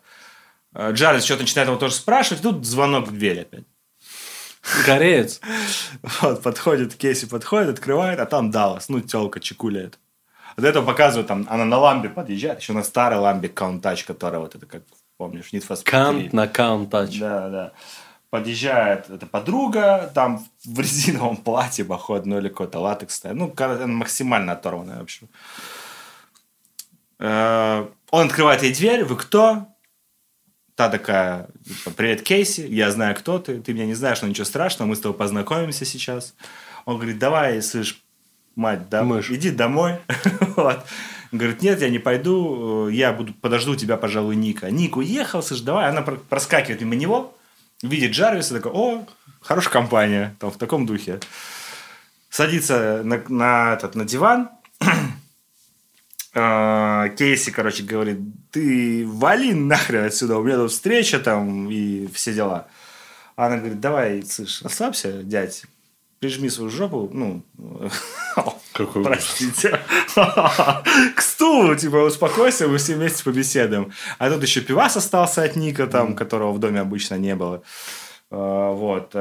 А, 0.74 0.91
Джарвис 0.91 1.24
что-то 1.24 1.41
начинает 1.41 1.69
его 1.69 1.78
тоже 1.78 1.96
спрашивать. 1.96 2.41
и 2.41 2.43
Тут 2.43 2.65
звонок 2.65 3.08
в 3.08 3.12
дверь 3.12 3.41
опять. 3.41 3.65
Кореец. 4.86 5.41
Вот, 6.22 6.41
подходит, 6.41 6.96
Кейси 6.96 7.28
подходит, 7.28 7.69
открывает, 7.69 8.19
а 8.19 8.26
там 8.26 8.52
Даллас, 8.52 8.89
ну, 8.89 9.00
телка 9.02 9.39
чекуляет. 9.39 10.00
До 10.58 10.67
этого 10.67 10.86
показывают, 10.86 11.28
там, 11.28 11.48
она 11.50 11.65
на 11.65 11.78
ламбе 11.78 12.10
подъезжает, 12.10 12.60
еще 12.60 12.74
на 12.74 12.84
старой 12.84 13.19
ламбе 13.19 13.50
Countach, 13.50 14.06
которая 14.06 14.39
вот 14.39 14.56
это, 14.56 14.65
как 14.65 14.84
помнишь, 15.17 15.50
Need 15.52 15.67
for 15.67 15.76
Speed 15.76 15.84
3. 15.84 15.84
Кант 15.84 16.34
на 16.34 16.48
каунт-тач. 16.48 17.19
Да, 17.19 17.50
да. 17.50 17.72
Подъезжает 18.30 19.10
эта 19.10 19.26
подруга, 19.26 20.12
там 20.13 20.46
в 20.65 20.80
резиновом 20.80 21.38
платье, 21.43 21.86
походу, 21.86 22.30
ну 22.30 22.39
или 22.39 22.50
какой-то 22.50 22.80
латексное. 22.80 23.34
Ну, 23.34 23.54
максимально 23.88 24.54
оторванная, 24.54 25.00
в 25.00 25.04
общем. 25.04 25.30
Э, 27.24 27.88
Он 28.12 28.28
открывает 28.28 28.62
ей 28.64 28.74
дверь, 28.74 29.06
вы 29.06 29.16
кто? 29.16 29.68
Та 30.76 30.90
такая, 30.90 31.48
типа, 31.66 31.92
привет, 31.92 32.22
Кейси, 32.24 32.62
я 32.62 32.92
знаю, 32.92 33.16
кто 33.16 33.40
ты, 33.40 33.62
ты 33.62 33.74
меня 33.74 33.86
не 33.86 33.94
знаешь, 33.94 34.22
но 34.22 34.28
ничего 34.28 34.44
страшного, 34.46 34.90
мы 34.90 34.96
с 34.96 35.00
тобой 35.00 35.18
познакомимся 35.18 35.86
сейчас. 35.86 36.34
Он 36.86 36.98
говорит, 36.98 37.20
давай, 37.20 37.62
слышь, 37.62 38.04
мать, 38.56 38.90
да, 38.90 39.04
Мышь. 39.04 39.30
иди 39.30 39.52
домой. 39.52 40.00
вот. 40.58 40.84
Он 41.32 41.40
Говорит, 41.40 41.62
нет, 41.62 41.80
я 41.82 41.90
не 41.90 42.00
пойду, 42.00 42.90
э, 42.90 42.94
я 42.94 43.14
буду, 43.14 43.34
подожду 43.36 43.76
тебя, 43.76 43.98
пожалуй, 43.98 44.36
Ника. 44.36 44.70
Ник 44.70 44.98
уехал, 44.98 45.42
слышь, 45.42 45.62
давай. 45.62 45.90
Она 45.90 46.02
про- 46.02 46.18
проскакивает 46.18 46.82
мимо 46.82 46.96
него, 46.96 47.38
видит 47.82 48.12
Джарвиса, 48.12 48.56
такой, 48.56 48.72
о, 48.74 49.06
хорошая 49.42 49.72
компания, 49.72 50.36
там, 50.40 50.52
в 50.52 50.58
таком 50.58 50.86
духе. 50.86 51.20
Садится 52.30 53.02
на, 53.04 53.24
на, 53.30 53.74
этот, 53.74 53.96
на 53.96 54.06
диван, 54.06 54.50
Кейси, 56.34 57.52
короче, 57.52 57.84
говорит, 57.84 58.19
ты 58.52 59.06
вали 59.08 59.54
нахрен 59.54 60.06
отсюда, 60.06 60.38
у 60.38 60.43
меня 60.43 60.58
тут 60.58 60.72
встреча 60.72 61.19
там 61.19 61.69
и 61.69 62.08
все 62.08 62.34
дела. 62.34 62.67
А 63.36 63.48
Она 63.48 63.58
говорит, 63.58 63.80
давай, 63.80 64.24
слышь, 64.24 64.62
расслабься, 64.63 65.22
дядь, 65.24 65.63
прижми 66.19 66.50
свою 66.50 66.72
жопу, 66.72 67.10
ну, 67.13 67.43
Какой 68.74 69.04
простите, 69.04 69.80
к 71.15 71.22
стулу, 71.22 71.76
типа, 71.76 71.98
успокойся, 71.98 72.67
мы 72.67 72.78
все 72.78 72.96
вместе 72.96 73.24
побеседуем. 73.24 73.91
А 74.17 74.32
тут 74.32 74.41
еще 74.41 74.62
пивас 74.62 74.98
остался 74.98 75.43
от 75.43 75.56
Ника, 75.56 75.86
там, 75.86 76.15
которого 76.15 76.52
в 76.52 76.60
доме 76.60 76.80
обычно 76.80 77.15
не 77.15 77.36
было. 77.36 77.62
А, 78.32 78.72
Вот. 78.72 79.13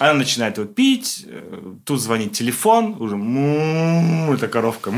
Она 0.00 0.14
начинает 0.14 0.56
его 0.56 0.66
пить, 0.66 1.26
э, 1.26 1.74
тут 1.84 2.00
звонит 2.00 2.32
телефон, 2.32 2.96
уже 2.98 3.16
му 3.16 4.32
эта 4.32 4.48
коровка, 4.48 4.90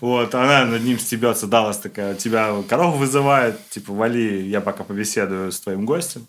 вот, 0.00 0.34
она 0.34 0.64
над 0.64 0.82
ним 0.82 0.98
стебется, 0.98 1.46
Даллас 1.46 1.76
такая, 1.76 2.14
тебя 2.14 2.54
корову 2.66 2.96
вызывает, 2.96 3.68
типа, 3.68 3.92
вали, 3.92 4.48
я 4.48 4.62
пока 4.62 4.82
побеседую 4.82 5.52
с 5.52 5.60
твоим 5.60 5.84
гостем. 5.84 6.26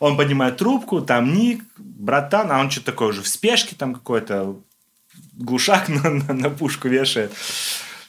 Он 0.00 0.16
поднимает 0.16 0.56
трубку, 0.56 1.02
там 1.02 1.32
ник, 1.32 1.62
братан, 1.78 2.50
а 2.50 2.58
он 2.58 2.68
что-то 2.68 2.86
такое 2.86 3.08
уже 3.10 3.22
в 3.22 3.28
спешке, 3.28 3.76
там 3.76 3.94
какой-то 3.94 4.56
глушак 5.34 5.88
на, 5.88 6.10
на, 6.10 6.34
на 6.34 6.50
пушку 6.50 6.88
вешает. 6.88 7.32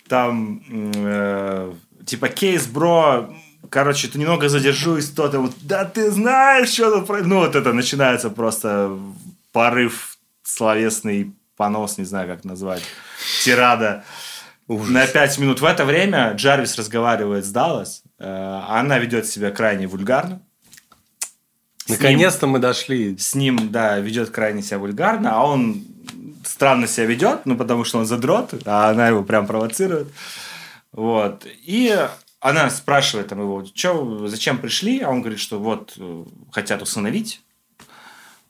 Там, 0.08 0.64
э, 0.68 1.74
типа, 2.08 2.28
кейс, 2.30 2.66
бро, 2.66 3.30
короче, 3.70 4.08
ты 4.08 4.20
немного 4.20 4.50
задержусь, 4.50 5.10
то-то 5.10 5.40
вот, 5.40 5.54
да 5.62 5.86
ты 5.86 6.12
знаешь, 6.12 6.70
что 6.70 6.92
тут 6.92 7.08
про-» 7.08 7.24
Ну, 7.24 7.40
вот 7.40 7.56
это 7.56 7.74
начинается 7.74 8.30
просто 8.30 8.98
порыв 9.52 10.18
словесный 10.44 11.34
понос, 11.56 11.98
не 11.98 12.06
знаю, 12.06 12.28
как 12.28 12.44
назвать, 12.44 12.84
тирада. 13.44 14.04
На 14.68 15.06
пять 15.06 15.38
минут. 15.38 15.62
В 15.62 15.66
это 15.66 15.86
время 15.86 16.34
Джарвис 16.34 16.76
разговаривает 16.76 17.46
с 17.46 17.52
Даллас. 17.52 18.02
Э, 18.18 18.62
Она 18.68 18.98
ведет 18.98 19.28
себя 19.28 19.52
крайне 19.52 19.88
вульгарно. 19.88 20.42
Наконец-то 21.88 22.48
мы 22.48 22.58
дошли. 22.58 23.16
с 23.18 23.36
ним, 23.36 23.72
да, 23.72 24.00
ведет 24.00 24.32
крайне 24.32 24.64
себя 24.64 24.80
вульгарно, 24.80 25.36
а 25.36 25.46
он 25.46 25.84
странно 26.44 26.88
себя 26.88 27.06
ведет, 27.06 27.46
ну, 27.46 27.56
потому 27.56 27.84
что 27.84 28.00
он 28.00 28.06
задрот, 28.06 28.54
а 28.66 28.90
она 28.90 29.08
его 29.08 29.24
прям 29.24 29.46
провоцирует. 29.46 30.08
Вот. 30.92 31.46
И 31.46 31.96
она 32.50 32.70
спрашивает 32.70 33.28
там 33.30 33.40
его, 33.40 33.64
«Чё, 33.64 34.28
зачем 34.28 34.60
пришли? 34.60 35.02
А 35.02 35.10
он 35.10 35.22
говорит, 35.22 35.40
что 35.40 35.60
вот 35.60 35.94
э, 35.98 36.26
хотят 36.52 36.82
усыновить 36.82 37.42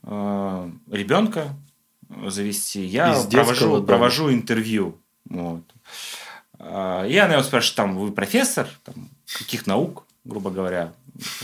э, 0.03 0.71
ребенка, 0.91 1.55
завести. 2.27 2.83
Я 2.83 3.13
Из 3.13 3.25
провожу, 3.25 3.75
дома. 3.75 3.85
провожу 3.87 4.31
интервью. 4.31 4.97
Вот. 5.29 5.63
А, 6.59 7.05
И 7.05 7.15
она 7.17 7.33
его 7.35 7.43
спрашивает, 7.43 7.75
там, 7.75 7.97
вы 7.97 8.11
профессор? 8.11 8.67
Там, 8.83 9.09
каких 9.37 9.65
наук, 9.65 10.05
грубо 10.23 10.51
говоря? 10.51 10.93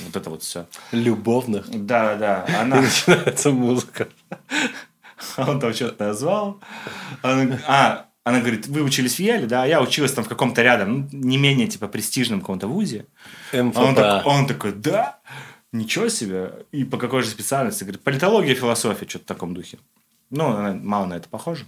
Вот 0.06 0.16
это 0.16 0.30
вот 0.30 0.44
все. 0.44 0.68
Любовных. 0.92 1.66
Да, 1.86 2.16
да. 2.16 2.46
И 2.48 2.54
Она, 2.54 2.82
начинается 2.82 3.52
музыка. 3.52 4.08
он 5.38 5.60
там 5.60 5.74
что-то 5.74 6.08
назвал. 6.08 6.60
Она, 7.22 7.60
а, 7.68 8.06
она 8.24 8.40
говорит, 8.40 8.68
вы 8.68 8.82
учились 8.84 9.16
в 9.16 9.20
Еле, 9.20 9.48
да? 9.48 9.64
А 9.64 9.66
Я 9.68 9.82
училась 9.82 10.14
там 10.14 10.24
в 10.24 10.28
каком-то 10.28 10.62
рядом, 10.62 11.10
ну, 11.12 11.20
не 11.20 11.38
менее, 11.38 11.68
типа, 11.68 11.88
престижном 11.88 12.42
каком-то 12.42 12.68
вузе. 12.68 13.06
А 13.54 13.58
он, 13.60 13.68
МФП. 13.70 13.96
так- 13.96 14.26
он 14.26 14.48
такой, 14.48 14.74
да? 14.74 15.20
Ничего 15.72 16.10
себе. 16.10 16.66
И 16.72 16.84
по 16.84 16.98
какой 16.98 17.24
же 17.24 17.30
специальности? 17.30 17.84
Говорит, 17.84 18.02
политология, 18.02 18.54
философия, 18.56 19.08
что-то 19.08 19.26
в 19.26 19.28
таком 19.28 19.54
духе. 19.54 19.80
Ну, 20.30 20.48
она 20.48 20.74
мало 20.74 21.06
на 21.06 21.14
это 21.16 21.30
похожа. 21.30 21.66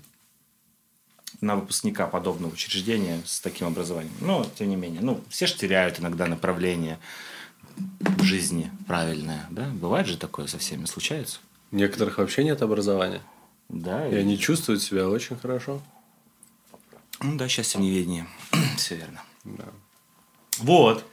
На 1.42 1.56
выпускника 1.56 2.06
подобного 2.08 2.54
учреждения 2.54 3.20
с 3.26 3.39
таким 3.39 3.68
образованием. 3.68 4.13
Но, 4.22 4.46
тем 4.58 4.70
не 4.70 4.76
менее, 4.76 5.02
ну, 5.02 5.22
все 5.30 5.48
же 5.48 5.56
теряют 5.56 6.00
иногда 6.00 6.28
направление 6.28 7.00
в 8.00 8.24
жизни 8.24 8.72
правильное, 8.88 9.46
да? 9.50 9.66
Бывает 9.74 10.06
же 10.06 10.18
такое 10.18 10.46
со 10.48 10.60
всеми, 10.60 10.86
случается. 10.86 11.39
Некоторых 11.72 12.20
вообще 12.20 12.44
нет 12.44 12.62
образования. 12.62 13.22
Да, 13.70 14.08
И 14.08 14.13
они 14.16 14.38
чувствуют 14.38 14.84
себя 14.84 15.10
очень 15.10 15.36
хорошо. 15.36 15.82
Ну 17.21 17.36
да, 17.38 17.47
счастье 17.47 17.80
в 17.80 17.84
неведении. 17.84 18.26
все 18.78 18.95
верно. 18.95 19.21
Да. 19.45 19.65
Вот. 20.60 21.06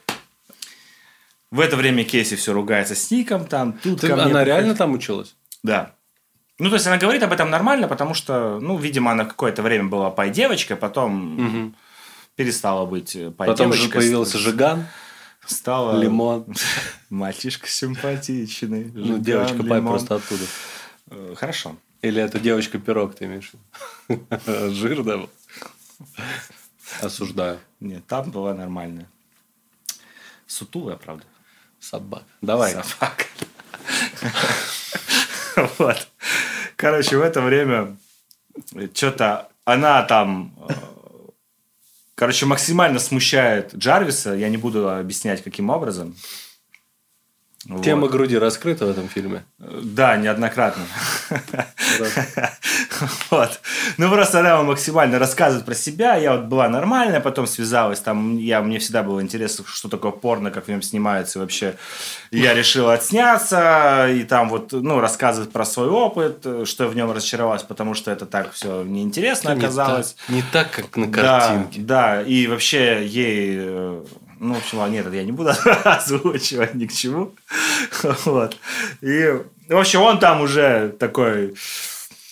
В 1.50 1.58
это 1.60 1.76
время 1.76 2.04
Кейси 2.04 2.36
все 2.36 2.52
ругается 2.52 2.94
с 2.94 3.10
Ником, 3.10 3.44
там, 3.46 3.72
тут 3.72 4.00
Ты- 4.00 4.06
мне 4.06 4.14
она 4.14 4.24
приходит. 4.24 4.46
реально 4.46 4.74
там 4.76 4.92
училась? 4.92 5.34
Да. 5.62 5.94
Ну, 6.58 6.68
то 6.68 6.74
есть 6.76 6.86
она 6.86 6.96
говорит 6.98 7.22
об 7.22 7.32
этом 7.32 7.50
нормально, 7.50 7.88
потому 7.88 8.14
что, 8.14 8.60
ну, 8.60 8.76
видимо, 8.76 9.10
она 9.12 9.24
какое-то 9.24 9.62
время 9.62 9.84
была 9.88 10.10
пай-девочкой, 10.10 10.76
потом 10.76 11.74
перестала 12.36 12.86
быть 12.86 13.16
э, 13.16 13.30
Потом 13.30 13.70
пай-девочкой. 13.70 13.86
же 13.86 13.88
появился 13.90 14.38
Жиган, 14.38 14.86
Стала 15.44 15.98
Лимон. 15.98 16.46
мальчишка 17.10 17.66
симпатичный. 17.66 18.90
Ну, 18.94 19.18
девочка 19.18 19.62
Пай 19.64 19.80
просто 19.82 20.16
оттуда. 20.16 20.44
Э, 21.10 21.34
Хорошо. 21.36 21.76
Или 22.02 22.22
это 22.22 22.38
девочка 22.38 22.78
пирог, 22.78 23.14
ты 23.16 23.24
имеешь 23.24 23.50
в 24.08 24.12
виду? 24.12 24.70
Жир, 24.74 25.02
да? 25.02 25.20
Осуждаю. 27.00 27.60
Нет, 27.80 28.06
там 28.06 28.30
была 28.30 28.54
нормальная. 28.54 29.08
Сутулая, 30.46 30.96
правда. 30.96 31.24
Собак. 31.78 32.24
Давай. 32.42 32.72
Собака. 32.72 33.24
Вот. 35.78 36.08
Короче, 36.76 37.16
в 37.18 37.20
это 37.22 37.40
время 37.42 37.96
что-то 38.94 39.48
она 39.64 40.02
там... 40.04 40.54
э, 40.68 40.72
Короче, 42.14 42.46
максимально 42.46 42.98
смущает 42.98 43.74
Джарвиса. 43.74 44.34
Я 44.34 44.48
не 44.48 44.56
буду 44.56 44.88
объяснять, 44.90 45.42
каким 45.42 45.70
образом. 45.70 46.14
Вот. 47.66 47.84
Тема 47.84 48.08
груди 48.08 48.38
раскрыта 48.38 48.86
в 48.86 48.90
этом 48.90 49.06
фильме. 49.08 49.44
Да, 49.58 50.16
неоднократно. 50.16 50.82
Вот. 53.30 53.60
Ну, 53.96 54.10
просто 54.10 54.40
она 54.40 54.62
максимально 54.62 55.18
рассказывает 55.18 55.66
про 55.66 55.74
себя. 55.74 56.16
Я 56.16 56.36
вот 56.36 56.46
была 56.46 56.68
нормальная, 56.68 57.20
потом 57.20 57.46
связалась. 57.46 58.00
Там 58.00 58.38
я, 58.38 58.60
мне 58.62 58.78
всегда 58.78 59.02
было 59.02 59.20
интересно, 59.20 59.64
что 59.66 59.88
такое 59.88 60.10
порно, 60.10 60.50
как 60.50 60.66
в 60.66 60.68
нем 60.68 60.82
снимается 60.82 61.38
вообще. 61.38 61.76
Я 62.30 62.54
решила 62.54 62.94
отсняться. 62.94 64.08
И 64.10 64.24
там 64.24 64.48
вот, 64.48 64.72
ну, 64.72 65.00
рассказывает 65.00 65.52
про 65.52 65.64
свой 65.64 65.88
опыт, 65.88 66.46
что 66.64 66.88
в 66.88 66.96
нем 66.96 67.10
разочаровалась, 67.10 67.62
потому 67.62 67.94
что 67.94 68.10
это 68.10 68.26
так 68.26 68.52
все 68.52 68.82
неинтересно 68.82 69.50
Не 69.50 69.58
оказалось. 69.58 70.16
Не 70.28 70.42
так, 70.52 70.70
как 70.70 70.96
на 70.96 71.06
Да, 71.06 71.40
картинке. 71.40 71.80
Да, 71.82 72.22
и 72.22 72.46
вообще 72.46 73.06
ей... 73.06 74.00
Ну, 74.40 74.54
в 74.54 74.56
общем, 74.56 74.90
нет, 74.90 75.06
это 75.06 75.16
я 75.16 75.24
не 75.24 75.32
буду 75.32 75.50
озвучивать 75.84 76.74
ни 76.74 76.86
к 76.86 76.92
чему. 76.92 77.34
Вот. 78.24 78.56
И, 79.02 79.38
в 79.68 79.76
общем, 79.76 80.00
он 80.00 80.18
там 80.18 80.40
уже 80.40 80.96
такой... 80.98 81.54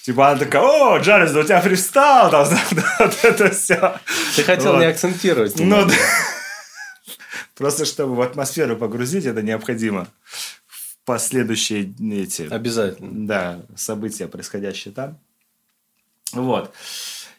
Типа, 0.03 0.31
она 0.31 0.39
такая, 0.39 0.63
о, 0.63 0.99
Джарвис, 1.01 1.33
да 1.33 1.41
у 1.41 1.43
тебя 1.43 1.61
фристайл, 1.61 2.31
там, 2.31 2.47
вот 2.99 3.19
это 3.23 3.51
все. 3.51 4.01
Ты 4.35 4.43
хотел 4.43 4.73
Вот. 4.73 4.79
не 4.81 4.87
акцентировать. 4.87 5.61
Ну, 5.61 5.85
да. 5.85 5.95
Просто 7.57 7.85
чтобы 7.85 8.15
в 8.15 8.23
атмосферу 8.23 8.79
погрузить, 8.79 9.27
это 9.27 9.43
необходимо. 9.43 10.09
В 10.67 10.97
последующие 11.05 11.93
эти... 12.11 12.49
Обязательно. 12.51 13.27
Да, 13.27 13.61
события, 13.77 14.29
происходящие 14.29 14.95
там. 14.95 15.19
Вот. 16.33 16.73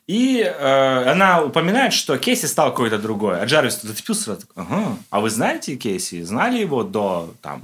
И 0.09 0.41
э, 0.41 1.11
она 1.11 1.43
упоминает, 1.43 1.93
что 1.93 2.17
Кейси 2.17 2.47
стал 2.47 2.71
какой-то 2.71 2.97
другой. 2.97 3.39
А 3.39 3.45
Джарвис 3.45 3.79
зацепился 3.79 4.23
сразу. 4.23 4.41
Ага. 4.55 4.97
А 5.11 5.19
вы 5.19 5.29
знаете 5.29 5.75
Кейси? 5.75 6.23
Знали 6.23 6.57
его 6.57 6.81
до, 6.83 7.31
там, 7.43 7.61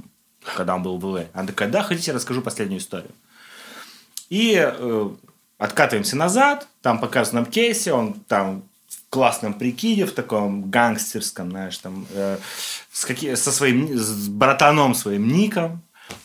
когда 0.54 0.76
он 0.76 0.82
был 0.84 0.96
в 0.98 1.04
ЛА? 1.04 1.24
Она 1.32 1.48
такая, 1.48 1.68
да, 1.68 1.82
хотите, 1.82 2.12
расскажу 2.12 2.42
последнюю 2.42 2.78
историю. 2.78 3.10
И 4.30 4.54
э, 4.62 5.10
откатываемся 5.58 6.14
назад. 6.14 6.68
Там 6.82 7.00
показывают 7.00 7.46
нам 7.46 7.52
Кейси. 7.52 7.88
Он 7.88 8.14
там 8.28 8.62
в 8.86 9.10
классном 9.10 9.52
прикиде, 9.54 10.06
в 10.06 10.12
таком 10.12 10.70
гангстерском, 10.70 11.50
знаешь, 11.50 11.76
там, 11.78 12.06
э, 12.12 12.38
с 12.92 13.04
каки- 13.04 13.34
со 13.34 13.50
своим, 13.50 13.98
с 13.98 14.28
братаном 14.28 14.94
своим 14.94 15.26
ником. 15.26 15.82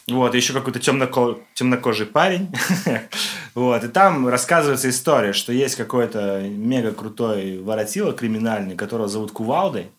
Вот, 0.08 0.36
еще 0.36 0.54
какой-то 0.54 0.80
темноко- 0.80 1.40
темнокожий 1.54 2.06
парень. 2.06 2.54
вот, 3.56 3.84
и 3.84 3.88
там 3.88 4.28
рассказывается 4.28 4.90
история, 4.90 5.34
что 5.34 5.54
есть 5.54 5.76
какой-то 5.76 6.42
мега 6.42 6.92
крутой 6.92 7.60
воротило 7.60 8.14
криминальный, 8.14 8.76
которого 8.76 9.08
зовут 9.08 9.32
Кувалдой. 9.32 9.92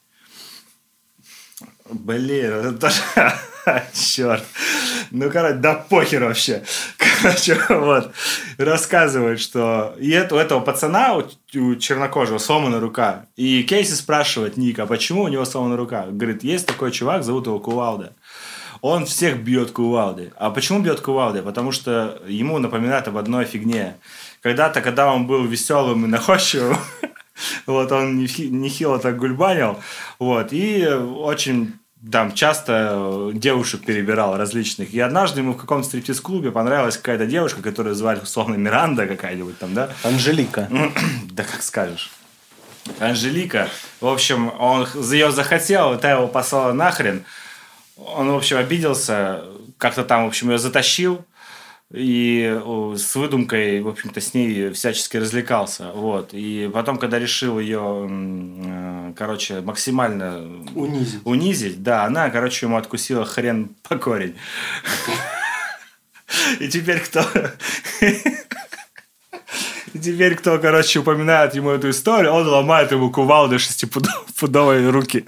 Блин, 1.90 2.53
это 2.53 2.73
тоже... 2.73 3.03
Черт. 3.92 4.45
Ну, 5.11 5.31
короче, 5.31 5.57
да 5.57 5.75
похер 5.75 6.25
вообще. 6.25 6.64
Короче, 7.23 7.61
вот. 7.68 8.12
Рассказывает, 8.57 9.40
что... 9.40 9.95
И 9.99 10.11
это, 10.11 10.35
у 10.35 10.38
этого 10.38 10.61
пацана, 10.61 11.14
у, 11.16 11.25
у 11.59 11.77
чернокожего, 11.77 12.38
сломана 12.38 12.81
рука. 12.81 13.27
И 13.37 13.62
Кейси 13.62 13.92
спрашивает 13.92 14.57
Ника, 14.57 14.87
почему 14.87 15.25
у 15.25 15.29
него 15.29 15.45
сломана 15.45 15.77
рука? 15.77 16.07
Говорит, 16.09 16.42
есть 16.42 16.66
такой 16.66 16.90
чувак, 16.90 17.23
зовут 17.25 17.47
его 17.47 17.61
Кувалда. 17.61 18.16
Он 18.83 19.07
всех 19.07 19.38
бьет 19.42 19.71
кувалдой. 19.71 20.33
А 20.37 20.51
почему 20.51 20.81
бьет 20.81 21.01
кувалдой? 21.01 21.42
Потому 21.42 21.71
что 21.71 22.21
ему 22.27 22.59
напоминает 22.59 23.07
об 23.07 23.16
одной 23.16 23.45
фигне. 23.45 23.95
Когда-то, 24.42 24.81
когда 24.81 25.12
он 25.12 25.29
был 25.29 25.45
веселым 25.45 26.05
и 26.05 26.09
находчивым, 26.09 26.77
вот 27.66 27.92
он 27.92 28.18
нехи- 28.18 28.49
нехило 28.49 28.99
так 28.99 29.17
гульбанил, 29.19 29.79
вот, 30.19 30.48
и 30.52 30.85
очень 30.85 31.75
там 32.11 32.35
часто 32.35 33.31
девушек 33.33 33.85
перебирал 33.85 34.37
различных. 34.37 34.92
И 34.92 34.98
однажды 34.98 35.42
ему 35.42 35.52
в 35.52 35.59
каком-то 35.59 35.87
стриптиз-клубе 35.87 36.50
понравилась 36.50 36.96
какая-то 36.96 37.27
девушка, 37.27 37.63
которую 37.63 37.94
звали 37.94 38.19
условно 38.19 38.56
Миранда 38.56 39.06
какая-нибудь 39.06 39.61
там, 39.61 39.75
да? 39.75 39.90
Анжелика. 40.02 40.69
Да 41.31 41.44
как 41.44 41.63
скажешь. 41.63 42.11
Анжелика. 42.98 43.69
В 44.00 44.09
общем, 44.09 44.52
он 44.59 44.88
ее 45.13 45.31
захотел, 45.31 45.96
та 45.98 46.11
его 46.11 46.27
послала 46.27 46.73
нахрен. 46.73 47.25
Он, 47.97 48.31
в 48.31 48.37
общем, 48.37 48.57
обиделся, 48.57 49.45
как-то 49.79 50.05
там, 50.05 50.25
в 50.25 50.29
общем, 50.29 50.51
ее 50.51 50.59
затащил. 50.59 51.25
И 51.93 52.59
с 52.97 53.15
выдумкой, 53.17 53.83
в 53.83 53.88
общем-то, 53.88 54.19
с 54.19 54.33
ней 54.33 54.71
всячески 54.71 55.19
развлекался. 55.19 55.90
Вот. 55.93 56.31
И 56.33 56.71
потом, 56.73 56.97
когда 56.97 57.19
решил 57.19 57.59
ее, 57.59 58.09
э, 58.09 59.13
короче, 59.15 59.61
максимально 59.61 60.38
Унизить. 60.75 61.21
унизить, 61.25 61.83
да, 61.83 62.05
она, 62.05 62.31
короче, 62.31 62.65
ему 62.65 62.79
откусила 62.79 63.27
хрен 63.27 63.75
по 63.87 63.99
корень. 63.99 64.37
И 66.61 66.69
теперь 66.69 67.01
кто... 67.01 67.27
И 69.93 69.99
теперь 69.99 70.37
кто, 70.37 70.59
короче, 70.59 71.01
упоминает 71.01 71.55
ему 71.55 71.69
эту 71.69 71.90
историю, 71.90 72.33
он 72.33 72.49
ломает 72.49 72.93
ему 72.93 73.11
кувалды 73.11 73.59
шестипудовые 73.59 74.88
руки. 74.88 75.27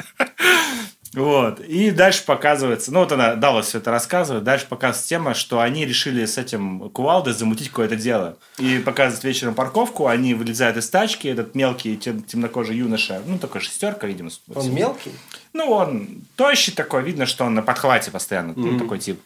Вот. 1.15 1.61
И 1.61 1.91
дальше 1.91 2.25
показывается, 2.25 2.93
ну 2.93 3.01
вот 3.01 3.13
она 3.13 3.37
Дала 3.37 3.63
все 3.63 3.79
это 3.79 3.91
рассказывает, 3.91 4.43
дальше 4.43 4.67
показывается 4.69 5.09
тема, 5.09 5.35
что 5.35 5.61
они 5.61 5.87
решили 5.87 6.25
с 6.25 6.39
этим 6.39 6.91
кувалдой 6.91 7.35
замутить 7.35 7.69
какое-то 7.69 7.97
дело. 7.97 8.37
И 8.59 8.79
показывают 8.79 9.23
вечером 9.23 9.55
парковку, 9.55 10.09
они 10.09 10.35
вылезают 10.35 10.77
из 10.77 10.91
тачки, 10.91 11.29
этот 11.29 11.55
мелкий 11.55 11.97
тем, 11.97 12.23
темнокожий 12.23 12.77
юноша, 12.77 13.23
ну 13.27 13.39
такой 13.39 13.61
шестерка, 13.61 14.07
видимо. 14.07 14.31
Он 14.55 14.75
мелкий? 14.75 15.13
Ну, 15.53 15.71
он 15.71 16.09
тощий 16.35 16.73
такой, 16.73 17.05
видно, 17.05 17.27
что 17.27 17.45
он 17.45 17.55
на 17.55 17.63
подхвате 17.63 18.11
постоянно, 18.11 18.53
mm-hmm. 18.53 18.71
ну, 18.73 18.79
такой 18.79 18.99
тип. 18.99 19.21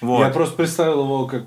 Вот. 0.00 0.20
Я 0.24 0.30
просто 0.30 0.56
представил 0.56 1.04
его 1.04 1.26
как 1.26 1.46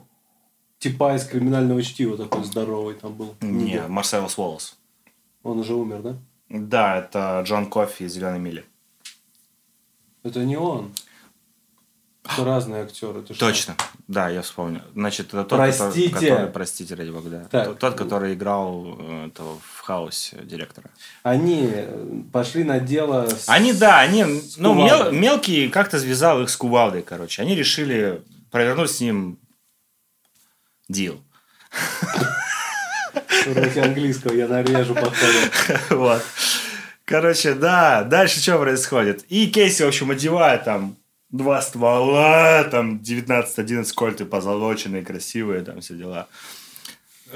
типа 0.80 1.16
из 1.16 1.24
криминального 1.26 1.82
чтива 1.82 2.18
такой 2.18 2.43
здоровый 2.43 2.95
там 2.95 3.13
был. 3.13 3.36
Не, 3.41 3.82
Марсел 3.88 4.30
Уоллес. 4.38 4.78
Он 5.43 5.59
уже 5.59 5.74
умер, 5.74 6.01
да? 6.01 6.16
Да, 6.49 6.97
это 6.97 7.43
Джон 7.45 7.68
Кофи 7.68 8.03
из 8.03 8.13
«Зеленой 8.13 8.39
мили». 8.39 8.66
Это 10.26 10.43
не 10.43 10.57
он. 10.57 10.91
Это 12.23 12.43
разные 12.43 12.82
актеры. 12.82 13.21
Ты 13.21 13.36
Точно. 13.36 13.76
Что? 13.76 13.86
Да, 14.07 14.30
я 14.30 14.41
вспомнил. 14.41 14.82
Значит, 14.95 15.28
это 15.28 15.43
тот, 15.43 15.59
простите. 15.59 16.09
Который, 16.09 16.30
который, 16.30 16.51
простите, 16.51 16.95
ради 16.95 17.11
бога, 17.11 17.30
да. 17.30 17.43
Так. 17.51 17.65
Тот, 17.67 17.80
тот, 17.80 17.95
который 17.95 18.34
играл 18.34 18.97
э, 18.97 19.28
этого 19.28 19.59
в 19.59 19.82
хаосе 19.82 20.38
директора. 20.41 20.89
Они 21.21 21.71
пошли 22.34 22.63
на 22.63 22.80
дело 22.80 23.28
с... 23.28 23.47
Они, 23.47 23.71
да, 23.71 23.99
они, 23.99 24.23
с 24.23 24.57
ну, 24.57 24.73
мел, 24.73 25.11
мелкий 25.11 25.69
как-то 25.69 25.99
связал 25.99 26.41
их 26.41 26.49
с 26.49 26.57
Кувалдой, 26.57 27.03
короче. 27.03 27.43
Они 27.43 27.55
решили 27.55 28.23
провернуть 28.49 28.89
с 28.89 29.01
ним 29.01 29.38
дил. 30.89 31.23
Уроки 33.45 33.78
английского 33.78 34.34
я 34.34 34.47
нарежу, 34.47 34.95
походу. 34.95 35.13
Вот. 35.91 36.23
Короче, 37.05 37.53
да, 37.53 38.03
дальше 38.03 38.41
что 38.41 38.57
происходит? 38.57 39.25
И 39.29 39.47
Кейси, 39.47 39.83
в 39.83 39.87
общем, 39.87 40.09
одевает 40.09 40.63
там 40.63 40.97
два 41.29 41.61
ствола, 41.61 42.63
там 42.63 42.97
19-11 42.97 43.93
кольты 43.93 44.25
позолоченные, 44.25 45.05
красивые, 45.05 45.61
там 45.61 45.81
все 45.81 45.93
дела. 45.95 46.27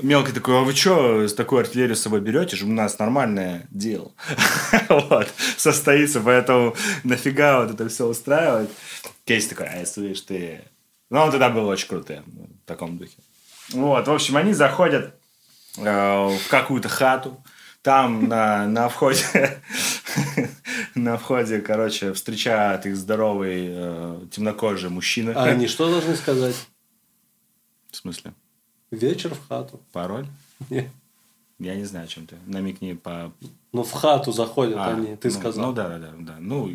Мелкий 0.02 0.32
такой, 0.32 0.58
а 0.58 0.62
вы 0.62 0.74
что 0.74 1.28
с 1.28 1.34
такой 1.36 1.62
артиллерией 1.62 1.96
с 1.96 2.02
собой 2.02 2.22
берете? 2.22 2.56
Же 2.56 2.66
у 2.66 2.70
нас 2.70 2.98
нормальное 2.98 3.68
дело. 3.70 4.12
вот, 4.90 5.28
состоится, 5.58 6.20
поэтому 6.20 6.76
нафига 7.04 7.62
вот 7.62 7.72
это 7.72 7.90
все 7.90 8.06
устраивать? 8.08 8.70
Кейси 9.26 9.50
такой, 9.50 9.68
а 9.68 9.80
если 9.80 10.02
видишь, 10.02 10.22
ты... 10.22 10.62
Ну, 11.12 11.20
он 11.20 11.32
тогда 11.32 11.50
был 11.50 11.68
очень 11.68 11.88
крутым, 11.88 12.24
в 12.64 12.68
таком 12.68 12.98
духе. 12.98 13.18
Вот, 13.70 14.08
в 14.08 14.12
общем, 14.12 14.38
они 14.38 14.54
заходят 14.54 15.14
э, 15.78 15.82
в 15.84 16.48
какую-то 16.50 16.88
хату, 16.90 17.44
там 17.82 18.28
на, 18.28 18.68
на 18.68 18.90
входе, 18.90 19.62
на 20.96 21.18
входе, 21.18 21.62
короче, 21.62 22.14
встречает 22.14 22.86
их 22.86 22.96
здоровый 22.96 23.68
э, 23.70 24.22
темнокожий 24.32 24.90
мужчина. 24.90 25.34
А 25.36 25.46
они 25.46 25.68
что 25.68 25.90
должны 25.90 26.16
сказать? 26.16 26.56
В 27.92 27.96
смысле? 27.96 28.34
Вечер 28.92 29.34
в 29.34 29.48
хату. 29.48 29.80
Пароль? 29.92 30.28
Нет. 30.70 30.90
Я 31.60 31.76
не 31.76 31.84
знаю, 31.84 32.06
о 32.06 32.08
чем 32.08 32.26
ты. 32.26 32.38
Намекни 32.46 32.94
по... 32.94 33.32
Ну, 33.74 33.84
в 33.84 33.92
хату 33.92 34.32
заходят 34.32 34.78
а, 34.78 34.96
они, 34.96 35.16
ты 35.18 35.30
ну, 35.30 35.34
сказал. 35.34 35.68
Ну, 35.68 35.74
да, 35.74 35.98
да, 35.98 36.12
да. 36.18 36.36
Ну, 36.40 36.74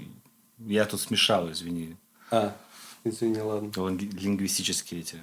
я 0.59 0.85
тут 0.85 1.01
смешал, 1.01 1.51
извини. 1.51 1.97
А, 2.31 2.55
извини, 3.03 3.41
ладно. 3.41 3.71
Лингвистические 3.89 5.01
эти... 5.01 5.19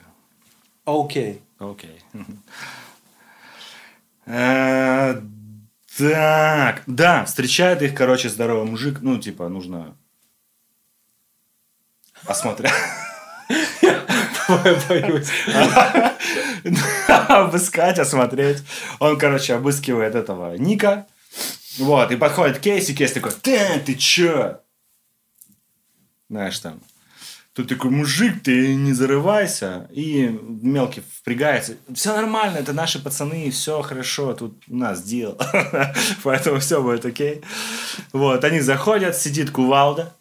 Окей. 0.86 1.42
Окей. 1.60 2.02
Э, 4.28 5.20
так, 5.98 6.84
да, 6.88 7.26
встречает 7.26 7.82
их, 7.82 7.96
короче, 7.96 8.30
здоровый 8.30 8.70
мужик. 8.70 9.00
Ну, 9.02 9.18
типа, 9.18 9.50
нужно 9.50 9.96
осмотреть. 12.26 12.72
Обыскать, 17.08 18.00
осмотреть. 18.00 18.64
Он, 19.00 19.18
короче, 19.18 19.56
обыскивает 19.56 20.16
этого 20.16 20.56
Ника. 20.56 21.08
Вот, 21.78 22.12
и 22.12 22.18
подходит 22.18 22.60
Кейси, 22.60 22.94
Кейси 22.94 23.16
такой, 23.16 23.32
ты, 23.32 23.80
ты 23.86 23.96
чё? 23.96 24.60
Знаешь, 26.30 26.60
там, 26.60 26.82
Тут 27.54 27.68
такой, 27.68 27.92
мужик, 27.92 28.42
ты 28.44 28.76
не 28.76 28.94
зарывайся. 28.94 29.90
И 29.92 30.40
мелкий 30.42 31.02
впрягается. 31.02 31.76
Все 31.94 32.16
нормально, 32.16 32.58
это 32.58 32.72
наши 32.72 33.04
пацаны, 33.04 33.52
все 33.52 33.82
хорошо, 33.82 34.34
тут 34.34 34.64
у 34.70 34.76
нас 34.76 35.04
дел. 35.04 35.38
Поэтому 36.24 36.60
все 36.60 36.82
будет 36.82 37.06
окей. 37.06 37.42
Вот, 38.14 38.44
они 38.46 38.62
заходят, 38.62 39.18
сидит 39.18 39.52
кувалда, 39.52 40.14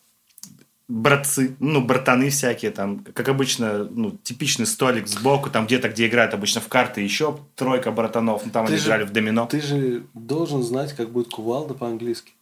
братцы, 0.88 1.54
ну, 1.60 1.80
братаны 1.80 2.30
всякие, 2.30 2.72
там, 2.72 2.98
как 2.98 3.28
обычно, 3.28 3.84
ну, 3.84 4.10
типичный 4.10 4.66
столик 4.66 5.06
сбоку, 5.06 5.50
там 5.50 5.66
где-то, 5.66 5.88
где 5.88 6.08
играют 6.08 6.34
обычно 6.34 6.60
в 6.60 6.66
карты, 6.66 7.00
еще 7.00 7.38
тройка 7.54 7.92
братанов, 7.92 8.44
ну, 8.44 8.50
там 8.50 8.66
ты 8.66 8.72
они 8.72 8.80
же, 8.80 8.86
играли 8.86 9.04
в 9.04 9.12
домино. 9.12 9.46
Ты 9.46 9.60
же 9.60 10.04
должен 10.14 10.64
знать, 10.64 10.94
как 10.94 11.10
будет 11.10 11.28
кувалда 11.28 11.74
по-английски. 11.74 12.32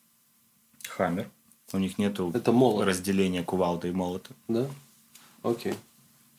Хаммер. 0.88 1.28
У 1.72 1.78
них 1.78 1.98
молот. 2.52 2.86
разделения 2.86 3.42
кувалды 3.42 3.88
и 3.88 3.92
молота. 3.92 4.30
Да? 4.48 4.66
Окей. 5.42 5.74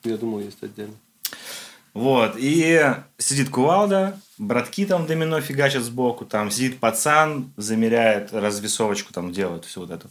Я 0.04 0.18
думал, 0.18 0.40
есть 0.40 0.62
отдельно. 0.64 0.96
Вот, 1.94 2.36
и 2.38 2.96
сидит 3.18 3.50
кувалда, 3.50 4.20
братки 4.38 4.86
там 4.86 5.08
домино 5.08 5.42
фигачат 5.42 5.84
сбоку, 5.84 6.26
там 6.26 6.52
сидит 6.52 6.80
пацан, 6.80 7.52
замеряет 7.58 8.32
развесовочку, 8.32 9.12
там 9.12 9.32
делает 9.34 9.66
всю 9.66 9.82
вот 9.82 9.92
эту. 9.92 10.10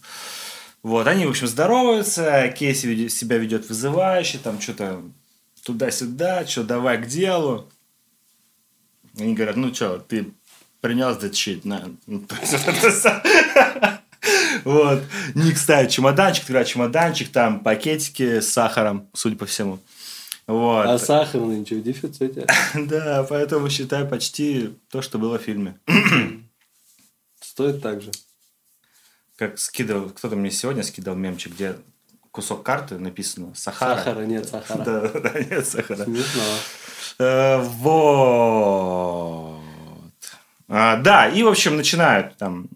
Вот, 0.82 1.06
они, 1.06 1.26
в 1.26 1.30
общем, 1.30 1.46
здороваются, 1.46 2.48
Кейси 2.56 3.08
себя 3.08 3.38
ведет 3.38 3.68
вызывающе, 3.68 4.38
там 4.38 4.60
что-то 4.60 5.02
туда-сюда, 5.64 6.46
что 6.46 6.64
давай 6.64 6.98
к 7.02 7.06
делу. 7.06 7.68
Они 9.18 9.34
говорят, 9.34 9.56
ну 9.56 9.72
что, 9.74 9.98
ты 9.98 10.32
принес 10.80 11.16
дочить, 11.16 11.64
на. 11.64 11.90
Вот. 14.64 15.02
Ник 15.34 15.58
ставит 15.58 15.90
чемоданчик, 15.90 16.44
тогда 16.44 16.64
чемоданчик, 16.64 17.30
там 17.30 17.60
пакетики 17.60 18.40
с 18.40 18.48
сахаром, 18.52 19.08
судя 19.14 19.36
по 19.36 19.46
всему. 19.46 19.78
Вот. 20.46 20.86
А 20.86 20.98
сахар 20.98 21.42
нынче 21.42 21.76
в 21.76 21.82
дефиците. 21.82 22.46
да, 22.74 23.26
поэтому 23.28 23.68
считаю 23.68 24.08
почти 24.08 24.74
то, 24.90 25.02
что 25.02 25.18
было 25.18 25.38
в 25.38 25.42
фильме. 25.42 25.78
Стоит 27.40 27.82
так 27.82 28.00
же. 28.00 28.10
Как 29.36 29.58
скидывал, 29.58 30.08
кто-то 30.08 30.36
мне 30.36 30.50
сегодня 30.50 30.82
скидал 30.82 31.14
мемчик, 31.16 31.52
где 31.52 31.76
кусок 32.30 32.62
карты 32.62 32.98
написано 32.98 33.54
Сахара. 33.54 33.96
Сахара 33.96 34.22
нет, 34.22 34.48
сахара. 34.48 34.84
да, 34.84 35.20
да, 35.20 35.40
нет 35.40 35.66
сахара. 35.66 36.04
Смешно. 36.04 36.42
Э, 37.18 37.60
вот. 37.60 39.57
А, 40.68 40.96
да, 40.96 41.28
и, 41.28 41.42
в 41.42 41.48
общем, 41.48 41.76
начинают 41.76 42.36
там 42.36 42.68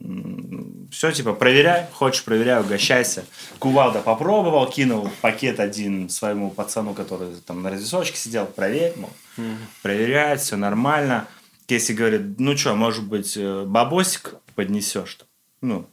все, 0.91 1.13
типа, 1.13 1.35
проверяй, 1.35 1.87
хочешь, 1.93 2.25
проверяй, 2.25 2.61
угощайся. 2.61 3.25
Кувалда 3.59 4.01
попробовал, 4.01 4.69
кинул 4.71 5.11
пакет 5.21 5.61
один 5.61 6.09
своему 6.09 6.51
пацану, 6.51 6.95
который 6.95 7.35
там 7.47 7.63
на 7.63 7.71
развесочке 7.71 8.17
сидел, 8.17 8.47
проверь, 8.47 8.95
мол, 8.97 9.11
mm-hmm. 9.37 9.57
проверяет, 9.83 10.41
все 10.41 10.57
нормально. 10.57 11.29
Кейси 11.67 11.93
говорит, 11.93 12.39
ну 12.39 12.57
что, 12.57 12.75
может 12.75 13.05
быть, 13.05 13.37
э, 13.37 13.65
бабосик 13.65 14.35
поднесешь? 14.55 15.19
Ну, 15.61 15.87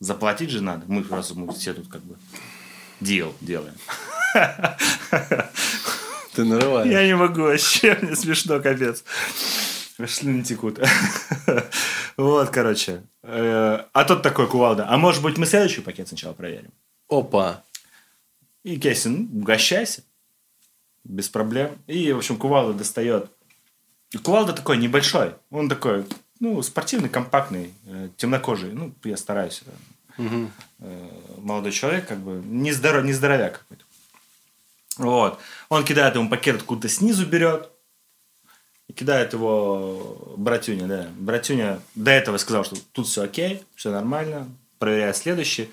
заплатить 0.00 0.50
же 0.50 0.62
надо. 0.62 0.84
Мы 0.88 1.02
просто 1.02 1.34
мы 1.34 1.52
все 1.52 1.74
тут 1.74 1.88
как 1.88 2.02
бы 2.02 2.16
дел 3.00 3.34
делаем. 3.40 3.74
Ты 6.34 6.44
нарываешь. 6.44 6.92
Я 6.92 7.06
не 7.06 7.16
могу 7.16 7.42
вообще, 7.42 7.98
мне 8.00 8.14
смешно, 8.14 8.60
капец. 8.60 9.02
Слюни 10.06 10.42
текут. 10.42 10.78
вот, 12.16 12.50
короче. 12.50 13.02
Э, 13.22 13.84
а 13.92 14.04
тот 14.04 14.22
такой 14.22 14.46
кувалда. 14.46 14.86
А 14.88 14.96
может 14.96 15.22
быть, 15.22 15.38
мы 15.38 15.46
следующий 15.46 15.80
пакет 15.80 16.08
сначала 16.08 16.32
проверим? 16.32 16.70
Опа. 17.08 17.64
И 18.62 18.78
Кесин, 18.78 19.28
угощайся. 19.34 20.02
Без 21.02 21.28
проблем. 21.28 21.76
И, 21.86 22.12
в 22.12 22.18
общем, 22.18 22.36
кувалда 22.36 22.74
достает. 22.74 23.30
Кувалда 24.22 24.52
такой 24.52 24.76
небольшой. 24.76 25.34
Он 25.50 25.68
такой, 25.68 26.06
ну, 26.38 26.62
спортивный, 26.62 27.08
компактный, 27.08 27.74
э, 27.86 28.08
темнокожий. 28.16 28.72
Ну, 28.72 28.94
я 29.04 29.16
стараюсь. 29.16 29.62
Угу. 30.16 30.50
Молодой 31.38 31.72
человек, 31.72 32.06
как 32.06 32.18
бы, 32.18 32.42
не, 32.44 32.72
здоров, 32.72 33.04
не 33.04 33.12
здоровяк 33.12 33.60
какой-то. 33.60 33.84
Вот. 34.96 35.38
Он 35.68 35.84
кидает 35.84 36.14
ему 36.16 36.28
пакет 36.28 36.56
откуда-то 36.56 36.88
снизу 36.88 37.24
берет 37.26 37.70
и 38.88 38.92
кидает 38.92 39.34
его 39.34 40.34
братюня, 40.36 40.86
да. 40.86 41.08
Братюня 41.18 41.80
до 41.94 42.10
этого 42.10 42.38
сказал, 42.38 42.64
что 42.64 42.76
тут 42.92 43.06
все 43.06 43.22
окей, 43.22 43.62
все 43.76 43.90
нормально, 43.90 44.48
проверяет 44.78 45.16
следующий. 45.16 45.70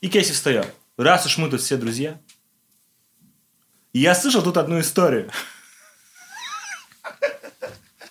И 0.00 0.08
Кейси 0.08 0.32
встает. 0.32 0.72
Раз 0.96 1.26
уж 1.26 1.38
мы 1.38 1.50
тут 1.50 1.60
все 1.60 1.76
друзья, 1.76 2.18
И 3.92 4.00
я 4.00 4.14
слышал 4.14 4.42
тут 4.42 4.56
одну 4.56 4.80
историю. 4.80 5.30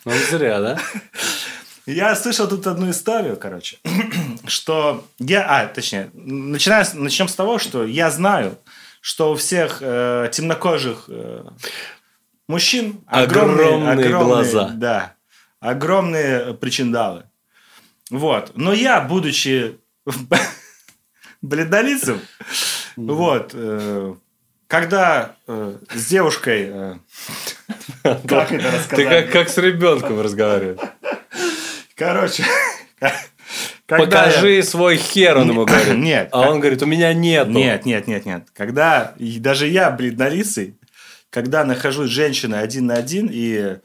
Ну, 0.03 0.11
зря, 0.29 0.59
да? 0.59 0.81
Я 1.85 2.15
слышал 2.15 2.47
тут 2.47 2.65
одну 2.67 2.89
историю, 2.89 3.37
короче, 3.37 3.77
что 4.47 5.05
я, 5.19 5.45
а, 5.47 5.67
точнее, 5.67 6.09
начиная, 6.13 6.87
начнем 6.93 7.27
с 7.27 7.35
того, 7.35 7.59
что 7.59 7.85
я 7.85 8.09
знаю, 8.11 8.57
что 8.99 9.31
у 9.31 9.35
всех 9.35 9.79
э, 9.81 10.29
темнокожих 10.31 11.05
э, 11.07 11.43
мужчин 12.51 13.01
Огромные 13.07 14.09
глаза. 14.09 14.69
Да, 14.75 15.15
огромные 15.59 16.53
причиндалы. 16.53 17.23
Вот. 18.09 18.51
Но 18.55 18.73
я, 18.73 19.01
будучи 19.01 19.79
бледнолицем, 21.41 22.21
вот, 22.95 23.51
э, 23.53 24.15
когда 24.67 25.35
э, 25.47 25.77
с 25.93 26.07
девушкой... 26.07 26.67
э, 26.69 26.95
как 28.27 28.51
это 28.51 28.63
Ты 28.69 28.77
рассказать? 28.77 29.07
как, 29.07 29.31
как 29.31 29.49
с 29.49 29.57
ребенком 29.57 30.21
разговариваешь. 30.21 30.79
Короче, 31.95 32.43
когда 32.99 33.17
я- 33.89 33.97
Покажи 34.31 34.63
свой 34.63 34.97
хер, 34.97 35.37
он 35.37 35.49
ему 35.49 35.65
говорит. 35.65 35.95
Нет. 35.97 36.29
А 36.31 36.49
он 36.49 36.59
говорит, 36.59 36.81
у 36.83 36.85
меня 36.85 37.13
нету. 37.13 37.51
Нет, 37.51 37.85
нет, 37.85 38.07
нет, 38.07 38.25
нет. 38.25 38.47
Когда 38.53 39.13
даже 39.17 39.67
я, 39.67 39.89
бледнолицый, 39.91 40.77
когда 41.31 41.63
нахожусь 41.65 42.09
с 42.09 42.13
женщиной 42.13 42.61
один 42.61 42.85
на 42.87 42.93
один 42.95 43.27
и 43.31 43.77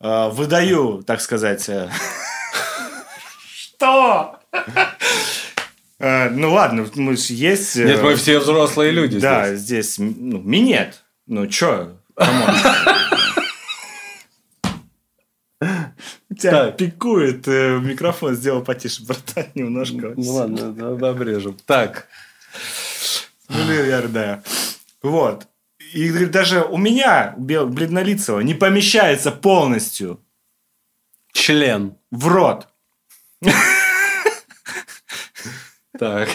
э, 0.00 0.28
выдаю, 0.30 1.02
так 1.04 1.20
сказать... 1.20 1.68
э, 1.68 1.88
Что? 3.54 4.40
Э, 6.00 6.28
Ну 6.30 6.52
ладно, 6.52 6.88
мы 6.96 7.14
есть... 7.16 7.76
э, 7.76 7.84
Нет, 7.84 8.02
мы 8.02 8.16
все 8.16 8.40
взрослые 8.40 8.90
люди 8.90 9.20
Да, 9.20 9.54
здесь. 9.54 9.96
ну, 9.98 10.40
минет. 10.40 11.04
Ну 11.26 11.46
чё? 11.46 11.92
Тебя 16.38 16.50
Так. 16.66 16.76
пикует 16.78 17.46
э, 17.46 17.78
микрофон, 17.78 18.34
сделал 18.34 18.62
потише, 18.62 19.04
братан, 19.04 19.46
немножко. 19.54 20.14
Ну 20.16 20.32
ладно, 20.32 20.72
да, 20.72 21.08
обрежем. 21.10 21.56
Так. 21.66 22.08
Блин, 23.48 23.86
я 23.86 24.00
рыдаю. 24.00 24.42
Вот. 25.02 25.46
И 25.92 26.08
говорит, 26.08 26.30
даже 26.30 26.62
у 26.62 26.78
меня, 26.78 27.34
бледнолицего, 27.36 28.40
не 28.40 28.54
помещается 28.54 29.30
полностью 29.30 30.24
Член. 31.32 31.96
в 32.10 32.28
рот. 32.28 32.68
Так. 35.98 36.28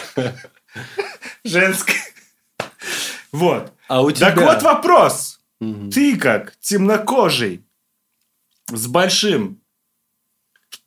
Женский. 1.44 1.96
Вот. 3.32 3.72
А 3.88 4.02
у 4.02 4.10
тебя... 4.10 4.30
Так 4.30 4.40
вот 4.40 4.62
вопрос. 4.62 5.40
Мгм. 5.60 5.90
Ты 5.90 6.16
как 6.16 6.56
темнокожий 6.60 7.64
с 8.68 8.86
большим 8.86 9.60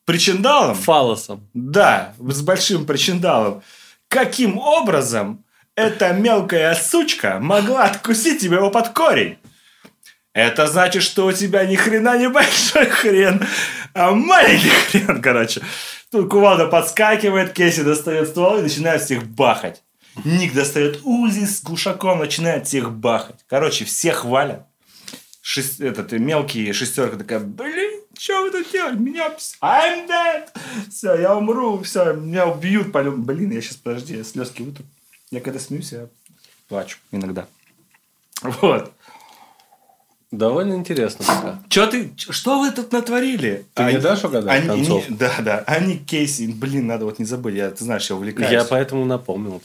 причиндалом, 0.06 0.76
Фалосом. 0.76 1.50
да, 1.54 2.16
с 2.18 2.42
большим 2.42 2.86
причиндалом, 2.86 3.64
каким 4.08 4.58
образом 4.58 5.41
эта 5.76 6.14
мелкая 6.14 6.76
сучка 6.76 7.40
могла 7.40 7.86
откусить 7.86 8.42
тебя 8.42 8.58
его 8.58 8.70
под 8.70 8.90
корень? 8.90 9.38
Это 10.34 10.68
значит, 10.68 11.04
что 11.04 11.26
у 11.26 11.32
тебя 11.32 11.66
ни 11.66 11.76
хрена 11.76 12.18
не 12.18 12.30
большой 12.30 12.86
хрен, 12.86 13.46
а 13.94 14.12
маленький 14.12 14.70
хрен, 14.70 15.22
короче. 15.22 15.62
Тут 16.10 16.30
кувалда 16.30 16.68
подскакивает, 16.68 17.54
Кейси 17.54 17.82
достает 17.82 18.30
ствол 18.30 18.58
и 18.58 18.62
начинает 18.62 19.02
всех 19.02 19.26
бахать. 19.26 19.84
Ник 20.24 20.54
достает 20.54 21.02
Узи 21.04 21.46
с 21.46 21.62
глушаком, 21.62 22.20
начинает 22.20 22.68
всех 22.68 22.92
бахать. 22.92 23.46
Короче, 23.48 23.86
всех 23.86 24.26
валят. 24.26 24.66
Шест- 25.42 25.82
этот, 25.84 26.12
мелкий 26.14 26.72
шестерка 26.72 27.18
такая, 27.18 27.40
блин, 27.40 28.02
что 28.18 28.44
вы 28.44 28.52
тут 28.52 28.72
делаете? 28.72 29.00
Меня... 29.00 29.36
I'm 29.62 30.08
dead! 30.08 30.50
Все, 30.90 31.16
я 31.16 31.36
умру, 31.36 31.82
все, 31.82 32.14
меня 32.14 32.46
убьют. 32.46 32.92
по 32.92 33.02
Блин, 33.04 33.52
я 33.52 33.62
сейчас, 33.62 33.78
подожди, 33.78 34.18
я 34.18 34.24
слезки 34.24 34.62
вытру. 34.62 34.86
Я 35.32 35.40
когда 35.40 35.60
смеюсь, 35.60 35.92
я 35.94 36.08
плачу 36.68 36.98
иногда. 37.12 37.48
Вот. 38.44 38.92
Довольно 40.32 40.74
интересно 40.76 41.26
пока. 41.26 41.62
Че 41.68 41.88
ты, 41.88 42.14
что 42.18 42.60
вы 42.62 42.72
тут 42.72 42.92
натворили? 42.94 43.66
Ты 43.74 43.84
мне 43.84 43.92
Они- 43.96 44.02
дашь 44.02 44.24
угадать 44.24 44.60
они- 44.60 44.68
концовку? 44.68 45.12
не- 45.12 45.18
да, 45.18 45.42
да. 45.42 45.60
Они 45.68 45.98
Кейси, 45.98 46.48
блин, 46.48 46.88
надо 46.88 47.04
вот 47.06 47.20
не 47.20 47.26
забыть, 47.26 47.56
я, 47.56 47.70
ты 47.70 47.84
знаешь, 47.84 48.10
я 48.10 48.16
увлекаюсь. 48.16 48.50
Я 48.52 48.64
поэтому 48.64 49.04
напомнил. 49.06 49.62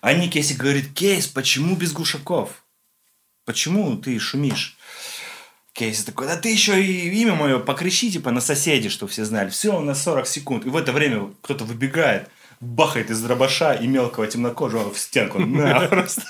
Они 0.00 0.28
Кейси 0.30 0.54
говорит, 0.54 0.92
Кейс, 0.94 1.26
почему 1.26 1.76
без 1.76 1.92
глушаков? 1.92 2.64
Почему 3.44 3.96
ты 3.98 4.18
шумишь? 4.18 4.78
Кейси 5.74 6.04
такой, 6.04 6.26
да 6.26 6.36
ты 6.36 6.50
еще 6.50 6.82
и 6.82 7.10
имя 7.20 7.34
мое 7.34 7.58
покричи, 7.58 8.10
типа, 8.10 8.30
на 8.30 8.40
соседи, 8.40 8.88
что 8.88 9.06
все 9.06 9.24
знали. 9.26 9.50
Все, 9.50 9.78
на 9.80 9.94
40 9.94 10.26
секунд. 10.26 10.64
И 10.66 10.70
в 10.70 10.76
это 10.76 10.92
время 10.92 11.30
кто-то 11.42 11.64
выбегает, 11.64 12.30
бахает 12.62 13.10
из 13.10 13.20
дробаша 13.20 13.74
и 13.74 13.86
мелкого 13.86 14.26
темнокожего 14.26 14.92
в 14.92 14.98
стенку. 14.98 15.40
На, 15.40 15.80
просто. 15.88 16.22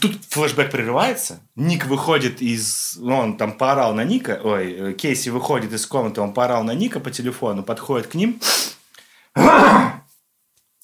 Тут 0.00 0.24
флешбэк 0.30 0.70
прерывается. 0.70 1.40
Ник 1.54 1.86
выходит 1.86 2.42
из... 2.42 2.96
ну, 2.98 3.16
Он 3.16 3.36
там 3.36 3.52
поорал 3.52 3.94
на 3.94 4.04
Ника. 4.04 4.40
Ой, 4.42 4.72
э, 4.72 4.92
Кейси 4.94 5.28
выходит 5.30 5.72
из 5.72 5.86
комнаты, 5.86 6.20
он 6.20 6.34
поорал 6.34 6.64
на 6.64 6.74
Ника 6.74 7.00
по 7.00 7.10
телефону, 7.10 7.62
подходит 7.62 8.08
к 8.08 8.14
ним. 8.14 8.40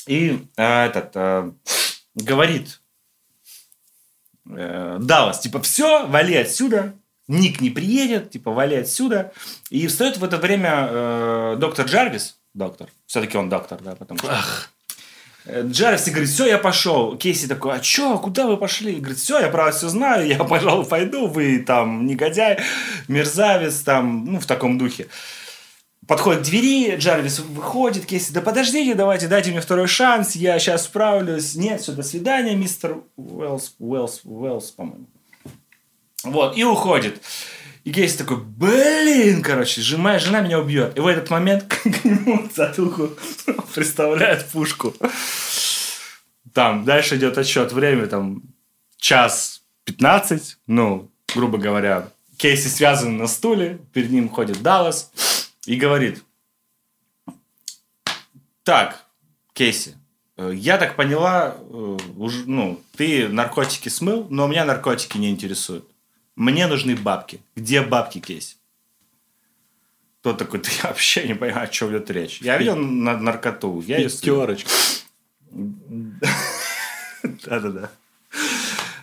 И 0.07 0.47
э, 0.57 0.85
этот 0.85 1.13
э, 1.15 1.53
говорит 2.15 2.81
э, 4.51 4.99
Даллас, 5.01 5.41
типа, 5.41 5.61
все, 5.61 6.07
вали 6.07 6.37
отсюда. 6.37 6.95
Ник 7.29 7.61
не 7.61 7.71
приедет, 7.71 8.31
типа, 8.31 8.51
вали 8.51 8.77
отсюда. 8.77 9.33
И 9.71 9.87
встает 9.87 10.17
в 10.17 10.25
это 10.25 10.37
время 10.37 10.89
э, 10.91 11.57
доктор 11.59 11.87
Джарвис. 11.87 12.39
Доктор. 12.55 12.89
Все-таки 13.07 13.39
он 13.39 13.49
доктор, 13.49 13.81
да, 13.83 13.95
потому 13.95 14.19
что... 14.19 14.37
Э, 15.45 15.63
Джарвис 15.65 16.07
и 16.07 16.11
говорит, 16.11 16.31
все, 16.31 16.47
я 16.47 16.59
пошел. 16.59 17.17
Кейси 17.17 17.47
такой, 17.47 17.75
а 17.75 17.81
чё, 17.81 18.19
куда 18.19 18.47
вы 18.47 18.57
пошли? 18.57 18.97
Говорит, 18.97 19.19
все, 19.19 19.41
я 19.41 19.49
про 19.49 19.65
вас 19.65 19.79
все 19.79 19.89
знаю, 19.89 20.27
я, 20.27 20.39
пожалуй, 20.45 20.85
пойду, 20.85 21.27
вы 21.27 21.59
там 21.61 22.07
негодяй, 22.07 22.59
мерзавец, 23.09 23.81
там, 23.81 24.25
ну, 24.25 24.41
в 24.41 24.47
таком 24.47 24.79
духе. 24.79 25.09
Подходит 26.07 26.43
к 26.43 26.45
двери, 26.47 26.97
Джарвис 26.97 27.39
выходит, 27.39 28.07
Кейси, 28.07 28.33
да 28.33 28.41
подождите, 28.41 28.95
давайте, 28.95 29.29
дайте 29.29 29.51
мне 29.51 29.61
второй 29.61 29.87
шанс, 29.87 30.35
я 30.35 30.59
сейчас 30.59 30.85
справлюсь. 30.85 31.55
Нет, 31.55 31.81
все, 31.81 31.93
до 31.93 32.03
свидания, 32.03 32.57
мистер 32.57 32.99
Уэллс, 33.17 33.77
Уэллс, 33.79 34.21
Уэллс, 34.25 34.73
по-моему. 34.73 35.07
Вот, 36.25 36.57
и 36.57 36.65
уходит. 36.65 37.23
И 37.85 37.93
Кейси 37.93 38.19
такой, 38.19 38.37
блин, 38.39 39.43
короче, 39.43 39.81
жена, 39.81 40.19
жена 40.19 40.41
меня 40.41 40.61
убьет. 40.61 40.97
И 40.97 41.01
в 41.01 41.07
этот 41.07 41.31
момент 41.31 41.65
к 41.69 42.05
нему 42.05 42.49
к 42.49 42.53
затылку 42.53 43.11
представляет 43.75 44.47
пушку. 44.47 44.95
Там 46.53 46.85
дальше 46.85 47.17
идет 47.17 47.39
отсчет 47.39 47.73
время, 47.73 48.07
там 48.07 48.43
час 48.99 49.63
15, 49.85 50.59
ну, 50.67 51.11
грубо 51.35 51.59
говоря. 51.59 52.09
Кейси 52.37 52.69
связан 52.69 53.17
на 53.17 53.27
стуле, 53.27 53.79
перед 53.93 54.11
ним 54.11 54.29
ходит 54.29 54.63
Даллас 54.63 55.11
и 55.65 55.77
говорит, 55.77 56.23
так, 58.65 59.05
Кейси, 59.53 59.97
э, 60.37 60.53
я 60.55 60.77
так 60.79 60.97
поняла, 60.97 61.57
э, 61.59 61.99
ну, 62.47 62.81
ты 62.97 63.29
наркотики 63.29 63.89
смыл, 63.89 64.27
но 64.31 64.47
меня 64.47 64.65
наркотики 64.65 65.19
не 65.19 65.31
интересуют. 65.31 65.89
Мне 66.37 66.67
нужны 66.67 66.97
бабки. 66.97 67.41
Где 67.57 67.83
бабки, 67.83 68.19
Кейси? 68.21 68.57
Тот 70.23 70.39
такой, 70.39 70.61
ты 70.61 70.71
вообще 70.85 71.27
не 71.27 71.35
понимаю, 71.35 71.65
о 71.65 71.69
чем 71.69 71.91
идет 71.91 72.11
речь. 72.11 72.41
Я 72.41 72.57
видел 72.59 72.77
на 72.77 73.17
наркоту. 73.19 73.83
Я. 73.87 73.97
Пятерочка. 73.99 74.71
Да-да-да. 77.45 77.91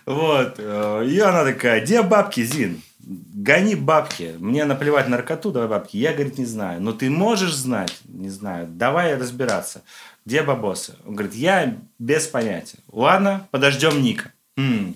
Вот. 0.06 0.56
э, 0.58 1.06
И 1.08 1.20
она 1.20 1.44
такая, 1.44 1.82
где 1.84 2.02
бабки, 2.02 2.44
Зин? 2.44 2.82
Гони 3.00 3.76
бабки. 3.76 4.36
Мне 4.40 4.66
наплевать 4.66 5.06
на 5.08 5.18
наркоту, 5.18 5.52
давай 5.52 5.68
бабки. 5.70 5.98
Я, 5.98 6.14
говорит, 6.14 6.38
не 6.38 6.46
знаю. 6.46 6.82
Но 6.82 6.92
ты 6.94 7.10
можешь 7.10 7.54
знать? 7.56 7.98
Не 8.06 8.30
знаю. 8.30 8.68
Давай 8.68 9.16
разбираться. 9.16 9.84
Где 10.26 10.42
бабосы? 10.44 10.96
Он 11.06 11.16
говорит, 11.16 11.36
я 11.36 11.78
без 11.98 12.28
понятия. 12.28 12.80
Ладно, 12.92 13.48
подождем 13.52 14.02
Ника. 14.02 14.32
«М, 14.58 14.96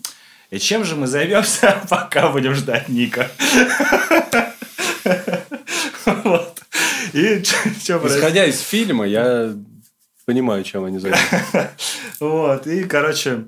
И 0.53 0.59
чем 0.59 0.83
же 0.83 0.95
мы 0.95 1.07
займемся, 1.07 1.83
пока 1.89 2.29
будем 2.29 2.53
ждать 2.53 2.87
Ника? 2.87 3.31
Вот. 6.05 6.61
И 7.13 7.43
что 7.43 8.07
Исходя 8.07 8.45
из 8.45 8.61
фильма, 8.61 9.05
я 9.05 9.55
понимаю, 10.25 10.63
чем 10.63 10.85
они 10.85 10.99
занимаются. 10.99 11.71
Вот, 12.19 12.67
и, 12.67 12.83
короче, 12.83 13.45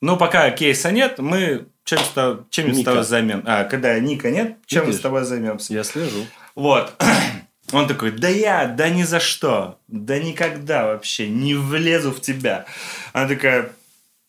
ну, 0.00 0.16
пока 0.16 0.50
кейса 0.50 0.90
нет, 0.90 1.18
мы 1.18 1.66
чем 1.84 1.98
с 1.98 2.08
тобой, 2.08 2.44
чем 2.50 2.74
с 2.74 2.82
тобой 2.82 3.04
займем? 3.04 3.42
А, 3.46 3.64
когда 3.64 3.98
Ника 3.98 4.30
нет, 4.30 4.56
чем 4.66 4.84
мы 4.84 4.86
Видишь? 4.86 5.00
с 5.00 5.02
тобой 5.02 5.24
займемся? 5.24 5.74
Я 5.74 5.84
слежу. 5.84 6.26
Вот. 6.54 6.94
Он 7.72 7.86
такой, 7.86 8.12
да 8.12 8.28
я, 8.28 8.66
да 8.66 8.88
ни 8.88 9.02
за 9.02 9.20
что, 9.20 9.78
да 9.86 10.18
никогда 10.18 10.86
вообще 10.86 11.28
не 11.28 11.54
влезу 11.54 12.12
в 12.12 12.20
тебя. 12.20 12.64
Она 13.12 13.28
такая, 13.28 13.72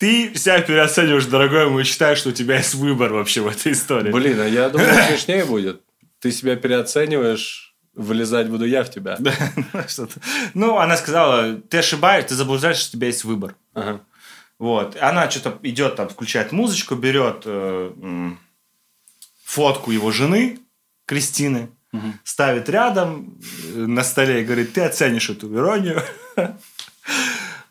ты 0.00 0.34
себя 0.34 0.62
переоцениваешь, 0.62 1.26
дорогой 1.26 1.68
мой, 1.68 1.84
считаешь, 1.84 2.18
что 2.18 2.30
у 2.30 2.32
тебя 2.32 2.56
есть 2.56 2.74
выбор 2.74 3.12
вообще 3.12 3.42
в 3.42 3.48
этой 3.48 3.72
истории. 3.72 4.10
Блин, 4.10 4.40
а 4.40 4.46
я 4.46 4.70
думаю, 4.70 4.94
смешнее 5.08 5.44
будет. 5.44 5.82
Ты 6.20 6.32
себя 6.32 6.56
переоцениваешь, 6.56 7.74
вылезать 7.92 8.48
буду 8.48 8.64
я 8.64 8.82
в 8.82 8.90
тебя. 8.90 9.16
Да, 9.20 9.34
ну. 9.74 10.08
Ну, 10.54 10.78
она 10.78 10.96
сказала, 10.96 11.54
ты 11.56 11.78
ошибаешься, 11.78 12.30
ты 12.30 12.34
заблуждаешься, 12.34 12.84
что 12.84 12.96
у 12.96 12.98
тебя 12.98 13.08
есть 13.08 13.24
выбор. 13.24 13.54
Ага. 13.74 14.00
Вот. 14.58 14.96
Она 15.02 15.30
что-то 15.30 15.58
идет 15.64 15.96
там, 15.96 16.08
включает 16.08 16.50
музычку, 16.50 16.94
берет 16.94 17.42
э, 17.44 18.30
фотку 19.44 19.90
его 19.90 20.10
жены, 20.12 20.60
Кристины, 21.04 21.68
ставит 22.24 22.70
рядом 22.70 23.38
э, 23.74 23.78
на 23.80 24.02
столе 24.02 24.40
и 24.40 24.44
говорит, 24.46 24.72
ты 24.72 24.80
оценишь 24.80 25.28
эту 25.28 25.54
иронию. 25.54 26.02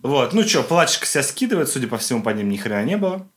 Вот. 0.01 0.33
Ну 0.33 0.43
что, 0.43 0.63
платьишко 0.63 1.05
себя 1.05 1.23
скидывает, 1.23 1.69
судя 1.69 1.87
по 1.87 1.97
всему, 1.97 2.21
по 2.21 2.29
ним 2.29 2.49
ни 2.49 2.57
хрена 2.57 2.83
не 2.85 2.97
было. 2.97 3.27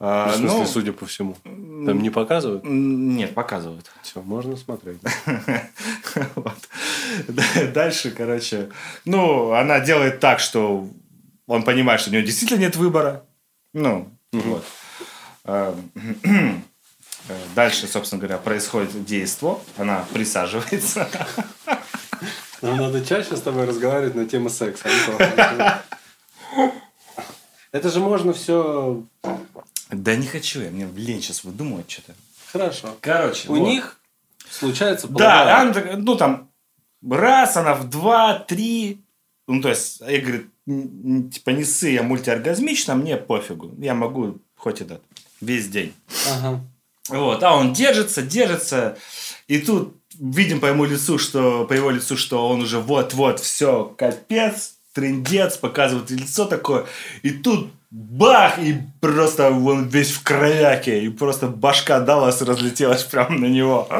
А, 0.00 0.28
В 0.30 0.36
смысле, 0.36 0.58
ну, 0.58 0.66
судя 0.66 0.92
по 0.92 1.06
всему. 1.06 1.36
Там 1.42 2.00
не 2.02 2.10
показывают? 2.10 2.62
Нет, 2.64 3.34
показывают. 3.34 3.90
Все, 4.02 4.22
можно 4.22 4.56
смотреть. 4.56 4.98
Дальше, 7.74 8.12
короче, 8.12 8.70
ну, 9.04 9.52
она 9.52 9.80
делает 9.80 10.20
так, 10.20 10.38
что 10.38 10.88
он 11.48 11.64
понимает, 11.64 12.00
что 12.00 12.10
у 12.10 12.12
него 12.12 12.24
действительно 12.24 12.60
нет 12.60 12.76
выбора. 12.76 13.24
Ну, 13.74 14.08
вот. 14.32 14.64
А, 15.44 15.74
э, 16.24 16.54
Дальше, 17.56 17.88
собственно 17.88 18.20
говоря, 18.20 18.38
происходит 18.38 19.04
действо. 19.04 19.60
Она 19.76 20.04
присаживается. 20.12 21.08
Нам 22.62 22.76
надо 22.76 23.04
чаще 23.04 23.36
с 23.36 23.40
тобой 23.40 23.66
разговаривать 23.66 24.14
на 24.14 24.26
тему 24.26 24.50
секса. 24.50 24.88
Антон. 25.08 25.72
Это 27.72 27.90
же 27.90 28.00
можно 28.00 28.32
все 28.32 29.02
Да 29.90 30.16
не 30.16 30.26
хочу 30.26 30.60
я, 30.62 30.70
мне 30.70 30.88
лень 30.96 31.22
сейчас 31.22 31.44
выдумывать 31.44 31.90
что-то. 31.90 32.14
хорошо. 32.50 32.96
Короче, 33.00 33.48
У 33.48 33.56
вот. 33.56 33.68
них 33.68 34.00
случается 34.50 35.06
Да, 35.08 35.60
она, 35.60 35.96
ну 35.96 36.16
там, 36.16 36.50
раз, 37.06 37.56
она 37.56 37.74
в 37.74 37.88
два, 37.88 38.38
три. 38.38 39.02
Ну, 39.46 39.60
то 39.62 39.68
есть, 39.68 40.00
я 40.00 40.20
говорю, 40.20 40.44
типа, 41.30 41.50
не 41.50 41.64
ссы, 41.64 41.90
я 41.90 42.02
мультиоргазмична, 42.02 42.94
мне 42.94 43.16
пофигу. 43.16 43.74
Я 43.78 43.94
могу 43.94 44.38
хоть 44.56 44.80
этот, 44.80 45.02
весь 45.40 45.68
день. 45.68 45.94
Ага. 46.30 46.60
Вот, 47.08 47.42
а 47.42 47.54
он 47.54 47.72
держится, 47.72 48.20
держится. 48.22 48.98
И 49.46 49.58
тут 49.60 49.97
видим 50.18 50.60
по 50.60 50.66
его 50.66 50.84
лицу, 50.84 51.18
что 51.18 51.64
по 51.64 51.72
его 51.72 51.90
лицу, 51.90 52.16
что 52.16 52.48
он 52.48 52.62
уже 52.62 52.78
вот-вот 52.78 53.40
все, 53.40 53.84
капец, 53.96 54.74
трендец, 54.92 55.56
показывает 55.56 56.10
лицо 56.10 56.44
такое. 56.44 56.86
И 57.22 57.30
тут 57.30 57.70
бах, 57.90 58.58
и 58.58 58.76
просто 59.00 59.50
он 59.50 59.88
весь 59.88 60.10
в 60.10 60.22
кровяке, 60.22 61.02
и 61.02 61.08
просто 61.08 61.48
башка 61.48 62.00
Даллас 62.00 62.42
разлетелась 62.42 63.04
прямо 63.04 63.38
на 63.38 63.46
него. 63.46 63.88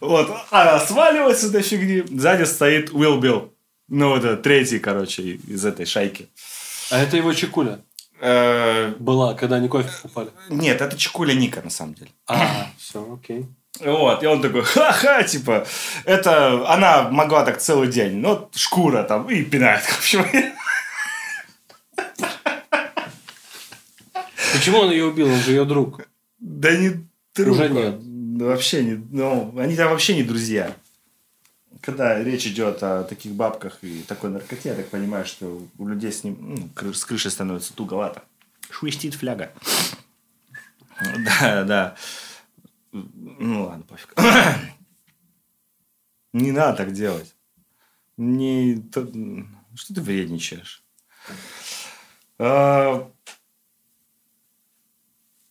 Вот, 0.00 0.28
она 0.50 0.80
сваливается 0.80 1.46
этой 1.46 1.62
фигни, 1.62 2.02
сзади 2.18 2.42
стоит 2.42 2.92
Уилл 2.92 3.20
Билл. 3.20 3.52
Ну, 3.86 4.16
это 4.16 4.36
третий, 4.36 4.80
короче, 4.80 5.22
из 5.22 5.64
этой 5.64 5.86
шайки. 5.86 6.28
А 6.90 6.98
это 6.98 7.16
его 7.16 7.32
чекуля 7.32 7.78
Э, 8.24 8.94
была, 9.00 9.34
когда 9.34 9.56
они 9.56 9.66
кофе 9.66 9.90
покупали. 9.90 10.30
Нет, 10.48 10.80
это 10.80 10.96
Чекуля 10.96 11.34
Ника, 11.34 11.60
на 11.60 11.70
самом 11.70 11.94
деле. 11.94 12.10
А, 12.28 12.70
все, 12.78 13.12
окей. 13.12 13.46
Вот, 13.80 14.22
и 14.22 14.26
он 14.26 14.42
такой, 14.42 14.62
ха-ха, 14.62 15.22
типа, 15.22 15.66
это, 16.04 16.68
она 16.70 17.08
могла 17.10 17.44
так 17.44 17.58
целый 17.58 17.88
день, 17.88 18.18
ну, 18.18 18.28
вот 18.30 18.54
шкура 18.54 19.02
там, 19.02 19.28
и 19.30 19.42
пинает, 19.42 19.82
в 19.86 19.98
общем. 19.98 20.26
Почему 24.52 24.78
он 24.80 24.90
ее 24.90 25.06
убил? 25.06 25.28
Он 25.32 25.38
же 25.40 25.52
ее 25.52 25.64
друг. 25.64 26.02
Да 26.38 26.76
не 26.76 27.06
друг. 27.34 27.56
Уже 27.56 27.68
нет. 27.70 27.96
Вообще 28.42 28.84
не, 28.84 29.02
ну, 29.10 29.54
они 29.58 29.74
там 29.74 29.90
вообще 29.90 30.14
не 30.14 30.22
друзья. 30.22 30.76
Когда 31.80 32.22
речь 32.22 32.46
идет 32.46 32.82
о 32.82 33.02
таких 33.04 33.32
бабках 33.32 33.78
и 33.82 34.02
такой 34.02 34.30
наркоте, 34.30 34.68
я 34.68 34.74
так 34.74 34.88
понимаю, 34.88 35.24
что 35.24 35.62
у 35.78 35.88
людей 35.88 36.12
с 36.12 36.22
ним, 36.22 36.70
ну, 36.80 36.92
с 36.92 37.04
крышей 37.04 37.30
становится 37.30 37.74
туговато. 37.74 38.22
Швистит 38.70 39.14
фляга. 39.14 39.52
Да, 41.40 41.64
да. 41.64 41.96
Ну 42.92 43.64
ладно, 43.64 43.84
пофиг. 43.84 44.14
Не 46.32 46.52
надо 46.52 46.76
так 46.78 46.92
делать. 46.92 47.34
Не... 48.16 48.76
то- 48.92 49.10
Что 49.74 49.94
ты 49.94 50.00
вредничаешь? 50.02 50.82
А, 52.38 53.10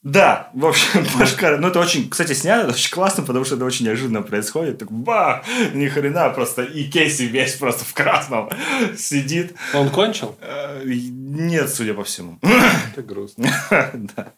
Да, 0.03 0.49
в 0.53 0.65
общем, 0.65 1.05
башка... 1.19 1.57
Ну, 1.57 1.67
это 1.67 1.79
очень... 1.79 2.09
Кстати, 2.09 2.33
снято, 2.33 2.63
это 2.63 2.73
очень 2.73 2.91
классно, 2.91 3.23
потому 3.23 3.45
что 3.45 3.55
это 3.55 3.65
очень 3.65 3.85
неожиданно 3.85 4.21
происходит. 4.23 4.79
Так, 4.79 4.91
ба! 4.91 5.43
Ни 5.73 5.87
хрена, 5.87 6.29
просто... 6.31 6.63
И 6.63 6.89
Кейси 6.89 7.23
весь 7.23 7.55
просто 7.55 7.85
в 7.85 7.93
красном 7.93 8.49
сидит. 8.97 9.55
Он 9.73 9.89
кончил? 9.89 10.35
Э, 10.41 10.81
Нет, 10.85 11.69
судя 11.73 11.93
по 11.93 12.03
всему. 12.03 12.39
Это 12.41 13.03
грустно. 13.03 13.45
Да. 13.93 14.33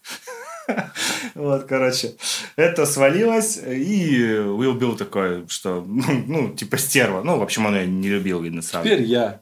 Вот, 1.36 1.66
короче, 1.66 2.14
это 2.56 2.86
свалилось, 2.86 3.58
и 3.58 4.24
Уилл 4.40 4.74
Билл 4.74 4.96
такой, 4.96 5.48
что, 5.50 5.84
ну, 5.88 6.04
ну, 6.28 6.56
типа 6.56 6.78
стерва. 6.78 7.24
Ну, 7.24 7.38
в 7.40 7.44
общем, 7.44 7.66
он 7.66 7.76
ее 7.76 7.88
не 7.88 8.10
любил, 8.10 8.42
видно, 8.42 8.62
сразу. 8.62 8.86
Теперь 8.86 9.04
я. 9.04 9.42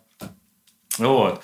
Вот. 0.98 1.42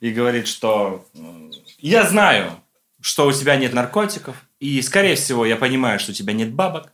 И 0.00 0.10
говорит, 0.10 0.46
что 0.46 1.04
м, 1.16 1.50
я 1.78 2.06
знаю, 2.06 2.52
что 3.00 3.26
у 3.26 3.32
тебя 3.32 3.56
нет 3.56 3.72
наркотиков, 3.74 4.36
и, 4.60 4.80
скорее 4.82 5.16
всего, 5.16 5.44
я 5.44 5.56
понимаю, 5.56 5.98
что 5.98 6.12
у 6.12 6.14
тебя 6.14 6.32
нет 6.32 6.52
бабок. 6.52 6.92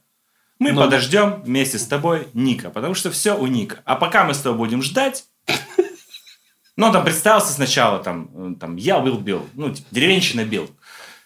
Мы 0.59 0.73
Но- 0.73 0.83
подождем 0.85 1.43
вместе 1.43 1.79
с 1.79 1.87
тобой 1.87 2.29
Ника, 2.33 2.71
потому 2.71 2.95
что 2.95 3.11
все 3.11 3.37
у 3.37 3.47
Ника. 3.47 3.81
А 3.85 3.97
пока 3.97 4.25
мы 4.25 4.35
с 4.35 4.39
тобой 4.41 4.59
будем 4.59 4.83
ждать... 4.83 5.25
Ну, 6.77 6.87
он 6.87 6.93
там 6.93 7.05
представился 7.05 7.53
сначала, 7.53 8.03
там, 8.03 8.31
э, 8.35 8.55
там 8.59 8.75
я 8.75 8.99
Уилл 8.99 9.19
Билл, 9.19 9.47
ну, 9.55 9.73
типа, 9.73 9.87
деревенщина 9.93 10.45
Билл. 10.45 10.69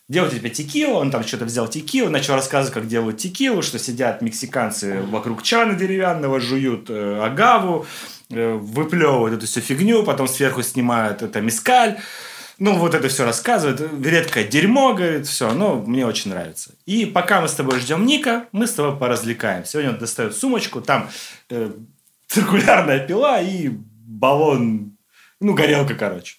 Делать 0.08 0.34
тебе 0.34 0.48
текилу, 0.48 0.94
он 0.94 1.10
там 1.10 1.22
что-то 1.22 1.44
взял 1.44 1.68
текилу, 1.68 2.08
начал 2.08 2.34
рассказывать, 2.34 2.72
как 2.72 2.88
делают 2.88 3.18
текилу, 3.18 3.60
что 3.60 3.78
сидят 3.78 4.22
мексиканцы 4.22 5.02
вокруг 5.02 5.42
чана 5.42 5.74
деревянного, 5.74 6.40
жуют 6.40 6.88
э, 6.88 7.20
агаву, 7.22 7.84
э, 8.30 8.54
выплевывают 8.54 9.36
эту 9.36 9.46
всю 9.46 9.60
фигню, 9.60 10.04
потом 10.04 10.26
сверху 10.26 10.62
снимают 10.62 11.20
это 11.20 11.42
мискаль. 11.42 11.98
Ну, 12.58 12.76
вот 12.78 12.94
это 12.94 13.08
все 13.08 13.26
рассказывает. 13.26 13.82
Редкое 14.02 14.44
дерьмо, 14.44 14.94
говорит, 14.94 15.26
все. 15.26 15.52
Ну, 15.52 15.84
мне 15.84 16.06
очень 16.06 16.30
нравится. 16.30 16.74
И 16.86 17.04
пока 17.04 17.42
мы 17.42 17.48
с 17.48 17.54
тобой 17.54 17.78
ждем 17.78 18.06
Ника, 18.06 18.46
мы 18.50 18.66
с 18.66 18.72
тобой 18.72 18.98
поразвлекаем. 18.98 19.66
Сегодня 19.66 19.90
он 19.90 19.98
достает 19.98 20.34
сумочку, 20.34 20.80
там 20.80 21.10
э, 21.50 21.70
циркулярная 22.28 23.06
пила 23.06 23.42
и 23.42 23.68
баллон, 23.68 24.96
ну, 25.38 25.52
горелка, 25.52 25.94
короче. 25.94 26.36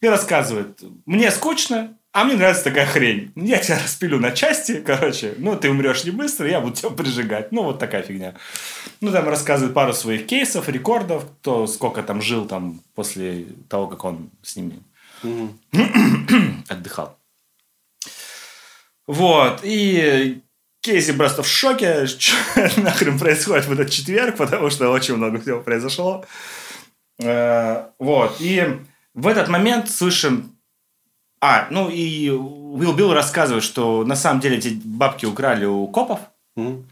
И 0.00 0.06
рассказывает, 0.06 0.80
мне 1.04 1.30
скучно, 1.32 1.98
а 2.12 2.24
мне 2.24 2.34
нравится 2.34 2.64
такая 2.64 2.86
хрень. 2.86 3.32
Я 3.36 3.58
тебя 3.58 3.78
распилю 3.78 4.18
на 4.18 4.32
части, 4.32 4.82
короче. 4.84 5.34
Ну, 5.38 5.56
ты 5.56 5.70
умрешь 5.70 6.04
не 6.04 6.10
быстро, 6.10 6.48
я 6.48 6.60
буду 6.60 6.74
тебя 6.74 6.90
прижигать. 6.90 7.52
Ну, 7.52 7.62
вот 7.62 7.78
такая 7.78 8.02
фигня. 8.02 8.34
Ну, 9.00 9.10
там 9.10 9.28
рассказывает 9.28 9.74
пару 9.74 9.94
своих 9.94 10.26
кейсов, 10.26 10.68
рекордов, 10.68 11.24
кто 11.40 11.66
сколько 11.66 12.02
там 12.02 12.20
жил 12.20 12.46
там 12.46 12.80
после 12.94 13.46
того, 13.68 13.86
как 13.86 14.04
он 14.04 14.30
с 14.42 14.56
ними 14.56 14.82
отдыхал. 16.68 17.18
Вот, 19.06 19.60
и 19.62 20.40
Кейси 20.82 21.12
просто 21.12 21.42
в 21.42 21.48
шоке, 21.48 22.06
что 22.06 22.34
нахрен 22.80 23.18
происходит 23.18 23.66
в 23.66 23.72
этот 23.72 23.90
четверг, 23.90 24.36
потому 24.36 24.68
что 24.68 24.90
очень 24.90 25.16
много 25.16 25.40
всего 25.40 25.60
произошло. 25.60 26.24
Э, 27.20 27.86
Вот, 27.98 28.36
и 28.40 28.80
в 29.14 29.26
этот 29.26 29.48
момент 29.48 29.88
слышим... 29.88 30.51
А, 31.44 31.66
ну 31.70 31.90
и 31.90 32.30
Уилл 32.30 32.92
Билл 32.94 33.12
рассказывает, 33.12 33.64
что 33.64 34.04
на 34.04 34.14
самом 34.14 34.40
деле 34.40 34.58
эти 34.58 34.80
бабки 34.84 35.26
украли 35.26 35.64
у 35.64 35.88
копов. 35.88 36.20
Мгм. 36.54 36.88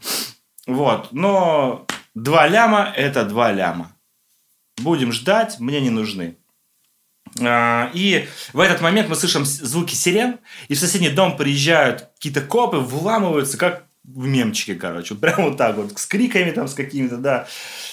Вот, 0.67 1.13
но 1.13 1.85
два 2.15 2.49
ляма– 2.49 2.91
это 2.97 3.23
два 3.23 3.53
ляма. 3.53 3.95
Будем 4.77 5.13
ждать, 5.13 5.59
мне 5.59 5.79
не 5.79 5.89
нужны. 5.89 6.35
А, 7.41 7.91
И 7.93 8.27
в 8.51 8.59
этот 8.59 8.81
момент 8.81 9.07
мы 9.07 9.15
слышим 9.15 9.45
звуки 9.45 9.95
сирен, 9.95 10.39
и 10.67 10.73
в 10.73 10.79
соседний 10.79 11.09
дом 11.09 11.37
приезжают 11.37 12.09
какие-то 12.15 12.41
копы, 12.41 12.77
вламываются, 12.77 13.57
как 13.57 13.85
в 14.15 14.25
мемчике, 14.27 14.75
короче. 14.75 15.15
Прям 15.15 15.45
вот 15.45 15.57
так 15.57 15.75
вот, 15.77 15.97
с 15.97 16.05
криками 16.05 16.51
там, 16.51 16.67
с 16.67 16.73
какими-то, 16.73 17.17
да. 17.17 17.47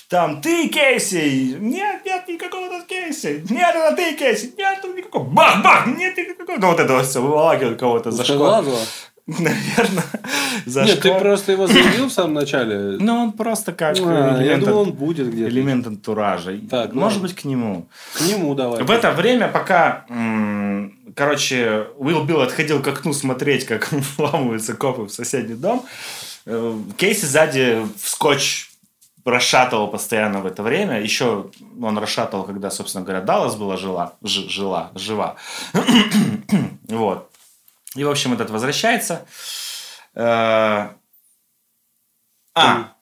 Там, 0.08 0.40
ты, 0.40 0.68
Кейси! 0.68 1.56
Нет, 1.60 2.04
нет 2.04 2.26
никакого 2.28 2.68
тут 2.68 2.86
Кейси! 2.86 3.44
Нет, 3.50 3.74
это 3.74 3.94
ты, 3.96 4.14
Кейси! 4.16 4.52
Нет, 4.56 4.80
тут 4.82 4.96
никакого! 4.96 5.24
Бах, 5.24 5.62
бах! 5.62 5.86
Нет 5.86 6.16
никакого! 6.16 6.58
Ну, 6.58 6.66
вот 6.68 6.80
это 6.80 6.92
вот 6.94 7.06
все, 7.06 7.20
выволакивают 7.20 7.78
кого-то 7.78 8.10
за. 8.10 8.22
Узкоглазого? 8.22 8.78
наверное, 9.26 10.04
за 10.64 10.84
Нет, 10.84 11.00
ты 11.00 11.12
просто 11.18 11.52
его 11.52 11.66
заявил 11.66 12.06
в 12.08 12.12
самом 12.12 12.32
начале. 12.34 12.96
Ну, 12.98 13.24
он 13.24 13.32
просто 13.32 13.72
как 13.72 13.96
А, 13.98 14.38
я 14.40 14.42
элемент, 14.54 14.64
думал, 14.64 14.80
ан- 14.82 14.88
он 14.88 14.92
будет 14.94 15.30
где-то. 15.30 15.50
элемент 15.50 15.86
антуража. 15.86 16.58
Так, 16.70 16.94
Может 16.94 17.20
быть, 17.20 17.34
к 17.34 17.44
нему. 17.44 17.88
К 18.14 18.22
нему 18.22 18.54
давай. 18.54 18.82
В 18.82 18.90
это 18.90 19.12
время, 19.12 19.48
пока, 19.48 20.06
короче, 21.14 21.88
Уилл 21.96 22.24
Билл 22.24 22.40
отходил 22.40 22.82
к 22.82 22.88
окну 22.88 23.12
смотреть, 23.12 23.66
как 23.66 23.90
вламываются 24.16 24.74
копы 24.74 25.02
в 25.02 25.10
соседний 25.10 25.54
дом, 25.54 25.86
э, 26.46 26.78
Кейси 26.96 27.24
сзади 27.24 27.86
в 28.00 28.08
скотч 28.08 28.70
расшатывал 29.24 29.88
постоянно 29.88 30.40
в 30.40 30.46
это 30.46 30.62
время. 30.62 31.00
Еще 31.02 31.50
он 31.82 31.98
расшатывал, 31.98 32.44
когда, 32.44 32.70
собственно 32.70 33.04
говоря, 33.04 33.20
Даллас 33.20 33.56
была 33.56 33.76
жила, 33.76 34.14
ж- 34.22 34.48
жила, 34.48 34.90
жива. 34.94 35.36
вот. 36.88 37.30
И, 37.94 38.04
в 38.04 38.10
общем, 38.10 38.32
этот 38.32 38.50
возвращается. 38.50 39.26
Э, 40.14 40.88
А, 42.54 42.92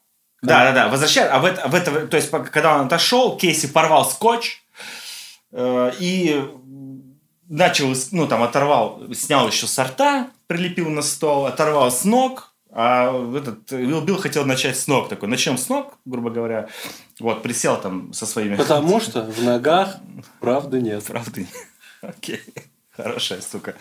да, 0.42 0.64
да, 0.64 0.72
да, 0.72 0.88
возвращается. 0.88 1.34
А 1.34 1.38
в 1.38 1.44
это, 1.44 1.68
в 1.68 1.74
это, 1.74 2.06
то 2.06 2.16
есть, 2.16 2.30
когда 2.30 2.76
он 2.76 2.86
отошел, 2.86 3.36
Кейси 3.36 3.68
порвал 3.68 4.04
скотч 4.08 4.62
э, 5.52 5.92
и 5.98 6.44
начал, 7.48 7.92
ну, 8.12 8.26
там, 8.26 8.42
оторвал, 8.42 9.02
снял 9.14 9.48
еще 9.48 9.66
сорта, 9.66 10.30
прилепил 10.46 10.90
на 10.90 11.02
стол, 11.02 11.46
оторвал 11.46 11.90
с 11.90 12.04
ног, 12.04 12.52
а 12.78 13.10
этот 13.34 13.72
Уилл 13.72 14.02
Билл 14.02 14.18
хотел 14.18 14.44
начать 14.44 14.78
с 14.78 14.86
ног 14.86 15.08
такой. 15.08 15.28
Начнем 15.28 15.56
с 15.56 15.68
ног, 15.70 15.94
грубо 16.04 16.28
говоря. 16.28 16.68
Вот, 17.18 17.42
присел 17.42 17.80
там 17.80 18.12
со 18.12 18.26
своими... 18.26 18.56
Потому 18.56 19.00
что 19.00 19.22
в 19.22 19.42
ногах 19.42 19.96
правды 20.40 20.82
нет. 20.82 21.02
Правда? 21.04 21.40
Окей. 22.02 22.42
Хорошая 22.90 23.40
сука. 23.40 23.74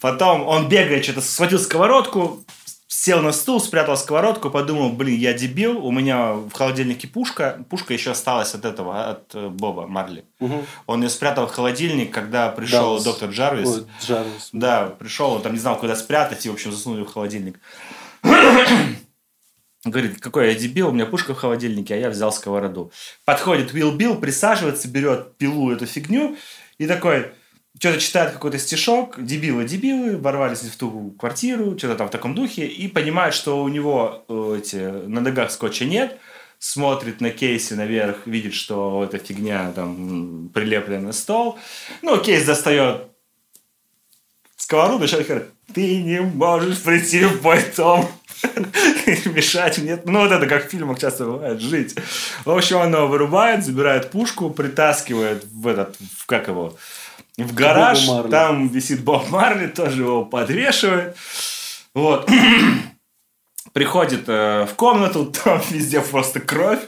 Потом 0.00 0.46
он 0.46 0.68
бегает, 0.68 1.04
что-то 1.04 1.20
схватил 1.20 1.58
сковородку, 1.58 2.44
сел 2.92 3.22
на 3.22 3.32
стул, 3.32 3.58
спрятал 3.58 3.96
сковородку, 3.96 4.50
подумал, 4.50 4.92
блин, 4.92 5.18
я 5.18 5.32
дебил, 5.32 5.84
у 5.84 5.90
меня 5.90 6.34
в 6.34 6.52
холодильнике 6.52 7.08
пушка, 7.08 7.64
пушка 7.70 7.94
еще 7.94 8.10
осталась 8.10 8.54
от 8.54 8.66
этого, 8.66 9.08
от 9.08 9.34
э, 9.34 9.48
Боба 9.48 9.86
Марли. 9.86 10.26
Мгм. 10.40 10.66
Он 10.86 11.02
ее 11.02 11.08
спрятал 11.08 11.46
в 11.46 11.52
холодильник, 11.52 12.12
когда 12.12 12.50
пришел 12.50 12.98
Даллас. 12.98 13.04
доктор 13.04 13.30
Джарвис. 13.30 13.68
Ой, 13.68 13.86
Джарвис. 14.02 14.50
Да, 14.52 14.88
пришел, 14.88 15.30
он 15.32 15.40
там 15.40 15.54
не 15.54 15.58
знал, 15.58 15.78
куда 15.78 15.96
спрятать, 15.96 16.44
и, 16.44 16.50
в 16.50 16.52
общем, 16.52 16.70
засунул 16.70 16.98
ее 16.98 17.04
в 17.06 17.12
холодильник. 17.12 17.58
Говорит, 19.84 20.20
какой 20.20 20.48
я 20.48 20.54
дебил, 20.54 20.88
у 20.88 20.92
меня 20.92 21.06
пушка 21.06 21.34
в 21.34 21.38
холодильнике, 21.38 21.94
а 21.94 21.96
я 21.96 22.10
взял 22.10 22.30
сковороду. 22.30 22.92
Подходит 23.24 23.72
Уилл 23.72 23.92
Билл, 23.92 24.16
присаживается, 24.16 24.86
берет 24.88 25.38
пилу, 25.38 25.72
эту 25.72 25.86
фигню, 25.86 26.36
и 26.76 26.86
такой, 26.86 27.32
что-то 27.78 28.00
читает 28.00 28.32
какой-то 28.32 28.58
стишок, 28.58 29.22
дебилы, 29.22 29.64
дебилы, 29.64 30.16
ворвались 30.16 30.60
в 30.60 30.76
ту 30.76 31.14
квартиру, 31.18 31.76
что-то 31.78 31.96
там 31.96 32.08
в 32.08 32.10
таком 32.10 32.34
духе, 32.34 32.66
и 32.66 32.86
понимает, 32.88 33.34
что 33.34 33.62
у 33.62 33.68
него 33.68 34.24
э, 34.28 34.58
эти, 34.58 34.76
на 34.76 35.20
ногах 35.20 35.50
скотча 35.50 35.84
нет, 35.84 36.18
смотрит 36.58 37.20
на 37.20 37.30
Кейси 37.30 37.74
наверх, 37.74 38.26
видит, 38.26 38.54
что 38.54 39.02
эта 39.02 39.18
фигня 39.18 39.72
там 39.72 40.48
прилеплена 40.54 41.06
на 41.06 41.12
стол. 41.12 41.58
Ну, 42.02 42.20
Кейс 42.20 42.44
достает 42.44 43.08
сковороду, 44.56 45.00
начинает 45.00 45.26
говорить, 45.26 45.48
ты 45.74 46.02
не 46.02 46.20
можешь 46.20 46.80
прийти 46.82 47.24
в 47.24 47.42
мой 47.42 47.58
дом 47.76 48.08
мешать 49.26 49.78
мне. 49.78 49.98
Ну, 50.04 50.20
вот 50.20 50.32
это 50.32 50.46
как 50.46 50.66
в 50.66 50.70
фильмах 50.70 50.98
часто 50.98 51.24
бывает, 51.24 51.60
жить. 51.60 51.94
В 52.44 52.50
общем, 52.50 52.76
он 52.76 52.94
его 52.94 53.06
вырубает, 53.06 53.64
забирает 53.64 54.10
пушку, 54.10 54.50
притаскивает 54.50 55.44
в 55.44 55.66
этот, 55.66 55.96
в 56.16 56.26
как 56.26 56.48
его, 56.48 56.76
в 57.38 57.54
гараж. 57.54 58.06
Там 58.30 58.68
висит 58.68 59.02
Боб 59.04 59.28
Марли, 59.30 59.66
тоже 59.66 60.02
его 60.02 60.24
подвешивает. 60.24 61.16
Вот. 61.94 62.28
Приходит 63.72 64.24
э, 64.28 64.66
в 64.66 64.74
комнату, 64.74 65.26
там 65.44 65.60
везде 65.70 66.00
просто 66.02 66.40
кровь. 66.40 66.80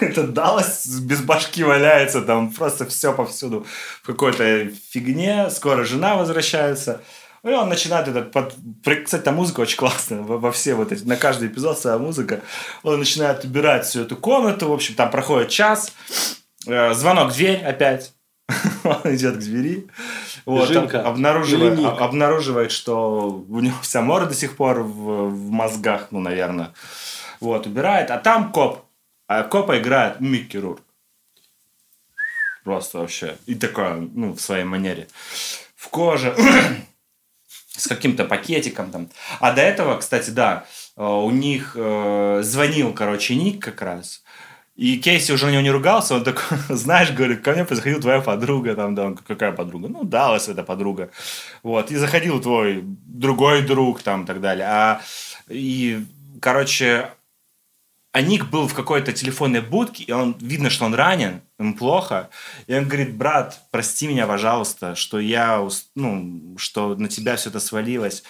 Это 0.00 0.24
Даллас 0.24 0.86
без 0.86 1.20
башки 1.20 1.64
валяется, 1.64 2.22
там 2.22 2.52
просто 2.52 2.86
все 2.86 3.12
повсюду 3.12 3.66
в 4.02 4.06
какой-то 4.06 4.68
фигне. 4.90 5.50
Скоро 5.50 5.84
жена 5.84 6.16
возвращается. 6.16 7.00
И 7.44 7.48
он 7.48 7.68
начинает 7.68 8.08
этот... 8.08 8.32
Под... 8.32 8.54
Кстати, 9.04 9.22
там 9.22 9.36
музыка 9.36 9.60
очень 9.60 9.76
классная. 9.76 10.20
Во, 10.20 10.38
во 10.38 10.52
все 10.52 10.74
вот 10.74 10.92
эти... 10.92 11.04
На 11.04 11.16
каждый 11.16 11.48
эпизод 11.48 11.78
своя 11.78 11.98
музыка. 11.98 12.40
Он 12.82 12.98
начинает 12.98 13.44
убирать 13.44 13.86
всю 13.86 14.02
эту 14.02 14.16
комнату. 14.16 14.68
В 14.68 14.72
общем, 14.72 14.94
там 14.94 15.10
проходит 15.10 15.48
час. 15.48 15.92
Э, 16.66 16.94
звонок 16.94 17.32
в 17.32 17.36
дверь 17.36 17.64
опять. 17.64 18.12
Он 18.84 19.14
идет 19.14 19.36
к 19.36 19.40
двери. 19.40 19.86
Вот, 20.46 20.70
об- 20.74 21.06
обнаруживает, 21.06 21.78
об- 21.78 22.02
обнаруживает, 22.02 22.70
что 22.72 23.44
у 23.48 23.60
него 23.60 23.76
вся 23.82 24.00
морда 24.00 24.28
до 24.28 24.34
сих 24.34 24.56
пор 24.56 24.80
в, 24.80 25.28
в 25.28 25.50
мозгах, 25.50 26.08
ну, 26.10 26.20
наверное. 26.20 26.72
Вот, 27.40 27.66
убирает. 27.66 28.10
А 28.10 28.18
там 28.18 28.52
коп. 28.52 28.84
А 29.26 29.42
копа 29.42 29.78
играет 29.78 30.20
Микки 30.20 30.56
Рурк. 30.56 30.80
Просто 32.64 32.98
вообще. 32.98 33.36
И 33.46 33.54
такое, 33.54 33.96
ну, 33.96 34.32
в 34.32 34.40
своей 34.40 34.64
манере. 34.64 35.08
В 35.76 35.88
коже. 35.88 36.34
с 37.78 37.86
каким-то 37.86 38.24
пакетиком 38.24 38.90
там. 38.90 39.08
А 39.40 39.52
до 39.52 39.62
этого, 39.62 39.98
кстати, 39.98 40.30
да, 40.30 40.64
э, 40.96 41.02
у 41.04 41.30
них 41.30 41.72
э, 41.76 42.40
звонил, 42.42 42.92
короче, 42.92 43.36
Ник 43.36 43.62
как 43.62 43.82
раз. 43.82 44.22
И 44.78 44.96
Кейси 44.98 45.32
уже 45.32 45.46
на 45.46 45.50
него 45.50 45.62
не 45.62 45.72
ругался, 45.72 46.14
он 46.14 46.22
такой, 46.22 46.56
знаешь, 46.68 47.10
говорит, 47.10 47.42
ко 47.42 47.50
мне 47.52 47.64
приходила 47.64 48.00
твоя 48.00 48.20
подруга, 48.20 48.76
там, 48.76 48.94
да, 48.94 49.06
он, 49.06 49.16
какая 49.16 49.50
подруга? 49.50 49.88
Ну, 49.88 50.04
Даллас 50.04 50.48
это 50.48 50.62
подруга. 50.62 51.10
Вот, 51.64 51.90
и 51.90 51.96
заходил 51.96 52.40
твой 52.40 52.84
другой 52.84 53.62
друг, 53.62 54.02
там, 54.02 54.22
и 54.22 54.26
так 54.26 54.40
далее. 54.40 54.66
А, 54.68 55.00
и, 55.48 56.06
короче, 56.40 57.10
а 58.12 58.20
Ник 58.20 58.46
был 58.50 58.68
в 58.68 58.74
какой-то 58.74 59.12
телефонной 59.12 59.62
будке, 59.62 60.04
и 60.04 60.12
он, 60.12 60.36
видно, 60.38 60.70
что 60.70 60.84
он 60.84 60.94
ранен, 60.94 61.42
ему 61.58 61.74
плохо. 61.74 62.30
И 62.68 62.74
он 62.74 62.84
говорит, 62.86 63.16
брат, 63.16 63.60
прости 63.72 64.06
меня, 64.06 64.28
пожалуйста, 64.28 64.94
что 64.94 65.18
я, 65.18 65.60
ну, 65.96 66.56
что 66.56 66.94
на 66.94 67.08
тебя 67.08 67.34
все 67.34 67.50
это 67.50 67.58
свалилось. 67.58 68.22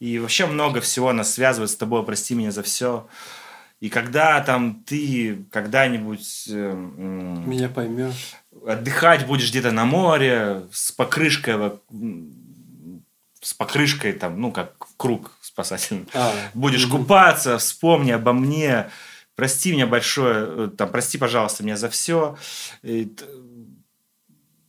И 0.00 0.18
вообще 0.18 0.44
много 0.44 0.82
всего 0.82 1.10
нас 1.14 1.32
связывает 1.32 1.70
с 1.70 1.76
тобой, 1.76 2.04
прости 2.04 2.34
меня 2.34 2.50
за 2.50 2.62
все. 2.62 3.06
И 3.84 3.90
когда 3.90 4.40
там 4.40 4.82
ты 4.86 5.44
когда-нибудь 5.50 6.46
э, 6.48 6.70
м, 6.70 7.46
Меня 7.50 7.68
поймешь. 7.68 8.32
отдыхать 8.66 9.26
будешь 9.26 9.50
где-то 9.50 9.72
на 9.72 9.84
море 9.84 10.62
с 10.72 10.90
покрышкой, 10.90 11.54
с 13.42 13.52
покрышкой 13.52 14.14
там, 14.14 14.40
ну, 14.40 14.52
как 14.52 14.74
круг 14.96 15.32
спасательный 15.42 16.06
А, 16.14 16.32
будешь 16.54 16.86
купаться, 16.86 17.58
вспомни 17.58 18.10
обо 18.12 18.32
мне, 18.32 18.88
прости 19.36 19.70
меня 19.72 19.86
большое, 19.86 20.46
э, 20.48 20.70
там, 20.74 20.88
прости, 20.88 21.18
пожалуйста, 21.18 21.62
меня 21.62 21.76
за 21.76 21.90
все. 21.90 22.38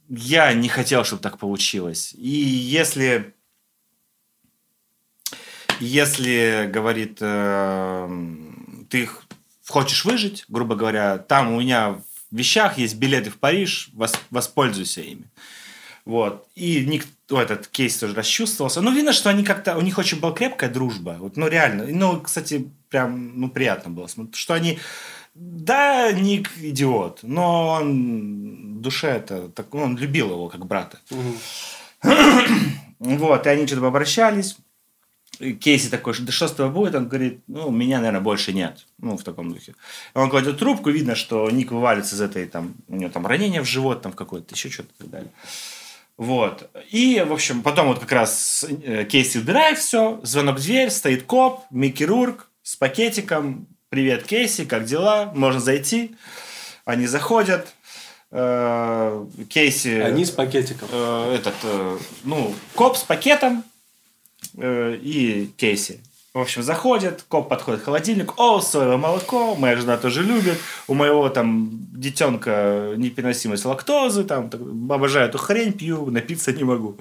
Я 0.09 0.53
не 0.53 0.67
хотел, 0.67 1.05
чтобы 1.05 1.21
так 1.21 1.37
получилось. 1.37 2.13
И 2.17 2.27
если, 2.27 3.33
если 5.79 6.69
говорит, 6.69 7.19
э, 7.21 8.54
ты 8.89 9.05
х- 9.07 9.21
хочешь 9.67 10.05
выжить, 10.05 10.45
грубо 10.47 10.75
говоря, 10.75 11.17
там 11.17 11.53
у 11.53 11.59
меня 11.61 11.91
в 11.91 12.03
вещах 12.31 12.77
есть 12.77 12.95
билеты 12.95 13.29
в 13.29 13.37
Париж, 13.37 13.89
вос- 13.93 14.19
воспользуйся 14.31 15.01
ими. 15.01 15.25
Вот. 16.05 16.47
И 16.55 16.85
ник- 16.85 17.07
ну, 17.29 17.37
этот 17.39 17.67
кейс 17.67 17.97
тоже 17.97 18.13
расчувствовался. 18.13 18.81
Ну, 18.81 18.91
видно, 18.93 19.11
что 19.11 19.29
они 19.29 19.43
как-то... 19.43 19.75
У 19.77 19.81
них 19.81 19.97
очень 19.97 20.19
была 20.19 20.31
крепкая 20.33 20.69
дружба. 20.69 21.17
Вот, 21.19 21.35
ну, 21.37 21.47
реально. 21.47 21.85
Ну, 21.87 22.21
кстати, 22.21 22.69
прям, 22.89 23.39
ну, 23.39 23.49
приятно 23.49 23.89
было. 23.89 24.07
Что 24.33 24.53
они... 24.53 24.77
Да, 25.33 26.11
Ник 26.11 26.49
идиот, 26.57 27.19
но 27.23 27.69
он 27.69 28.77
в 28.77 28.81
душе 28.81 29.07
это... 29.07 29.49
Так, 29.49 29.73
ну, 29.73 29.81
он 29.81 29.97
любил 29.97 30.29
его 30.29 30.47
как 30.49 30.65
брата. 30.65 30.99
мгм. 31.09 31.37
Вот, 32.99 33.45
и 33.45 33.49
они 33.49 33.67
что-то 33.67 33.81
попрощались. 33.81 34.57
Кейси 35.37 35.89
такой, 35.89 36.13
да 36.19 36.31
что 36.31 36.47
с 36.47 36.51
тобой 36.53 36.71
будет? 36.73 36.95
Он 36.95 37.07
говорит, 37.07 37.41
ну, 37.47 37.69
меня, 37.69 37.97
наверное, 37.97 38.21
больше 38.21 38.53
нет. 38.53 38.85
Ну, 38.97 39.17
в 39.17 39.23
таком 39.23 39.51
духе. 39.51 39.75
Он 40.13 40.29
кладет 40.29 40.59
трубку, 40.59 40.89
видно, 40.89 41.15
что 41.15 41.49
Ник 41.49 41.71
вывалится 41.71 42.15
из 42.15 42.21
этой, 42.21 42.45
там, 42.45 42.75
у 42.87 42.95
него 42.95 43.11
там 43.11 43.25
ранение 43.27 43.61
в 43.61 43.65
живот, 43.65 44.01
там, 44.01 44.13
какое-то, 44.13 44.55
еще 44.55 44.69
что-то 44.69 44.89
и 44.93 44.97
так 45.01 45.09
далее. 45.09 45.31
Вот. 46.17 46.69
И, 46.91 47.23
в 47.27 47.33
общем, 47.33 47.61
потом 47.61 47.87
вот 47.87 47.99
как 47.99 48.11
раз 48.11 48.65
э, 48.69 49.03
Кейси 49.05 49.37
убирает 49.37 49.77
все, 49.77 50.19
звонок 50.23 50.57
в 50.57 50.61
дверь, 50.61 50.89
стоит 50.89 51.23
коп, 51.23 51.63
Микки 51.71 52.03
Рурк 52.03 52.49
с 52.63 52.75
пакетиком. 52.75 53.67
Привет, 53.89 54.23
Кейси, 54.23 54.65
как 54.65 54.85
дела? 54.85 55.31
Можно 55.35 55.59
зайти. 55.59 56.15
Они 56.85 57.05
заходят. 57.05 57.73
Э, 58.31 59.25
Кейси... 59.49 59.99
Они 59.99 60.23
с 60.23 60.31
пакетиком. 60.31 60.87
э, 60.91 61.35
этот, 61.35 61.55
ну, 62.23 62.53
коп 62.75 62.95
с 62.95 63.03
пакетом 63.03 63.63
э, 64.57 64.97
и 65.01 65.47
Кейси. 65.57 66.01
В 66.33 66.39
общем, 66.39 66.63
заходит, 66.63 67.23
коп 67.29 67.47
подходит 67.47 67.81
к 67.81 67.85
холодильнику. 67.85 68.33
О, 68.37 68.59
соевое 68.59 68.97
молоко, 68.97 69.55
моя 69.55 69.77
жена 69.77 69.95
тоже 69.95 70.21
любит. 70.21 70.57
У 70.85 70.93
моего 70.93 71.29
там 71.29 71.69
детенка 71.93 72.93
непереносимость 72.97 73.63
лактозы, 73.63 74.25
там, 74.25 74.49
так, 74.49 74.59
обожаю 74.59 75.29
эту 75.29 75.37
хрень, 75.37 75.71
пью, 75.71 76.11
напиться 76.11 76.51
не 76.51 76.65
могу. 76.65 76.97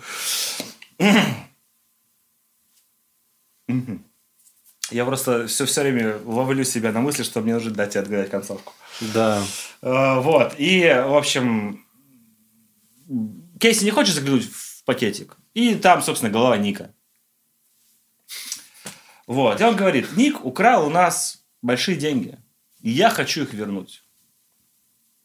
Я 4.90 5.04
просто 5.04 5.48
все, 5.48 5.64
все 5.64 5.82
время 5.82 6.18
ловлю 6.24 6.62
себя 6.62 6.92
на 6.92 7.00
мысли, 7.00 7.24
что 7.24 7.40
мне 7.40 7.54
нужно 7.54 7.72
дать 7.72 7.90
тебе 7.90 8.02
отгадать 8.02 8.30
концовку. 8.30 8.72
Да. 9.00 9.42
Э, 9.82 10.20
Вот. 10.20 10.54
И, 10.58 10.82
в 11.06 11.16
общем, 11.16 11.84
Кейси 13.58 13.84
не 13.84 13.90
хочет 13.90 14.14
заглянуть 14.14 14.48
в 14.48 14.84
пакетик. 14.84 15.36
И 15.54 15.74
там, 15.74 16.02
собственно, 16.02 16.30
голова 16.30 16.56
Ника. 16.56 16.94
Вот. 19.26 19.60
И 19.60 19.64
он 19.64 19.76
говорит, 19.76 20.16
Ник 20.16 20.44
украл 20.44 20.86
у 20.86 20.90
нас 20.90 21.44
большие 21.62 21.96
деньги. 21.96 22.38
И 22.80 22.90
я 22.90 23.10
хочу 23.10 23.42
их 23.42 23.54
вернуть. 23.54 24.04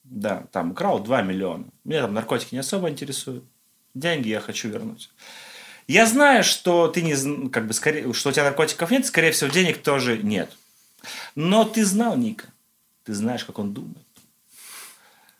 Да, 0.03 0.47
там 0.51 0.71
украл 0.71 0.99
2 0.99 1.21
миллиона. 1.21 1.65
Меня 1.83 2.03
там 2.03 2.13
наркотики 2.13 2.55
не 2.55 2.59
особо 2.59 2.89
интересуют. 2.89 3.43
Деньги 3.93 4.29
я 4.29 4.39
хочу 4.39 4.69
вернуть. 4.69 5.11
Я 5.87 6.05
знаю, 6.05 6.43
что 6.43 6.87
ты 6.87 7.01
не, 7.01 7.49
как 7.49 7.67
бы, 7.67 7.73
скорее, 7.73 8.13
что 8.13 8.29
у 8.29 8.31
тебя 8.31 8.45
наркотиков 8.45 8.89
нет, 8.91 9.05
скорее 9.05 9.31
всего, 9.31 9.49
денег 9.49 9.81
тоже 9.81 10.19
нет. 10.19 10.55
Но 11.35 11.65
ты 11.65 11.83
знал 11.83 12.15
Ника. 12.15 12.47
Ты 13.03 13.13
знаешь, 13.13 13.43
как 13.43 13.59
он 13.59 13.73
думает. 13.73 14.05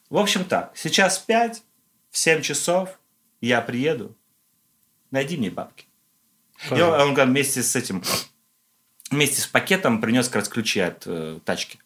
В 0.10 0.18
общем 0.18 0.44
так, 0.44 0.72
сейчас 0.76 1.20
5, 1.20 1.64
в 2.10 2.18
7 2.18 2.42
часов 2.42 3.00
я 3.42 3.62
приеду. 3.62 4.16
Найди 5.12 5.38
мне 5.38 5.52
бабки. 5.52 5.86
И 6.72 6.82
он, 6.82 7.00
он 7.00 7.14
говорит, 7.14 7.32
вместе 7.32 7.64
с 7.64 7.76
этим, 7.76 8.04
вместе 9.10 9.42
с 9.42 9.48
пакетом 9.48 10.02
принес 10.02 10.28
как 10.28 10.36
раз 10.38 10.50
ключи 10.50 10.80
от 10.80 11.04
э, 11.06 11.40
тачки. 11.46 11.80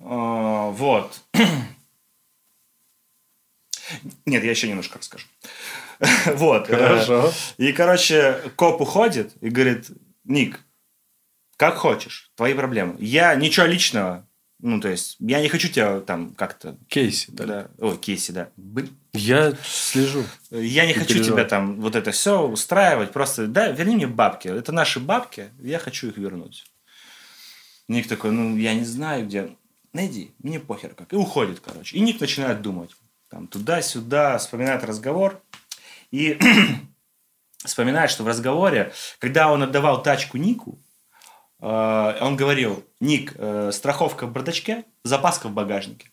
А, 0.00 0.70
вот. 0.70 1.20
Нет, 4.26 4.42
я 4.44 4.50
еще 4.50 4.68
немножко 4.68 4.98
расскажу. 4.98 5.26
Вот. 6.26 6.68
э, 6.68 6.76
Хорошо. 6.76 7.32
И, 7.56 7.72
короче, 7.72 8.42
коп 8.56 8.80
уходит 8.80 9.32
и 9.40 9.48
говорит, 9.48 9.90
Ник, 10.24 10.60
как 11.56 11.76
хочешь, 11.76 12.30
твои 12.34 12.52
проблемы. 12.52 12.96
Я 12.98 13.34
ничего 13.34 13.64
личного, 13.66 14.26
ну, 14.66 14.80
то 14.80 14.88
есть, 14.88 15.16
я 15.20 15.40
не 15.40 15.48
хочу 15.48 15.68
тебя 15.68 16.00
там 16.00 16.34
как-то... 16.34 16.76
Кейси, 16.88 17.30
да. 17.30 17.46
Да, 17.46 17.66
ой, 17.78 17.96
Кейси, 17.98 18.32
да. 18.32 18.48
Блин. 18.56 18.96
Я 19.12 19.54
слежу. 19.62 20.24
Я 20.50 20.86
не 20.86 20.92
хочу 20.92 21.14
переживай. 21.14 21.42
тебя 21.42 21.48
там 21.48 21.80
вот 21.80 21.94
это 21.94 22.10
все 22.10 22.42
устраивать. 22.42 23.12
Просто, 23.12 23.46
да, 23.46 23.68
верни 23.68 23.94
мне 23.94 24.08
бабки. 24.08 24.48
Это 24.48 24.72
наши 24.72 24.98
бабки, 24.98 25.50
я 25.60 25.78
хочу 25.78 26.08
их 26.08 26.18
вернуть. 26.18 26.64
Ник 27.86 28.08
такой, 28.08 28.32
ну, 28.32 28.56
я 28.56 28.74
не 28.74 28.84
знаю, 28.84 29.26
где. 29.26 29.56
Найди, 29.92 30.32
мне 30.40 30.58
похер 30.58 30.94
как. 30.94 31.12
И 31.12 31.16
уходит, 31.16 31.60
короче. 31.60 31.96
И 31.96 32.00
Ник 32.00 32.20
начинает 32.20 32.60
думать. 32.60 32.90
Там 33.30 33.46
туда-сюда, 33.46 34.38
вспоминает 34.38 34.82
разговор. 34.82 35.40
И 36.10 36.40
вспоминает, 37.64 38.10
что 38.10 38.24
в 38.24 38.26
разговоре, 38.26 38.92
когда 39.20 39.52
он 39.52 39.62
отдавал 39.62 40.02
тачку 40.02 40.38
Нику, 40.38 40.76
он 41.60 42.36
говорил, 42.36 42.84
Ник, 43.00 43.32
э, 43.36 43.70
страховка 43.72 44.26
в 44.26 44.32
бардачке, 44.32 44.84
запаска 45.04 45.48
в 45.48 45.52
багажнике. 45.52 46.10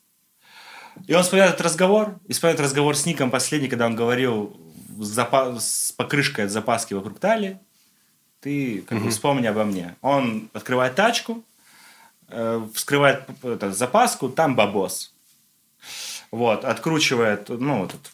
И 1.08 1.14
он 1.14 1.24
вспоминает 1.24 1.56
этот 1.56 1.66
разговор, 1.66 2.20
и 2.28 2.34
вспоминает 2.34 2.62
разговор 2.62 2.96
с 2.96 3.06
Ником 3.06 3.32
последний, 3.32 3.68
когда 3.68 3.88
он 3.88 3.96
говорил 3.96 4.56
с, 5.00 5.92
покрышкой 5.92 6.46
от 6.46 6.52
запаски 6.52 6.94
вокруг 6.94 7.20
талии. 7.20 7.60
Ты 8.42 8.82
как 8.82 9.02
бы 9.02 9.10
вспомни 9.10 9.48
обо 9.48 9.64
мне. 9.64 9.96
Он 10.02 10.50
открывает 10.54 10.96
тачку, 10.96 11.44
э, 12.30 12.66
вскрывает 12.74 13.24
это, 13.42 13.72
запаску, 13.72 14.30
там 14.30 14.56
бабос. 14.56 15.14
Вот, 16.32 16.66
откручивает, 16.66 17.50
ну, 17.50 17.86
этот 17.86 18.12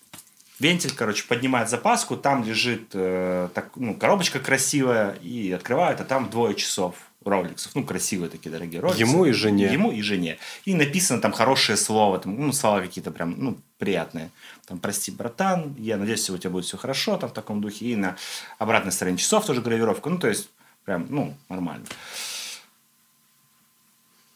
вентиль, 0.59 0.93
короче, 0.95 1.25
поднимает 1.27 1.69
запаску, 1.69 2.17
там 2.17 2.43
лежит 2.43 2.89
э, 2.93 3.49
так, 3.53 3.71
ну, 3.75 3.95
коробочка 3.95 4.39
красивая, 4.39 5.13
и 5.13 5.51
открывает, 5.51 6.01
а 6.01 6.03
там 6.03 6.29
двое 6.29 6.55
часов 6.55 7.08
роликсов. 7.23 7.75
Ну, 7.75 7.83
красивые 7.83 8.29
такие 8.29 8.49
дорогие 8.49 8.81
роликсы. 8.81 9.01
Ему 9.01 9.25
и 9.25 9.31
жене. 9.31 9.71
Ему 9.71 9.91
и 9.91 10.01
жене. 10.01 10.37
И 10.65 10.73
написано 10.73 11.21
там 11.21 11.31
хорошее 11.31 11.77
слово, 11.77 12.19
там, 12.19 12.39
ну, 12.39 12.53
слова 12.53 12.81
какие-то 12.81 13.11
прям, 13.11 13.35
ну, 13.37 13.57
приятные. 13.77 14.31
Там, 14.65 14.79
прости, 14.79 15.11
братан, 15.11 15.75
я 15.77 15.97
надеюсь, 15.97 16.23
что 16.23 16.33
у 16.33 16.37
тебя 16.37 16.51
будет 16.51 16.65
все 16.65 16.77
хорошо, 16.77 17.17
там, 17.17 17.29
в 17.29 17.33
таком 17.33 17.61
духе. 17.61 17.85
И 17.85 17.95
на 17.95 18.15
обратной 18.57 18.91
стороне 18.91 19.17
часов 19.17 19.45
тоже 19.45 19.61
гравировка. 19.61 20.09
Ну, 20.09 20.17
то 20.17 20.27
есть, 20.27 20.49
прям, 20.85 21.07
ну, 21.09 21.35
нормально. 21.49 21.85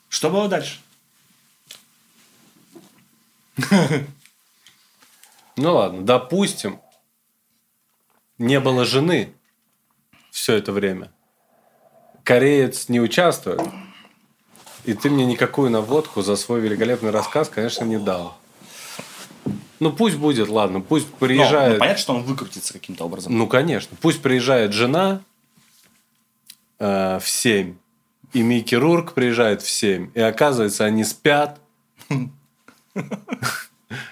Что 0.09 0.29
было 0.29 0.47
дальше? 0.47 0.79
Ну 5.55 5.75
ладно, 5.75 6.01
допустим, 6.01 6.81
не 8.39 8.59
было 8.59 8.85
жены 8.85 9.35
все 10.31 10.55
это 10.55 10.71
время. 10.71 11.11
Кореец 12.23 12.89
не 12.89 13.01
участвует. 13.01 13.61
И 14.85 14.93
ты 14.93 15.09
мне 15.09 15.25
никакую 15.25 15.69
наводку 15.69 16.21
за 16.21 16.35
свой 16.35 16.59
великолепный 16.59 17.11
рассказ, 17.11 17.49
конечно, 17.49 17.85
не 17.85 17.97
дал. 17.97 18.37
Ну 19.79 19.91
пусть 19.91 20.17
будет, 20.17 20.49
ладно, 20.49 20.81
пусть 20.81 21.11
приезжает. 21.13 21.73
ну, 21.73 21.79
понятно, 21.79 22.01
что 22.01 22.15
он 22.15 22.23
выкрутится 22.23 22.73
каким-то 22.73 23.05
образом. 23.05 23.37
Ну, 23.37 23.47
конечно. 23.47 23.97
Пусть 23.99 24.21
приезжает 24.21 24.71
жена 24.71 25.21
э, 26.79 27.19
в 27.21 27.27
7, 27.27 27.75
и 28.33 28.41
Микки 28.41 28.75
Рурк 28.75 29.13
приезжает 29.13 29.61
в 29.61 29.69
7, 29.69 30.11
и 30.13 30.21
оказывается, 30.21 30.85
они 30.85 31.03
спят. 31.03 31.59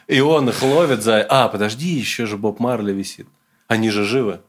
И 0.08 0.20
он 0.20 0.50
их 0.50 0.62
ловит 0.62 1.02
за... 1.02 1.24
А, 1.24 1.48
подожди, 1.48 1.88
еще 1.88 2.26
же 2.26 2.38
Боб 2.38 2.60
Марли 2.60 2.92
висит. 2.92 3.28
Они 3.68 3.90
же 3.90 4.04
живы. 4.04 4.42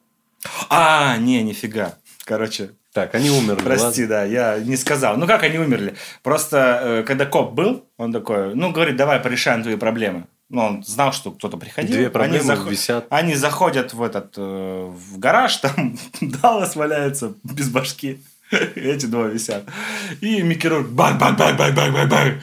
А, 0.68 1.16
не, 1.16 1.42
нифига. 1.42 1.96
Короче, 2.24 2.72
Так, 2.92 3.14
они 3.14 3.30
умерли. 3.30 3.62
Прости, 3.62 4.06
да, 4.06 4.24
я 4.24 4.58
не 4.58 4.76
сказал. 4.76 5.16
Ну, 5.16 5.26
как 5.26 5.42
они 5.44 5.58
умерли? 5.58 5.94
Просто, 6.22 6.80
э, 6.82 7.02
когда 7.04 7.24
коп 7.24 7.54
был, 7.54 7.86
он 7.96 8.12
такой, 8.12 8.54
ну, 8.54 8.70
говорит, 8.70 8.96
давай 8.96 9.18
порешаем 9.18 9.62
твои 9.62 9.76
проблемы. 9.76 10.26
Ну, 10.50 10.60
он 10.60 10.84
знал, 10.84 11.14
что 11.14 11.30
кто-то 11.30 11.56
приходил. 11.56 11.96
Две 11.96 12.10
проблемы 12.10 12.52
они, 12.52 12.70
висят. 12.70 13.06
они 13.08 13.34
заходят 13.34 13.94
в 13.94 14.02
этот, 14.02 14.34
э, 14.36 14.90
в 14.90 15.18
гараж, 15.18 15.56
там 15.62 15.98
Даллас 16.20 16.76
валяется 16.76 17.32
без 17.42 17.70
башки. 17.70 18.22
Эти 18.50 19.06
двое 19.06 19.32
висят. 19.32 19.64
И 20.20 20.42
Микки 20.42 20.66
Рурк 20.66 20.90
бак 20.90 21.18
бак 21.18 21.38
бак 21.38 21.56
бак 21.56 21.74
бак 21.74 21.92
бак 21.94 22.08
бак 22.10 22.34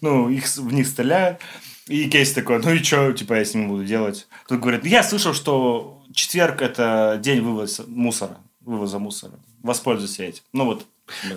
Ну, 0.00 0.28
их, 0.28 0.48
в 0.48 0.72
них 0.72 0.88
стреляют. 0.88 1.38
И 1.86 2.08
Кейс 2.08 2.32
такой, 2.32 2.58
ну 2.58 2.72
и 2.72 2.82
что, 2.82 3.12
типа, 3.12 3.34
я 3.34 3.44
с 3.44 3.54
ним 3.54 3.68
буду 3.68 3.84
делать? 3.84 4.26
Тут 4.48 4.58
говорит, 4.58 4.84
я 4.84 5.04
слышал, 5.04 5.32
что 5.32 6.02
четверг 6.12 6.62
это 6.62 7.20
день 7.22 7.40
вывоза 7.40 7.84
мусора, 7.86 8.38
вывоза 8.60 8.98
мусора. 8.98 9.34
Воспользуйся 9.62 10.24
этим. 10.24 10.42
Ну 10.52 10.66
вот. 10.66 10.86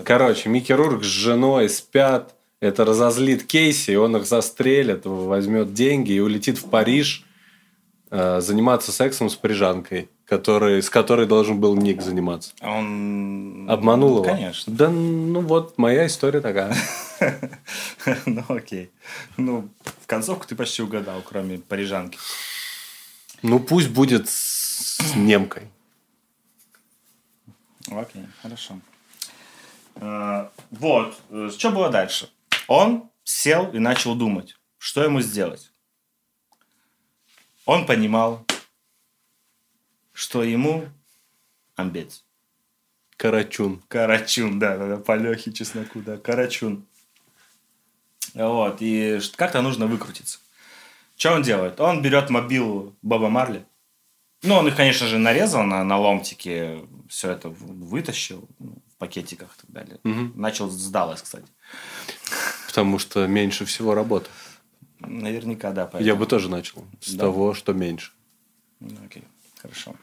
Короче, 0.04 0.50
Микки 0.50 0.72
Рурк 0.72 1.04
с 1.04 1.08
женой 1.08 1.70
спят. 1.70 2.36
Это 2.62 2.86
разозлит 2.86 3.44
Кейси, 3.44 3.92
и 3.92 3.96
он 3.96 4.16
их 4.18 4.26
застрелит, 4.26 5.06
возьмет 5.06 5.74
деньги 5.74 6.14
и 6.14 6.20
улетит 6.20 6.58
в 6.58 6.70
Париж 6.70 7.26
э, 8.10 8.40
заниматься 8.42 8.92
сексом 8.92 9.30
с 9.30 9.36
парижанкой, 9.36 10.10
который, 10.26 10.82
с 10.82 10.90
которой 10.90 11.28
должен 11.28 11.60
был 11.60 11.76
Ник 11.76 12.02
заниматься. 12.02 12.54
Он... 12.62 13.70
Обманул 13.70 14.24
его? 14.24 14.24
Конечно. 14.24 14.74
Да, 14.74 14.90
ну 14.90 15.42
вот, 15.42 15.78
моя 15.78 16.08
история 16.08 16.42
такая. 16.42 16.76
Ну, 18.26 18.44
окей. 18.50 18.92
Ну, 19.38 19.70
в 20.02 20.06
концовку 20.06 20.46
ты 20.46 20.56
почти 20.56 20.82
угадал, 20.82 21.22
кроме 21.28 21.58
парижанки. 21.58 22.20
Ну, 23.42 23.60
пусть 23.60 23.90
будет 23.90 24.30
с 24.30 25.16
немкой. 25.16 25.64
Окей, 27.92 28.26
хорошо. 28.42 28.80
Э, 29.96 30.50
Вот, 30.72 31.22
э, 31.30 31.50
что 31.58 31.72
было 31.72 31.90
дальше? 31.90 32.30
Он 32.68 33.10
сел 33.24 33.72
и 33.72 33.80
начал 33.80 34.16
думать, 34.16 34.58
что 34.78 35.04
ему 35.04 35.22
сделать. 35.22 35.72
Он 37.66 37.86
понимал, 37.86 38.46
что 40.14 40.44
ему 40.44 40.88
амбец. 41.76 42.24
Карачун. 43.18 43.82
Карачун, 43.88 44.60
да, 44.60 44.78
да, 44.78 44.88
да, 44.88 44.98
по 44.98 45.16
Лехе 45.16 45.52
Чесноку, 45.52 46.02
да, 46.02 46.18
Карачун. 46.18 46.86
Вот, 48.34 48.82
и 48.82 49.20
как-то 49.36 49.62
нужно 49.62 49.88
выкрутиться. 49.88 50.40
Что 51.16 51.34
он 51.34 51.42
делает? 51.42 51.80
Он 51.80 52.02
берет 52.02 52.30
мобилу 52.30 52.94
Боба 53.02 53.30
Марли. 53.30 53.66
Ну, 54.46 54.56
он 54.56 54.68
их, 54.68 54.76
конечно 54.76 55.08
же, 55.08 55.18
нарезал 55.18 55.64
на, 55.64 55.84
на 55.84 55.98
ломтики, 55.98 56.82
все 57.10 57.32
это 57.32 57.50
вытащил 57.50 58.48
ну, 58.60 58.78
в 58.94 58.98
пакетиках 58.98 59.56
и 59.58 59.62
так 59.62 59.72
далее. 59.72 60.00
Мгм. 60.04 60.34
Начал 60.36 60.70
с 60.70 60.90
Даллас, 60.90 61.22
кстати. 61.22 61.48
Потому 62.68 63.00
что 63.00 63.26
меньше 63.28 63.66
всего 63.66 63.94
работы. 63.96 64.30
Наверняка, 65.00 65.72
да. 65.72 65.82
Я 65.82 65.88
поэтому. 65.88 66.16
бы 66.18 66.26
тоже 66.26 66.50
начал 66.50 66.86
с 67.02 67.14
Да. 67.14 67.22
того, 67.26 67.54
что 67.54 67.74
меньше. 67.74 68.12
Ну, 68.80 68.96
Окей, 69.06 69.24
хорошо. 69.62 69.96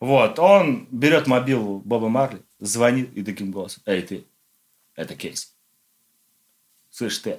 Вот, 0.00 0.38
он 0.38 0.88
берет 0.90 1.26
мобилу 1.26 1.78
Боба 1.80 2.08
Марли, 2.08 2.42
звонит 2.58 3.16
и 3.16 3.22
таким 3.22 3.52
голосом. 3.52 3.82
Эй, 3.86 4.02
ты, 4.02 4.24
это 4.96 5.14
Кейс. 5.14 5.54
Слышь, 6.90 7.18
ты, 7.18 7.38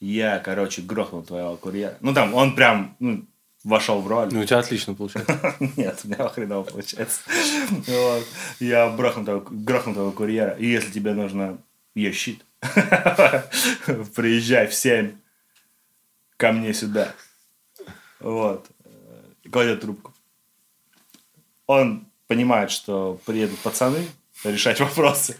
я, 0.00 0.38
короче, 0.38 0.80
грохнул 0.82 1.22
твоего 1.24 1.56
курьера. 1.56 1.98
Ну, 2.00 2.14
там, 2.14 2.34
он 2.34 2.54
прям, 2.54 2.96
ну, 3.00 3.26
вошел 3.64 4.00
в 4.00 4.06
роль. 4.06 4.28
Ну, 4.30 4.40
у 4.40 4.44
тебя 4.44 4.58
отлично 4.58 4.94
получается. 4.94 5.56
Нет, 5.76 6.00
у 6.04 6.08
меня 6.08 6.28
хреново 6.28 6.64
получается. 6.64 7.22
Вот. 7.70 8.26
Я 8.60 8.90
брахнул 8.90 9.24
того, 9.24 9.46
грохнул 9.50 9.94
того 9.94 10.12
курьера. 10.12 10.52
И 10.52 10.66
если 10.66 10.92
тебе 10.92 11.14
нужно 11.14 11.58
ее 11.94 12.12
щит, 12.12 12.44
приезжай 12.60 14.66
в 14.66 14.74
7 14.74 15.16
ко 16.36 16.52
мне 16.52 16.74
сюда. 16.74 17.14
Вот. 18.20 18.70
Кладет 19.50 19.80
трубку. 19.80 20.12
Он 21.66 22.06
понимает, 22.26 22.70
что 22.70 23.18
приедут 23.24 23.58
пацаны 23.60 24.06
решать 24.44 24.80
вопросы. 24.80 25.38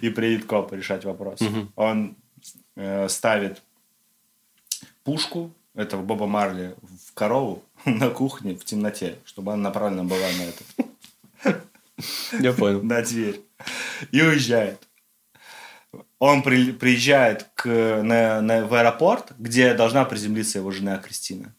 И 0.00 0.10
приедет 0.10 0.46
коп 0.46 0.72
решать 0.72 1.04
вопросы. 1.04 1.68
Он 1.76 2.16
э, 2.74 3.08
ставит 3.08 3.62
пушку 5.04 5.54
этого 5.74 6.02
Боба 6.02 6.26
Марли 6.26 6.74
в 6.82 7.14
корову 7.14 7.64
на 7.84 8.10
кухне 8.10 8.54
в 8.54 8.64
темноте, 8.64 9.18
чтобы 9.24 9.52
она 9.52 9.64
направлена 9.64 10.04
была 10.04 10.28
на 10.38 10.42
это. 10.42 11.60
Я 12.40 12.52
понял. 12.52 12.82
На 12.82 13.02
дверь. 13.02 13.40
И 14.10 14.20
уезжает. 14.20 14.88
Он 16.18 16.42
при, 16.42 16.72
приезжает 16.72 17.48
к, 17.54 17.66
на, 17.66 18.40
на, 18.40 18.66
в 18.66 18.74
аэропорт, 18.74 19.32
где 19.38 19.74
должна 19.74 20.04
приземлиться 20.04 20.58
его 20.58 20.70
жена 20.70 20.96
Кристина. 20.98 21.54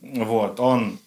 Вот, 0.00 0.60
он... 0.60 0.98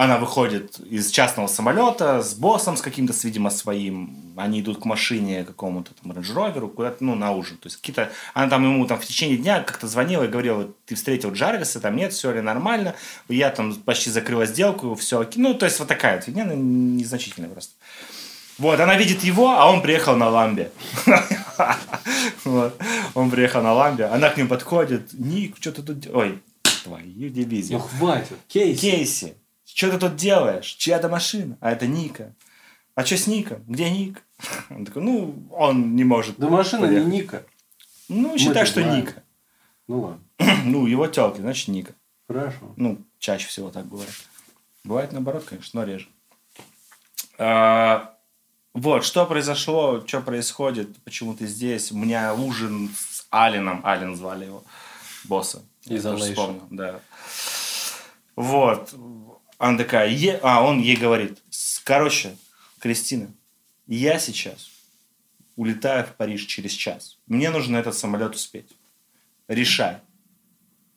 Она 0.00 0.16
выходит 0.16 0.80
из 0.80 1.10
частного 1.10 1.46
самолета 1.46 2.22
с 2.22 2.32
боссом, 2.32 2.78
с 2.78 2.80
каким-то, 2.80 3.12
видимо, 3.22 3.50
своим. 3.50 4.32
Они 4.34 4.62
идут 4.62 4.80
к 4.80 4.86
машине 4.86 5.44
какому-то 5.44 5.90
там 5.92 6.12
рейндж 6.12 6.32
куда-то, 6.74 7.04
ну, 7.04 7.14
на 7.14 7.32
ужин. 7.32 7.58
То 7.58 7.66
есть 7.66 7.76
какие-то... 7.76 8.10
Она 8.32 8.48
там 8.48 8.64
ему 8.64 8.86
там 8.86 8.98
в 8.98 9.04
течение 9.04 9.36
дня 9.36 9.60
как-то 9.62 9.86
звонила 9.86 10.24
и 10.24 10.28
говорила, 10.28 10.72
ты 10.86 10.94
встретил 10.94 11.32
Джарвиса, 11.32 11.80
там 11.80 11.96
нет, 11.96 12.14
все 12.14 12.32
ли 12.32 12.40
нормально. 12.40 12.94
Я 13.28 13.50
там 13.50 13.74
почти 13.74 14.08
закрыла 14.08 14.46
сделку, 14.46 14.94
все 14.94 15.20
окей. 15.20 15.42
Ну, 15.42 15.52
то 15.52 15.66
есть 15.66 15.78
вот 15.78 15.88
такая 15.88 16.16
вот 16.16 16.24
фигня, 16.24 16.44
незначительная 16.46 17.50
просто. 17.50 17.74
Вот, 18.56 18.80
она 18.80 18.96
видит 18.96 19.22
его, 19.22 19.50
а 19.50 19.70
он 19.70 19.82
приехал 19.82 20.16
на 20.16 20.30
ламбе. 20.30 20.72
Он 23.14 23.30
приехал 23.30 23.62
на 23.62 23.74
ламбе, 23.74 24.06
она 24.06 24.30
к 24.30 24.38
нему 24.38 24.48
подходит. 24.48 25.12
Ник, 25.12 25.56
что 25.60 25.72
ты 25.72 25.82
тут... 25.82 26.06
Ой, 26.14 26.40
твою 26.84 27.28
дивизию. 27.28 27.78
Ну, 27.78 27.84
хватит. 27.84 28.38
Кейси. 28.48 28.80
Кейси, 28.80 29.34
что 29.74 29.90
ты 29.90 29.98
тут 29.98 30.16
делаешь? 30.16 30.66
Чья-то 30.66 31.08
машина? 31.08 31.56
А 31.60 31.70
это 31.70 31.86
Ника. 31.86 32.34
А 32.94 33.04
что 33.04 33.16
с 33.16 33.26
Ником? 33.26 33.62
Где 33.66 33.90
Ник? 33.90 34.22
Он 34.70 34.84
такой, 34.84 35.02
ну, 35.02 35.48
он 35.50 35.96
не 35.96 36.04
может. 36.04 36.38
Да 36.38 36.48
машина 36.48 36.86
не. 36.86 37.04
Ника. 37.04 37.44
Ну, 38.08 38.36
считай, 38.36 38.66
что 38.66 38.80
знаем. 38.80 39.00
Ника. 39.00 39.22
Ну, 39.86 40.00
ладно. 40.00 40.20
Ну, 40.64 40.86
его 40.86 41.06
телки, 41.06 41.40
значит, 41.40 41.68
Ника. 41.68 41.94
Хорошо. 42.28 42.74
Ну, 42.76 42.98
чаще 43.18 43.46
всего 43.48 43.70
так 43.70 43.86
бывает. 43.86 44.12
Бывает 44.84 45.12
наоборот, 45.12 45.44
конечно, 45.44 45.80
но 45.80 45.86
реже. 45.86 46.08
А, 47.38 48.14
вот, 48.74 49.04
что 49.04 49.26
произошло, 49.26 50.04
что 50.06 50.20
происходит, 50.20 50.96
почему 51.02 51.34
ты 51.34 51.46
здесь. 51.46 51.92
У 51.92 51.96
меня 51.96 52.34
ужин 52.34 52.90
с 52.96 53.26
Алином, 53.30 53.84
Ален 53.84 54.14
звали 54.14 54.46
его, 54.46 54.62
босса. 55.24 55.62
Вспомнил, 55.82 56.66
да. 56.70 57.00
Вот. 58.36 58.94
Она 59.60 59.76
такая, 59.76 60.08
«Е-» 60.08 60.40
а 60.42 60.62
он 60.62 60.80
ей 60.80 60.96
говорит, 60.96 61.38
«С- 61.50 61.80
короче, 61.80 62.34
Кристина, 62.78 63.28
я 63.86 64.18
сейчас 64.18 64.70
улетаю 65.54 66.06
в 66.06 66.14
Париж 66.16 66.46
через 66.46 66.72
час. 66.72 67.18
Мне 67.26 67.50
нужно 67.50 67.76
этот 67.76 67.94
самолет 67.94 68.34
успеть. 68.34 68.70
Решай, 69.48 69.98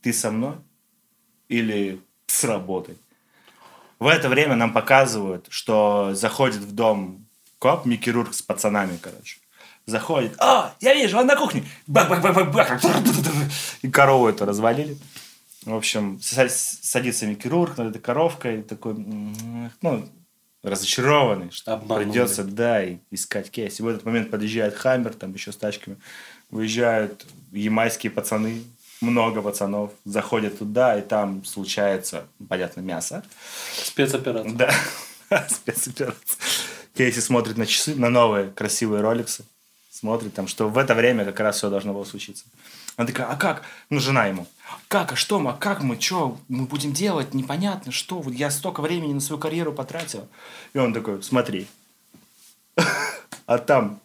ты 0.02 0.14
со 0.14 0.32
мной 0.32 0.56
или 1.50 2.00
с 2.28 2.46
работой. 2.46 2.98
В 4.00 4.08
это 4.08 4.30
время 4.30 4.56
нам 4.56 4.72
показывают, 4.72 5.46
что 5.50 6.12
заходит 6.14 6.62
в 6.62 6.72
дом 6.74 7.26
коп, 7.60 7.86
Микки 7.86 8.10
Рурк 8.10 8.34
с 8.34 8.42
пацанами, 8.42 8.96
короче. 8.96 9.40
Заходит, 9.86 10.36
а, 10.40 10.74
я 10.80 10.94
вижу, 10.94 11.18
он 11.18 11.28
на 11.28 11.36
кухне. 11.36 11.66
Бак-бак-бак-бак-бак. 11.88 12.82
И 13.82 13.90
корову 13.90 14.30
эту 14.30 14.46
развалили. 14.46 14.98
В 15.66 15.74
общем, 15.74 16.20
са- 16.22 16.50
садится 16.50 17.26
Микки 17.26 17.48
Рурк 17.48 17.78
над 17.78 17.90
этой 17.92 18.00
коровкой, 18.02 18.64
такой, 18.64 18.96
ну, 18.96 20.10
разочарованный, 20.62 21.52
что 21.52 21.74
Обманули. 21.74 22.06
придется, 22.06 22.44
да, 22.44 22.84
и 22.84 22.98
искать 23.12 23.50
кейс. 23.52 23.80
И 23.80 23.84
в 23.84 23.88
этот 23.88 24.06
момент 24.06 24.30
подъезжает 24.32 24.76
Хаммер, 24.76 25.14
там 25.14 25.34
еще 25.34 25.52
с 25.52 25.58
тачками. 25.58 25.98
Выезжают 26.50 27.26
ямайские 27.52 28.12
пацаны, 28.12 28.64
много 29.02 29.42
пацанов, 29.42 29.92
заходят 30.06 30.60
туда, 30.60 30.98
и 30.98 31.02
там 31.02 31.44
случается, 31.44 32.28
понятно, 32.48 32.82
мясо. 32.82 33.24
Спецоперация. 33.84 34.54
Да, 34.54 34.74
спецоперация. 35.50 36.38
Кейси 36.96 37.20
смотрит 37.20 37.58
на 37.58 37.66
часы, 37.66 37.96
на 37.96 38.10
новые 38.10 38.50
красивые 38.52 39.02
роликсы. 39.02 39.46
Смотрит 39.90 40.34
там, 40.34 40.48
что 40.48 40.70
в 40.70 40.78
это 40.78 40.96
время 40.96 41.26
как 41.26 41.40
раз 41.40 41.58
все 41.58 41.70
должно 41.70 41.94
было 41.94 42.04
случиться. 42.04 42.46
Она 42.96 43.08
такая, 43.08 43.28
а 43.28 43.36
как? 43.36 43.64
Ну, 43.90 44.00
жена 44.00 44.28
ему. 44.28 44.48
Как, 44.88 45.14
а 45.14 45.16
что 45.16 45.40
мы, 45.40 45.52
а 45.52 45.54
как 45.54 45.82
мы, 45.82 46.00
что 46.00 46.38
мы 46.48 46.66
будем 46.66 46.94
делать? 46.94 47.34
Непонятно, 47.34 47.92
что? 47.92 48.20
Вот 48.20 48.34
я 48.34 48.52
столько 48.52 48.82
времени 48.82 49.14
на 49.14 49.20
свою 49.20 49.40
карьеру 49.40 49.74
потратил. 49.74 50.28
И 50.74 50.78
он 50.78 50.94
такой, 50.94 51.22
смотри. 51.24 51.68
А 53.46 53.58
там 53.58 54.00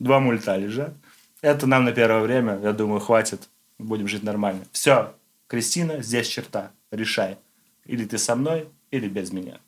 два 0.00 0.18
мульта 0.18 0.56
лежат. 0.56 0.92
Это 1.40 1.68
нам 1.68 1.84
на 1.84 1.92
первое 1.92 2.20
время, 2.20 2.58
я 2.60 2.72
думаю, 2.72 3.00
хватит. 3.00 3.48
Будем 3.78 4.08
жить 4.08 4.24
нормально. 4.24 4.64
Все, 4.72 5.14
Кристина, 5.46 6.02
здесь 6.02 6.26
черта. 6.26 6.72
Решай. 6.90 7.38
Или 7.84 8.04
ты 8.04 8.18
со 8.18 8.34
мной, 8.34 8.68
или 8.90 9.08
без 9.08 9.32
меня. 9.32 9.60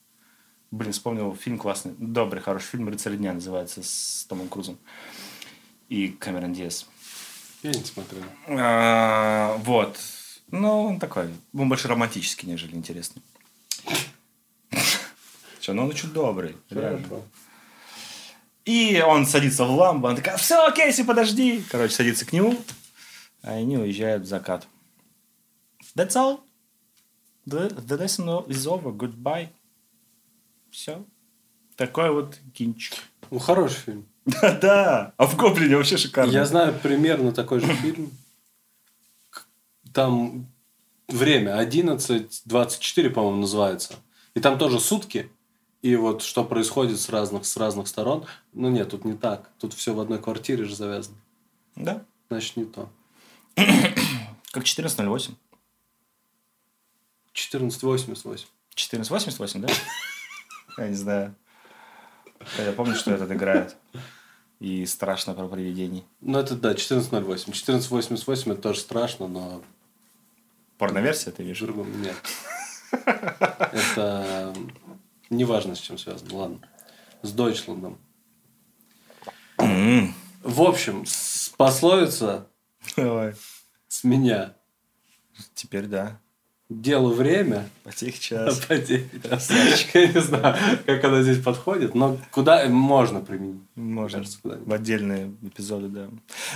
Блин, 0.71 0.93
вспомнил 0.93 1.37
фильм 1.37 1.59
классный. 1.59 1.95
Добрый, 1.97 2.43
хороший 2.43 2.67
фильм 2.67 2.89
«Рыцарь 2.89 3.17
дня» 3.17 3.33
называется 3.33 3.83
с 3.85 4.27
Томом 4.29 4.49
Крузом. 4.49 4.79
И 5.89 6.09
Камерон 6.09 6.53
Диас. 6.53 6.89
Я 7.65 7.71
не 7.73 7.83
смотрел. 7.85 8.23
А, 8.47 9.57
Вот. 9.65 9.99
Ну, 10.51 10.83
он 10.83 11.01
такой. 11.01 11.31
Он 11.55 11.69
больше 11.69 11.89
романтический, 11.89 12.47
нежели 12.47 12.77
интересный. 12.77 13.23
Че, 15.61 15.73
ну 15.73 15.85
он 15.85 15.89
очень 15.89 16.13
добрый. 16.13 16.57
И 18.67 19.03
он 19.05 19.25
садится 19.27 19.65
в 19.65 19.71
ламбу, 19.71 20.09
она 20.09 20.17
такая, 20.17 20.37
все, 20.37 20.71
Кейси, 20.73 21.05
подожди. 21.05 21.65
Короче, 21.71 21.95
садится 21.95 22.27
к 22.27 22.33
нему, 22.35 22.63
а 23.43 23.53
они 23.53 23.79
уезжают 23.79 24.25
в 24.25 24.27
закат. 24.27 24.67
That's 25.97 26.15
all. 26.17 26.41
The, 27.47 27.69
the 27.75 27.99
lesson 27.99 28.47
is 28.47 28.67
over. 28.67 28.93
Goodbye. 28.93 29.49
Все. 30.71 31.03
Такой 31.77 32.11
вот 32.11 32.39
кинчик. 32.53 32.95
Ну, 33.31 33.39
хороший 33.39 33.77
фильм. 33.77 34.07
Да, 34.61 35.13
а 35.17 35.27
в 35.27 35.37
Гоблине 35.37 35.77
вообще 35.77 35.97
шикарно. 35.97 36.31
Я 36.31 36.47
знаю 36.47 36.79
примерно 36.83 37.33
такой 37.33 37.61
же 37.61 37.67
фильм. 37.75 38.11
Там 39.93 40.47
время 41.09 41.61
11.24, 41.63 43.11
по-моему, 43.11 43.41
называется. 43.43 43.95
И 44.35 44.41
там 44.41 44.59
тоже 44.59 44.81
сутки. 44.81 45.31
И 45.83 45.97
вот 45.97 46.23
что 46.23 46.45
происходит 46.45 46.99
с 46.99 47.11
разных, 47.11 47.45
с 47.45 47.57
разных 47.57 47.89
сторон. 47.89 48.27
Ну 48.55 48.71
нет, 48.71 48.91
тут 48.91 49.05
не 49.05 49.15
так. 49.15 49.51
Тут 49.59 49.75
все 49.75 49.93
в 49.93 50.01
одной 50.01 50.19
квартире 50.19 50.65
же 50.65 50.75
завязано. 50.75 51.19
Да. 51.77 52.05
Значит, 52.31 52.57
не 52.57 52.65
то. 52.65 52.89
Как 53.57 54.65
14.08. 54.65 55.33
14.88. 57.35 58.47
14.88, 58.75 59.59
да? 59.61 59.69
Я 60.79 60.89
не 60.89 60.95
знаю. 60.95 61.35
Я 62.59 62.73
помню, 62.73 62.95
что 62.95 63.13
этот 63.13 63.31
играет. 63.31 63.77
И 64.61 64.87
страшно 64.87 65.35
про 65.35 65.49
привидений. 65.49 66.05
Ну, 66.21 66.39
это 66.39 66.55
да, 66.57 66.73
14.08. 66.73 67.51
14.88 67.51 68.53
это 68.53 68.63
тоже 68.63 68.81
страшно, 68.81 69.27
но 69.29 69.63
Порноверсия, 70.79 71.33
ты 71.33 71.43
видишь? 71.43 71.61
другом 71.61 72.01
нет. 72.01 72.17
Это 73.73 74.55
неважно, 75.31 75.75
с 75.75 75.79
чем 75.79 75.99
связано. 75.99 76.35
Ладно. 76.35 76.59
С 77.23 77.33
Дойчландом. 77.33 77.99
В 79.57 80.63
общем, 80.63 81.05
пословица 81.57 82.47
Давай. 82.97 83.35
с 83.89 84.05
меня. 84.05 84.57
Теперь 85.55 85.87
да. 85.87 86.21
Делу 86.71 87.13
время, 87.13 87.69
Потих 87.85 88.19
час. 88.19 88.61
потерь 88.69 89.07
час. 89.23 89.51
Я 89.93 90.07
не 90.07 90.21
знаю, 90.21 90.57
как 90.87 91.05
она 91.05 91.23
здесь 91.23 91.43
подходит, 91.43 91.95
но 91.95 92.17
куда 92.31 92.67
можно 92.69 93.21
применить. 93.21 93.61
Можно. 93.75 94.21
Кажется. 94.21 94.39
В 94.43 94.73
отдельные 94.73 95.35
эпизоды, 95.43 95.89
да. 95.89 96.09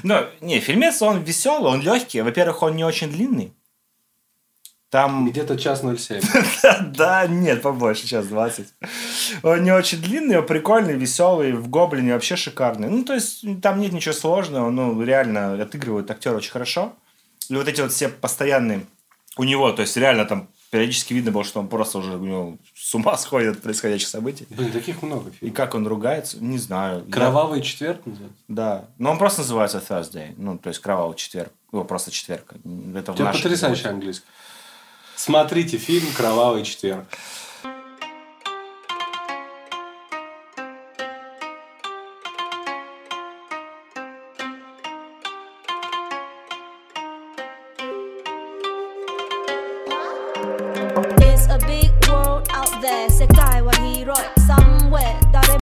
Но, 0.03 0.27
не, 0.41 0.61
фильмец, 0.61 1.03
он 1.03 1.23
веселый, 1.23 1.73
он 1.73 1.83
легкий. 1.83 2.23
Во-первых, 2.23 2.63
он 2.63 2.77
не 2.77 2.85
очень 2.85 3.11
длинный. 3.11 3.53
Там... 4.91 5.29
Где-то 5.29 5.59
час 5.59 5.83
07. 5.83 6.23
Да, 6.97 7.27
нет, 7.27 7.61
побольше, 7.61 8.03
сейчас 8.03 8.27
20. 8.29 8.67
Он 9.43 9.63
не 9.63 9.71
очень 9.71 10.01
длинный, 10.01 10.39
он 10.39 10.47
прикольный, 10.47 10.95
веселый, 10.95 11.53
в 11.53 11.69
Гоблине 11.69 12.15
вообще 12.15 12.37
шикарный. 12.37 12.89
Ну, 12.89 13.05
то 13.05 13.13
есть, 13.13 13.45
там 13.61 13.81
нет 13.81 13.93
ничего 13.93 14.15
сложного, 14.15 14.71
ну, 14.71 15.03
реально 15.03 15.61
отыгрывают 15.61 16.11
актер 16.11 16.35
очень 16.35 16.53
хорошо. 16.53 16.95
И 17.51 17.55
вот 17.55 17.69
эти 17.69 17.83
вот 17.83 17.93
все 17.93 18.09
постоянные 18.09 18.87
у 19.39 19.45
него, 19.45 19.73
то 19.73 19.83
есть, 19.83 19.97
реально 19.97 20.25
там 20.27 20.49
периодически 20.71 21.15
видно 21.15 21.31
было, 21.31 21.45
что 21.45 21.61
он 21.61 21.69
просто 21.69 21.99
уже 21.99 22.17
у 22.17 22.25
него 22.25 22.59
с 22.75 22.95
ума 22.95 23.17
сходит 23.17 23.57
от 23.57 23.63
происходящих 23.63 24.09
событий. 24.09 24.47
Блин, 24.51 24.71
таких 24.71 25.01
много 25.03 25.31
И 25.31 25.33
фильмов. 25.33 25.57
как 25.57 25.75
он 25.75 25.87
ругается, 25.87 26.37
не 26.45 26.59
знаю. 26.59 27.05
Я- 27.07 27.13
Кровавый 27.13 27.63
четверг 27.63 28.05
называется? 28.05 28.37
Да. 28.49 28.85
Но 28.99 29.11
он 29.13 29.19
просто 29.19 29.41
называется 29.41 29.83
Thursday. 29.89 30.35
Ну, 30.37 30.59
то 30.59 30.69
есть 30.69 30.81
кровавый 30.81 31.17
четверг. 31.17 31.51
Его 31.73 31.85
просто 31.85 32.11
четверг. 32.11 32.53
Это 32.95 33.13
У 33.13 33.15
тебя 33.17 33.33
потрясающий 33.33 33.89
английский. 33.89 34.27
Смотрите 35.17 35.79
фильм 35.79 36.07
«Кровавый 36.15 36.65
четверг». 36.65 37.05